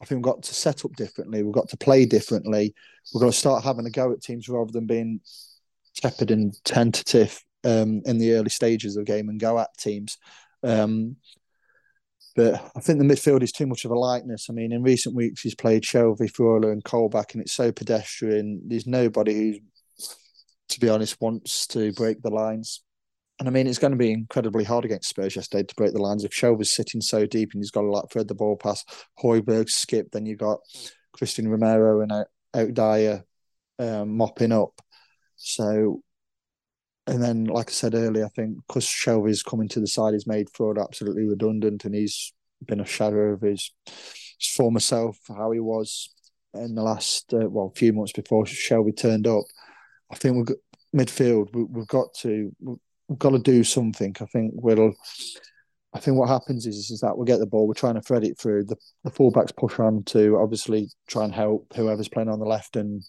I 0.01 0.05
think 0.05 0.19
we've 0.19 0.33
got 0.33 0.43
to 0.43 0.53
set 0.55 0.85
up 0.85 0.95
differently. 0.95 1.43
We've 1.43 1.53
got 1.53 1.69
to 1.69 1.77
play 1.77 2.05
differently. 2.05 2.73
We're 3.13 3.19
going 3.19 3.31
to 3.31 3.37
start 3.37 3.63
having 3.63 3.85
a 3.85 3.91
go 3.91 4.11
at 4.11 4.21
teams 4.21 4.47
rather 4.47 4.71
than 4.71 4.85
being 4.85 5.19
tepid 5.95 6.31
and 6.31 6.53
tentative 6.63 7.43
um, 7.65 8.01
in 8.05 8.17
the 8.17 8.33
early 8.33 8.49
stages 8.49 8.95
of 8.95 9.05
the 9.05 9.11
game 9.11 9.29
and 9.29 9.39
go 9.39 9.59
at 9.59 9.77
teams. 9.77 10.17
Um, 10.63 11.17
but 12.35 12.71
I 12.75 12.79
think 12.79 12.99
the 12.99 13.05
midfield 13.05 13.43
is 13.43 13.51
too 13.51 13.67
much 13.67 13.83
of 13.83 13.91
a 13.91 13.99
likeness. 13.99 14.47
I 14.49 14.53
mean, 14.53 14.71
in 14.71 14.83
recent 14.83 15.15
weeks, 15.15 15.41
he's 15.41 15.55
played 15.55 15.83
Shelvey, 15.83 16.31
Freuler, 16.31 16.71
and 16.71 16.83
Colback, 16.83 17.33
and 17.33 17.41
it's 17.41 17.51
so 17.51 17.71
pedestrian. 17.71 18.61
There's 18.65 18.87
nobody 18.87 19.33
who, 19.51 20.05
to 20.69 20.79
be 20.79 20.87
honest, 20.87 21.19
wants 21.19 21.67
to 21.67 21.91
break 21.93 22.21
the 22.21 22.29
lines. 22.29 22.81
And 23.39 23.47
I 23.47 23.51
mean, 23.51 23.67
it's 23.67 23.79
going 23.79 23.91
to 23.91 23.97
be 23.97 24.11
incredibly 24.11 24.65
hard 24.65 24.83
against 24.83 25.09
Spurs 25.09 25.35
yesterday 25.35 25.63
to 25.63 25.75
break 25.75 25.93
the 25.93 26.01
lines. 26.01 26.25
If 26.25 26.31
Shelvey's 26.31 26.71
sitting 26.71 26.99
so 26.99 27.25
deep 27.25 27.51
and 27.53 27.63
he's 27.63 27.71
got 27.71 27.85
a 27.85 27.91
lot 27.91 28.11
further 28.11 28.33
ball 28.33 28.57
past 28.57 28.89
Højbjerg, 29.23 29.69
Skipp, 29.69 30.11
then 30.11 30.25
you've 30.25 30.39
got 30.39 30.59
Cristian 31.17 31.47
Romero 31.47 32.01
and 32.01 32.11
out, 32.11 32.27
Dier 32.73 33.23
um, 33.79 34.17
mopping 34.17 34.51
up. 34.51 34.81
So, 35.37 36.03
and 37.07 37.23
then, 37.23 37.45
like 37.45 37.69
I 37.69 37.71
said 37.71 37.95
earlier, 37.95 38.25
I 38.25 38.29
think 38.29 38.57
because 38.67 38.85
Shelvey's 38.85 39.41
coming 39.41 39.69
to 39.69 39.79
the 39.79 39.87
side, 39.87 40.13
he's 40.13 40.27
made 40.27 40.49
Freuler 40.49 40.83
absolutely 40.83 41.25
redundant, 41.25 41.85
and 41.85 41.95
he's 41.95 42.33
been 42.65 42.81
a 42.81 42.85
shadow 42.85 43.31
of 43.31 43.41
his, 43.41 43.71
his 43.85 44.53
former 44.53 44.81
self, 44.81 45.17
how 45.29 45.51
he 45.51 45.61
was 45.61 46.13
in 46.53 46.75
the 46.75 46.83
last 46.83 47.33
uh, 47.33 47.49
well 47.49 47.71
few 47.73 47.93
months 47.93 48.11
before 48.11 48.43
Shelvey 48.43 48.97
turned 48.97 49.27
up. 49.27 49.43
I 50.11 50.15
think 50.15 50.35
we've 50.35 50.45
got 50.45 50.57
midfield. 50.93 51.53
We, 51.53 51.63
we've 51.63 51.87
got 51.87 52.13
to 52.15 52.51
we've 53.09 53.19
got 53.19 53.31
to 53.31 53.39
do 53.39 53.63
something. 53.63 54.15
I 54.21 54.25
think 54.25 54.53
we'll. 54.55 54.93
I 55.91 55.99
think 55.99 56.17
what 56.17 56.29
happens 56.29 56.67
is 56.67 56.91
is 56.91 56.99
that 56.99 57.17
we 57.17 57.25
get 57.25 57.39
the 57.39 57.47
ball, 57.47 57.67
we're 57.67 57.73
trying 57.73 57.95
to 57.95 58.01
thread 58.01 58.23
it 58.23 58.39
through. 58.39 58.65
The 58.65 58.77
the 59.03 59.11
fullbacks 59.11 59.55
push 59.55 59.79
on 59.79 60.03
to 60.05 60.37
obviously 60.37 60.89
try 61.07 61.25
and 61.25 61.33
help 61.33 61.73
whoever's 61.75 62.07
playing 62.07 62.29
on 62.29 62.39
the 62.39 62.45
left 62.45 62.75
and 62.75 63.03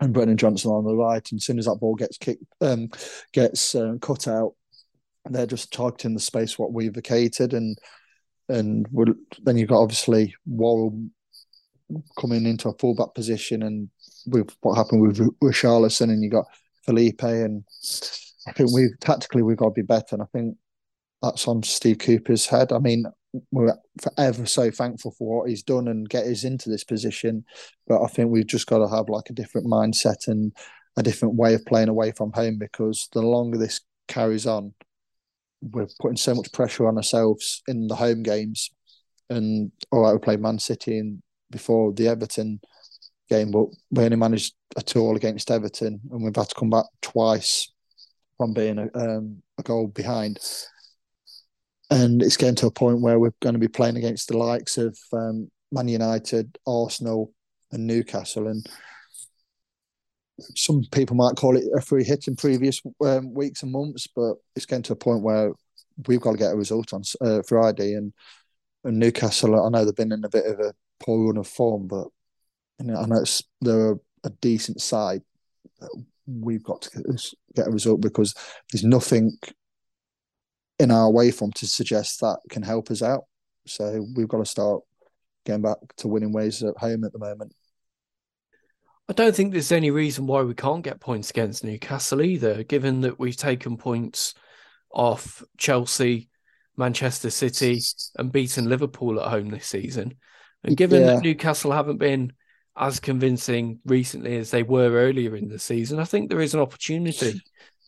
and 0.00 0.12
Brennan 0.12 0.36
Johnson 0.36 0.70
on 0.70 0.84
the 0.84 0.94
right. 0.94 1.26
And 1.30 1.38
as 1.38 1.44
soon 1.44 1.58
as 1.58 1.66
that 1.66 1.76
ball 1.80 1.94
gets 1.94 2.18
kicked, 2.18 2.44
um, 2.60 2.90
gets 3.32 3.74
uh, 3.74 3.94
cut 4.00 4.26
out, 4.28 4.54
they're 5.30 5.46
just 5.46 5.72
targeting 5.72 6.14
the 6.14 6.20
space 6.20 6.58
what 6.58 6.72
we've 6.72 6.94
vacated, 6.94 7.54
and 7.54 7.76
and 8.48 8.86
we'll, 8.92 9.14
then 9.42 9.56
you've 9.56 9.68
got 9.68 9.82
obviously 9.82 10.34
Worrall 10.46 11.08
coming 12.18 12.46
into 12.46 12.68
a 12.68 12.78
fullback 12.78 13.14
position, 13.14 13.64
and 13.64 13.90
with 14.26 14.54
what 14.60 14.76
happened 14.76 15.02
with 15.02 15.18
Richarlison, 15.42 16.10
and 16.10 16.22
you 16.22 16.30
got 16.30 16.46
Felipe, 16.84 17.22
and 17.22 17.64
I 18.46 18.52
think 18.52 18.72
we 18.72 18.88
tactically 19.00 19.42
we've 19.42 19.56
got 19.56 19.66
to 19.66 19.70
be 19.72 19.82
better. 19.82 20.14
And 20.16 20.22
I 20.22 20.26
think 20.32 20.56
that's 21.22 21.46
on 21.46 21.62
Steve 21.62 21.98
Cooper's 21.98 22.46
head. 22.46 22.72
I 22.72 22.78
mean, 22.78 23.04
we're 23.50 23.74
forever 24.00 24.44
so 24.46 24.70
thankful 24.70 25.12
for 25.12 25.38
what 25.38 25.48
he's 25.48 25.62
done 25.62 25.88
and 25.88 26.08
get 26.08 26.26
us 26.26 26.44
into 26.44 26.68
this 26.68 26.84
position, 26.84 27.44
but 27.86 28.02
I 28.02 28.06
think 28.08 28.30
we've 28.30 28.46
just 28.46 28.66
got 28.66 28.78
to 28.78 28.94
have 28.94 29.08
like 29.08 29.30
a 29.30 29.34
different 29.34 29.66
mindset 29.66 30.28
and 30.28 30.52
a 30.96 31.02
different 31.02 31.36
way 31.36 31.54
of 31.54 31.64
playing 31.64 31.88
away 31.88 32.12
from 32.12 32.32
home 32.32 32.58
because 32.58 33.08
the 33.12 33.22
longer 33.22 33.56
this 33.56 33.80
carries 34.08 34.46
on, 34.46 34.74
we're 35.62 35.88
putting 36.00 36.16
so 36.16 36.34
much 36.34 36.52
pressure 36.52 36.86
on 36.86 36.96
ourselves 36.96 37.62
in 37.68 37.86
the 37.86 37.94
home 37.94 38.22
games. 38.22 38.70
And 39.30 39.72
all 39.90 40.02
right, 40.02 40.12
we 40.12 40.18
played 40.18 40.40
Man 40.40 40.58
City 40.58 40.98
in 40.98 41.22
before 41.50 41.92
the 41.92 42.08
Everton 42.08 42.60
game, 43.30 43.50
but 43.50 43.66
we 43.90 44.04
only 44.04 44.16
managed 44.16 44.54
a 44.76 44.82
two-all 44.82 45.16
against 45.16 45.50
Everton, 45.50 46.00
and 46.10 46.22
we've 46.22 46.36
had 46.36 46.48
to 46.48 46.54
come 46.54 46.70
back 46.70 46.84
twice 47.00 47.71
from 48.42 48.52
being 48.52 48.76
a, 48.76 48.88
um, 48.98 49.40
a 49.58 49.62
goal 49.62 49.86
behind. 49.86 50.36
And 51.90 52.20
it's 52.20 52.36
getting 52.36 52.56
to 52.56 52.66
a 52.66 52.72
point 52.72 53.00
where 53.00 53.20
we're 53.20 53.34
going 53.40 53.52
to 53.52 53.60
be 53.60 53.68
playing 53.68 53.96
against 53.96 54.26
the 54.26 54.36
likes 54.36 54.78
of 54.78 54.98
um, 55.12 55.48
Man 55.70 55.86
United, 55.86 56.58
Arsenal, 56.66 57.32
and 57.70 57.86
Newcastle, 57.86 58.48
and 58.48 58.66
some 60.56 60.82
people 60.90 61.14
might 61.14 61.36
call 61.36 61.56
it 61.56 61.62
a 61.76 61.80
free 61.80 62.02
hit 62.02 62.26
in 62.26 62.34
previous 62.34 62.82
um, 63.04 63.32
weeks 63.32 63.62
and 63.62 63.70
months, 63.70 64.08
but 64.08 64.34
it's 64.56 64.66
getting 64.66 64.82
to 64.82 64.94
a 64.94 64.96
point 64.96 65.22
where 65.22 65.52
we've 66.08 66.20
got 66.20 66.32
to 66.32 66.38
get 66.38 66.52
a 66.52 66.56
result 66.56 66.92
on 66.92 67.02
uh, 67.20 67.42
Friday. 67.46 67.94
And, 67.94 68.12
and 68.82 68.98
Newcastle, 68.98 69.64
I 69.64 69.68
know 69.68 69.84
they've 69.84 69.94
been 69.94 70.10
in 70.10 70.24
a 70.24 70.28
bit 70.28 70.46
of 70.46 70.58
a 70.58 70.74
poor 70.98 71.28
run 71.28 71.36
of 71.36 71.46
form, 71.46 71.86
but 71.86 72.08
you 72.80 72.86
know, 72.86 72.96
I 72.96 73.06
know 73.06 73.22
they're 73.60 73.92
a, 73.92 73.96
a 74.24 74.30
decent 74.40 74.80
side. 74.80 75.22
We've 76.26 76.64
got 76.64 76.82
to 76.82 76.90
get 77.54 77.68
a 77.68 77.70
result 77.70 78.00
because 78.00 78.34
there's 78.70 78.84
nothing 78.84 79.36
in 80.78 80.90
our 80.90 81.10
way 81.10 81.30
from 81.30 81.52
to 81.52 81.66
suggest 81.66 82.20
that 82.20 82.38
can 82.50 82.62
help 82.62 82.90
us 82.90 83.02
out. 83.02 83.24
So 83.66 84.04
we've 84.16 84.28
got 84.28 84.38
to 84.38 84.44
start 84.44 84.82
getting 85.44 85.62
back 85.62 85.78
to 85.98 86.08
winning 86.08 86.32
ways 86.32 86.62
at 86.62 86.76
home 86.76 87.04
at 87.04 87.12
the 87.12 87.18
moment. 87.18 87.54
I 89.08 89.12
don't 89.12 89.34
think 89.34 89.52
there's 89.52 89.72
any 89.72 89.90
reason 89.90 90.26
why 90.26 90.42
we 90.42 90.54
can't 90.54 90.84
get 90.84 91.00
points 91.00 91.30
against 91.30 91.64
Newcastle 91.64 92.22
either, 92.22 92.62
given 92.62 93.02
that 93.02 93.18
we've 93.18 93.36
taken 93.36 93.76
points 93.76 94.34
off 94.92 95.42
Chelsea, 95.58 96.30
Manchester 96.76 97.30
City, 97.30 97.80
and 98.16 98.32
beaten 98.32 98.68
Liverpool 98.68 99.20
at 99.20 99.28
home 99.28 99.50
this 99.50 99.66
season. 99.66 100.14
And 100.64 100.76
given 100.76 101.02
yeah. 101.02 101.14
that 101.14 101.22
Newcastle 101.22 101.72
haven't 101.72 101.98
been 101.98 102.32
as 102.76 103.00
convincing 103.00 103.80
recently 103.84 104.36
as 104.36 104.50
they 104.50 104.62
were 104.62 104.90
earlier 104.90 105.36
in 105.36 105.48
the 105.48 105.58
season, 105.58 105.98
I 105.98 106.04
think 106.04 106.30
there 106.30 106.40
is 106.40 106.54
an 106.54 106.60
opportunity 106.60 107.40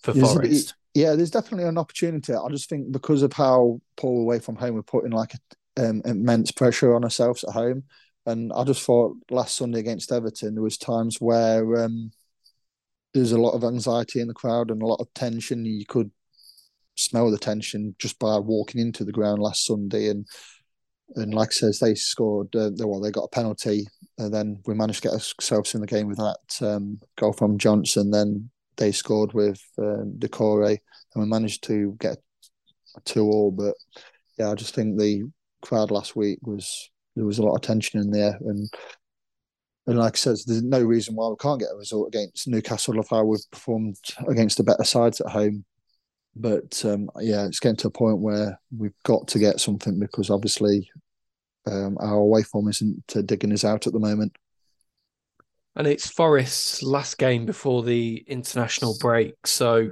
for 0.03 0.13
there's 0.13 0.33
Forest. 0.33 0.71
A, 0.71 0.75
yeah, 1.01 1.15
there's 1.15 1.31
definitely 1.31 1.67
an 1.67 1.79
opportunity. 1.79 2.35
I 2.35 2.49
just 2.51 2.69
think 2.69 2.93
because 2.93 3.23
of 3.23 3.33
how 3.33 3.81
poor 3.97 4.21
away 4.21 4.39
from 4.39 4.57
home, 4.57 4.75
we're 4.75 4.83
putting 4.83 5.11
like 5.11 5.35
a, 5.35 5.89
um, 5.89 6.03
immense 6.05 6.53
pressure 6.53 6.95
on 6.95 7.05
ourselves 7.05 7.45
at 7.45 7.55
home. 7.55 7.85
And 8.27 8.53
I 8.53 8.65
just 8.65 8.83
thought 8.83 9.17
last 9.31 9.57
Sunday 9.57 9.81
against 9.81 10.13
Everton, 10.13 10.55
there 10.55 10.63
was 10.63 10.79
times 10.79 11.21
where 11.21 11.85
um, 11.85 12.13
there's 13.13 13.33
a 13.33 13.41
lot 13.41 13.53
of 13.53 13.65
anxiety 13.65 14.21
in 14.21 14.29
the 14.29 14.35
crowd 14.35 14.71
and 14.71 14.83
a 14.83 14.87
lot 14.87 15.01
of 15.01 15.13
tension. 15.15 15.65
You 15.65 15.85
could 15.87 16.11
smell 16.97 17.31
the 17.31 17.39
tension 17.39 17.95
just 17.99 18.19
by 18.19 18.39
walking 18.39 18.81
into 18.81 19.05
the 19.05 19.13
ground 19.13 19.43
last 19.43 19.65
Sunday. 19.65 20.09
And 20.09 20.27
and 21.17 21.35
like 21.35 21.49
I 21.49 21.53
says, 21.53 21.79
they 21.79 21.95
scored. 21.95 22.55
Uh, 22.55 22.71
well, 22.79 23.01
they 23.01 23.11
got 23.11 23.25
a 23.25 23.29
penalty, 23.29 23.87
and 24.19 24.33
then 24.33 24.61
we 24.67 24.75
managed 24.75 25.03
to 25.03 25.09
get 25.09 25.15
ourselves 25.15 25.75
in 25.75 25.81
the 25.81 25.87
game 25.87 26.09
with 26.09 26.19
that 26.19 26.67
um, 26.67 27.01
goal 27.17 27.33
from 27.33 27.59
Johnson. 27.59 28.11
Then 28.11 28.51
they 28.77 28.93
scored 28.93 29.33
with 29.33 29.61
um, 29.79 30.15
Doucouré, 30.19 30.79
and 31.15 31.23
we 31.23 31.29
managed 31.29 31.65
to 31.65 31.97
get 32.01 32.19
two 33.05 33.25
all. 33.25 33.51
But 33.51 33.75
yeah, 34.39 34.51
I 34.51 34.55
just 34.55 34.75
think 34.75 34.99
the 34.99 35.25
crowd 35.63 35.91
last 35.91 36.17
week 36.17 36.39
was 36.43 36.91
there 37.17 37.25
was 37.25 37.39
a 37.39 37.43
lot 37.43 37.55
of 37.55 37.63
tension 37.63 38.01
in 38.01 38.11
there, 38.11 38.39
and 38.41 38.69
and 39.87 39.99
like 39.99 40.15
I 40.15 40.17
said, 40.17 40.37
there's 40.47 40.63
no 40.63 40.81
reason 40.81 41.15
why 41.15 41.29
we 41.29 41.37
can't 41.37 41.61
get 41.61 41.73
a 41.73 41.77
result 41.77 42.09
against 42.09 42.49
Newcastle 42.49 42.99
of 42.99 43.09
how 43.09 43.25
we've 43.25 43.51
performed 43.53 43.97
against 44.29 44.57
the 44.57 44.65
better 44.65 44.85
sides 44.85 45.21
at 45.21 45.31
home. 45.31 45.65
But 46.37 46.85
um, 46.85 47.11
yeah, 47.21 47.47
it's 47.47 47.61
getting 47.61 47.77
to 47.79 47.89
a 47.89 47.91
point 47.91 48.19
where 48.19 48.59
we've 48.77 48.95
got 49.05 49.29
to 49.29 49.39
get 49.39 49.61
something 49.61 49.99
because 50.01 50.31
obviously 50.31 50.91
um, 51.67 51.97
our 52.01 52.15
away 52.15 52.43
form 52.43 52.69
isn't 52.69 53.07
digging 53.27 53.53
us 53.53 53.65
out 53.65 53.87
at 53.87 53.93
the 53.93 54.01
moment. 54.01 54.37
And 55.77 55.87
it's 55.87 56.09
Forest's 56.09 56.83
last 56.83 57.19
game 57.19 57.47
before 57.47 57.83
the 57.83 58.25
international 58.29 58.97
break, 59.01 59.35
so 59.47 59.91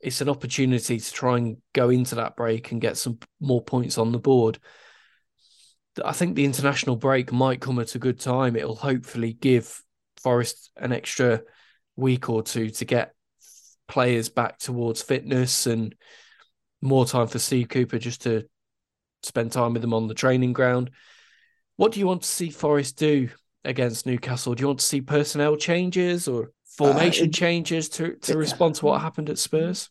it's 0.00 0.20
an 0.20 0.28
opportunity 0.28 1.00
to 1.00 1.12
try 1.12 1.38
and 1.38 1.56
go 1.72 1.90
into 1.90 2.16
that 2.16 2.36
break 2.36 2.70
and 2.70 2.80
get 2.80 2.96
some 2.96 3.18
more 3.40 3.62
points 3.62 3.98
on 3.98 4.12
the 4.12 4.18
board. 4.18 4.58
I 6.04 6.12
think 6.12 6.36
the 6.36 6.44
international 6.44 6.96
break 6.96 7.32
might 7.32 7.60
come 7.60 7.78
at 7.80 7.94
a 7.94 7.98
good 7.98 8.20
time. 8.20 8.54
It'll 8.54 8.76
hopefully 8.76 9.32
give 9.32 9.82
Forest 10.22 10.70
an 10.76 10.92
extra 10.92 11.42
week 11.96 12.28
or 12.28 12.42
two 12.42 12.70
to 12.70 12.84
get 12.84 13.14
players 13.88 14.28
back 14.28 14.58
towards 14.58 15.02
fitness 15.02 15.66
and 15.66 15.94
more 16.80 17.06
time 17.06 17.26
for 17.26 17.38
Steve 17.38 17.68
Cooper 17.68 17.98
just 17.98 18.22
to 18.22 18.46
spend 19.22 19.50
time 19.52 19.72
with 19.72 19.82
them 19.82 19.94
on 19.94 20.06
the 20.06 20.14
training 20.14 20.52
ground. 20.52 20.90
What 21.76 21.92
do 21.92 22.00
you 22.00 22.06
want 22.06 22.22
to 22.22 22.28
see 22.28 22.50
Forest 22.50 22.98
do 22.98 23.30
against 23.64 24.06
Newcastle? 24.06 24.54
Do 24.54 24.62
you 24.62 24.66
want 24.68 24.80
to 24.80 24.84
see 24.84 25.00
personnel 25.00 25.56
changes 25.56 26.28
or 26.28 26.52
formation 26.76 27.26
uh, 27.26 27.28
it, 27.28 27.34
changes 27.34 27.88
to, 27.90 28.14
to 28.16 28.32
it, 28.32 28.36
respond 28.36 28.76
to 28.76 28.86
what 28.86 29.00
happened 29.00 29.30
at 29.30 29.38
Spurs? 29.38 29.88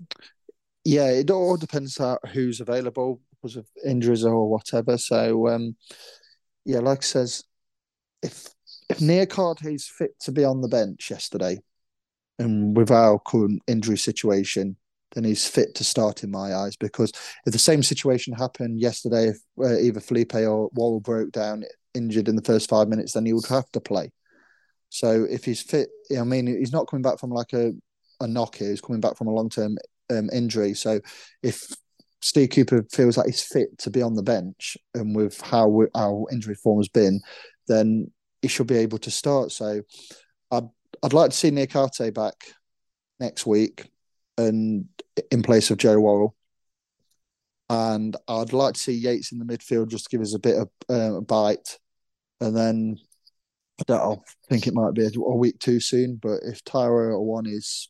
Yeah, 0.83 1.09
it 1.09 1.29
all 1.29 1.57
depends 1.57 1.99
on 1.99 2.17
who's 2.31 2.61
available 2.61 3.21
because 3.31 3.57
of 3.57 3.67
injuries 3.85 4.23
or 4.23 4.49
whatever. 4.49 4.97
So, 4.97 5.49
um, 5.49 5.75
yeah, 6.65 6.79
like 6.79 6.99
I 6.99 7.01
says, 7.01 7.43
if 8.21 8.47
if 8.89 8.99
Niakhaté 8.99 9.75
is 9.75 9.87
fit 9.87 10.17
to 10.21 10.31
be 10.31 10.45
on 10.45 10.61
the 10.61 10.69
bench 10.69 11.11
yesterday, 11.11 11.59
and 12.39 12.75
with 12.75 12.91
our 12.91 13.19
current 13.19 13.61
injury 13.67 13.97
situation, 13.97 14.77
then 15.13 15.23
he's 15.23 15.47
fit 15.47 15.73
to 15.75 15.83
start 15.83 16.23
in 16.23 16.31
my 16.31 16.53
eyes. 16.53 16.75
Because 16.75 17.11
if 17.45 17.53
the 17.53 17.59
same 17.59 17.81
situation 17.83 18.33
happened 18.33 18.79
yesterday, 18.79 19.29
if 19.29 19.37
uh, 19.59 19.77
either 19.77 19.99
Felipe 19.99 20.35
or 20.35 20.69
Wall 20.73 20.99
broke 20.99 21.31
down 21.31 21.63
injured 21.93 22.27
in 22.27 22.35
the 22.35 22.43
first 22.43 22.69
five 22.69 22.87
minutes, 22.87 23.13
then 23.13 23.25
he 23.25 23.33
would 23.33 23.47
have 23.47 23.69
to 23.71 23.79
play. 23.79 24.11
So 24.89 25.25
if 25.29 25.45
he's 25.45 25.61
fit, 25.61 25.89
I 26.17 26.23
mean, 26.23 26.47
he's 26.47 26.71
not 26.71 26.87
coming 26.87 27.03
back 27.03 27.19
from 27.19 27.31
like 27.31 27.53
a, 27.53 27.73
a 28.21 28.27
knock 28.27 28.55
here. 28.55 28.69
He's 28.69 28.81
coming 28.81 29.01
back 29.01 29.17
from 29.17 29.27
a 29.27 29.33
long 29.33 29.49
term 29.49 29.77
um, 30.09 30.29
injury. 30.31 30.73
So 30.73 31.01
if 31.43 31.67
Steve 32.21 32.49
Cooper 32.51 32.85
feels 32.91 33.17
like 33.17 33.27
he's 33.27 33.43
fit 33.43 33.77
to 33.79 33.89
be 33.89 34.01
on 34.01 34.13
the 34.13 34.23
bench, 34.23 34.77
and 34.93 35.15
with 35.15 35.39
how 35.41 35.85
our 35.95 36.25
injury 36.31 36.55
form 36.55 36.79
has 36.79 36.89
been, 36.89 37.21
then 37.67 38.11
he 38.41 38.47
should 38.47 38.67
be 38.67 38.77
able 38.77 38.97
to 38.99 39.11
start. 39.11 39.51
So 39.51 39.81
I'd 40.51 40.69
I'd 41.03 41.13
like 41.13 41.31
to 41.31 41.37
see 41.37 41.51
Niakhaté 41.51 42.13
back 42.13 42.35
next 43.19 43.45
week, 43.45 43.89
and 44.37 44.87
in 45.31 45.43
place 45.43 45.71
of 45.71 45.77
Joe 45.77 45.99
Worrall. 45.99 46.35
And 47.69 48.15
I'd 48.27 48.53
like 48.53 48.75
to 48.75 48.79
see 48.79 48.93
Yates 48.93 49.31
in 49.31 49.39
the 49.39 49.45
midfield 49.45 49.89
just 49.89 50.05
to 50.05 50.09
give 50.09 50.21
us 50.21 50.33
a 50.33 50.39
bit 50.39 50.57
of 50.57 50.69
uh, 50.89 51.17
a 51.17 51.21
bite, 51.21 51.79
and 52.39 52.55
then 52.55 52.97
I 53.79 53.83
don't 53.87 54.21
think 54.49 54.67
it 54.67 54.73
might 54.73 54.93
be 54.93 55.05
a, 55.05 55.19
week 55.19 55.59
too 55.59 55.79
soon. 55.79 56.15
But 56.15 56.39
if 56.43 56.63
Taiwo 56.63 57.11
Awoniyi 57.13 57.55
is 57.55 57.89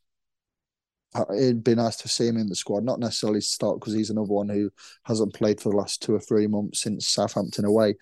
uh, 1.16 1.26
it'd 1.34 1.64
be 1.64 1.76
nice 1.76 1.96
to 1.98 2.08
see 2.08 2.28
him 2.28 2.38
in 2.38 2.50
the 2.50 2.56
squad, 2.56 2.84
not 2.84 3.00
necessarily 3.00 3.42
start 3.42 3.80
because 3.80 3.94
he's 3.94 4.10
another 4.10 4.34
one 4.34 4.50
who 4.50 4.70
hasn't 5.04 5.34
played 5.34 5.62
for 5.62 5.70
the 5.72 5.78
last 5.78 6.02
two 6.02 6.14
or 6.14 6.20
three 6.20 6.48
months 6.48 6.82
since 6.82 7.08
Southampton 7.08 7.66
away. 7.66 7.96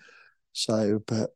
So, 0.52 1.02
but 1.06 1.30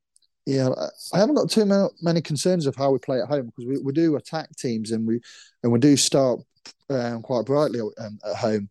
yeah, 0.46 0.68
I 1.12 1.18
haven't 1.18 1.34
got 1.34 1.50
too 1.50 1.90
many 2.00 2.20
concerns 2.20 2.66
of 2.66 2.74
how 2.74 2.90
we 2.90 2.98
play 2.98 3.20
at 3.20 3.28
home 3.28 3.46
because 3.46 3.66
we, 3.66 3.78
we 3.78 3.92
do 3.92 4.16
attack 4.16 4.48
teams 4.56 4.90
and 4.90 5.06
we 5.06 5.20
and 5.62 5.70
we 5.70 5.78
do 5.78 5.96
start 5.96 6.40
um, 6.88 7.22
quite 7.22 7.46
brightly 7.46 7.80
um, 7.80 8.18
at 8.28 8.36
home, 8.36 8.68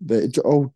but 0.00 0.22
it 0.22 0.38
all 0.38 0.74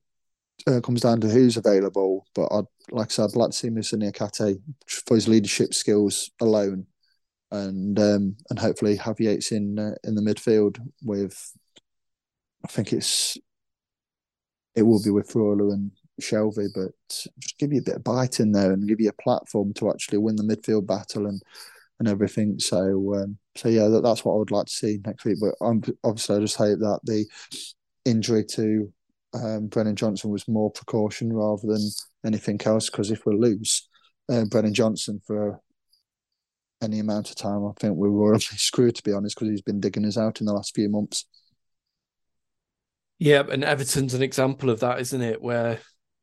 uh, 0.67 0.81
comes 0.81 1.01
down 1.01 1.21
to 1.21 1.29
who's 1.29 1.57
available. 1.57 2.27
But 2.35 2.49
I'd 2.53 2.65
like 2.91 3.09
I 3.09 3.11
said, 3.11 3.25
I'd 3.25 3.37
like 3.37 3.51
to 3.51 3.57
see 3.57 3.71
Moussa 3.71 3.97
Niakhaté 3.97 4.61
for 5.07 5.15
his 5.15 5.29
leadership 5.29 5.75
skills 5.75 6.31
alone, 6.41 6.87
and 7.51 7.99
um, 7.99 8.37
and 8.51 8.59
hopefully 8.59 8.97
have 8.97 9.21
Yates 9.21 9.53
in 9.53 9.79
uh, 9.79 9.95
in 10.05 10.15
the 10.15 10.23
midfield 10.23 10.79
with 11.03 11.57
I 12.65 12.69
think 12.69 12.93
it's 12.93 13.39
it 14.75 14.83
will 14.83 15.03
be 15.03 15.11
with 15.11 15.31
Freuler 15.31 15.73
and 15.73 15.93
Shelvey, 16.21 16.69
but 16.75 16.91
just 17.41 17.59
give 17.59 17.73
you 17.73 17.81
a 17.81 17.85
bit 17.85 17.97
of 17.97 18.05
bite 18.05 18.41
in 18.41 18.53
there 18.53 18.73
and 18.73 18.89
give 18.89 19.01
you 19.01 19.09
a 19.09 19.23
platform 19.23 19.73
to 19.75 19.91
actually 19.91 20.19
win 20.19 20.37
the 20.37 20.43
midfield 20.43 20.87
battle 20.87 21.27
and 21.27 21.43
and 21.99 22.09
everything. 22.09 22.59
So 22.59 23.15
um, 23.15 23.39
so 23.57 23.69
yeah, 23.69 23.89
that, 23.89 24.03
that's 24.03 24.25
what 24.25 24.35
I 24.35 24.39
would 24.39 24.51
like 24.51 24.67
to 24.67 24.73
see 24.73 24.99
next 25.05 25.25
week. 25.25 25.39
But 25.41 25.55
obviously, 26.05 26.37
I 26.37 26.41
just 26.41 26.57
hope 26.57 26.79
that 26.81 27.01
the 27.05 27.27
injury 28.05 28.45
to 28.45 28.93
um, 29.35 29.67
Brennan 29.69 29.97
Johnson 29.97 30.31
was 30.31 30.49
more 30.49 30.71
precaution 30.71 31.33
rather 31.33 31.67
than 31.67 31.91
anything 32.25 32.61
else. 32.65 32.91
Because 32.91 33.11
if 33.11 33.25
we 33.27 33.37
lose 33.37 33.89
uh, 34.31 34.45
Brennan 34.47 34.75
Johnson 34.75 35.21
for 35.27 35.61
any 36.83 36.99
amount 36.99 37.31
of 37.31 37.37
time, 37.37 37.65
I 37.65 37.73
think 37.79 37.97
we're 37.97 38.09
royally 38.09 38.41
screwed, 38.41 38.97
to 38.97 39.03
be 39.03 39.13
honest, 39.13 39.37
because 39.37 39.51
he's 39.51 39.63
been 39.63 39.81
digging 39.81 40.07
us 40.07 40.19
out 40.19 40.41
in 40.41 40.47
the 40.47 40.53
last 40.53 40.75
few 40.75 40.89
months. 40.89 41.27
Yeah, 43.19 43.45
and 43.49 43.63
Everton's 43.63 44.15
an 44.15 44.23
example 44.23 44.69
of 44.69 44.81
that, 44.81 44.99
isn't 44.99 45.23
it? 45.23 45.41
Where 45.41 45.79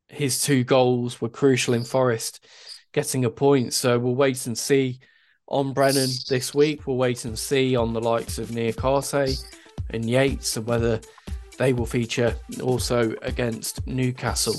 his 0.10 0.42
two 0.42 0.64
goals 0.64 1.22
were 1.22 1.30
crucial 1.30 1.74
in 1.74 1.84
Forest 1.84 2.46
getting 2.94 3.26
a 3.26 3.30
point. 3.30 3.74
So 3.74 4.00
we'll 4.00 4.16
wait 4.16 4.46
and 4.48 4.58
see 4.58 5.00
on 5.48 5.74
Brennan 5.74 6.10
this 6.28 6.54
week. 6.54 6.88
We'll 6.88 6.98
wait 6.98 7.26
and 7.26 7.38
see 7.38 7.76
on 7.76 7.94
the 7.94 8.02
likes 8.02 8.38
of 8.38 8.50
Niakhaté 8.50 9.44
and 9.92 10.10
Yates 10.10 10.58
and 10.58 10.66
whether 10.66 11.00
they 11.58 11.74
will 11.74 11.86
feature 11.86 12.36
also 12.62 13.14
against 13.22 13.86
Newcastle. 13.86 14.56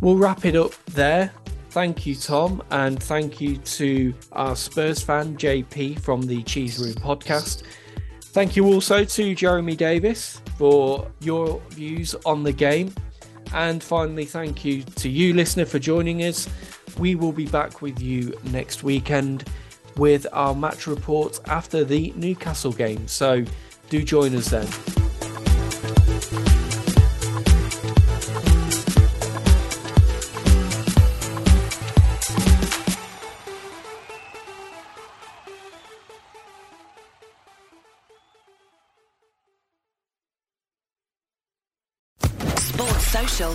We'll 0.00 0.16
wrap 0.16 0.44
it 0.44 0.56
up 0.56 0.72
there. 0.86 1.32
Thank 1.70 2.06
you, 2.06 2.14
Tom, 2.14 2.62
and 2.70 3.00
thank 3.00 3.40
you 3.40 3.58
to 3.58 4.14
our 4.32 4.56
Spurs 4.56 5.02
fan, 5.02 5.36
JP, 5.36 6.00
from 6.00 6.22
the 6.22 6.42
Cheese 6.44 6.78
Room 6.78 6.94
podcast. 6.94 7.62
Thank 8.22 8.56
you 8.56 8.64
also 8.66 9.04
to 9.04 9.34
Jeremy 9.34 9.76
Davies 9.76 10.40
for 10.56 11.10
your 11.20 11.60
views 11.70 12.14
on 12.24 12.42
the 12.42 12.52
game. 12.52 12.94
And 13.54 13.82
finally, 13.82 14.24
thank 14.24 14.64
you 14.64 14.82
to 14.82 15.08
you, 15.08 15.34
listener, 15.34 15.64
for 15.64 15.78
joining 15.78 16.22
us. 16.22 16.48
We 16.98 17.14
will 17.14 17.32
be 17.32 17.46
back 17.46 17.82
with 17.82 18.00
you 18.00 18.38
next 18.44 18.82
weekend 18.82 19.44
with 19.96 20.26
our 20.32 20.54
match 20.54 20.86
report 20.86 21.40
after 21.46 21.84
the 21.84 22.12
Newcastle 22.16 22.72
game. 22.72 23.06
So 23.08 23.44
do 23.90 24.02
join 24.02 24.34
us 24.34 24.50
then. 24.50 24.97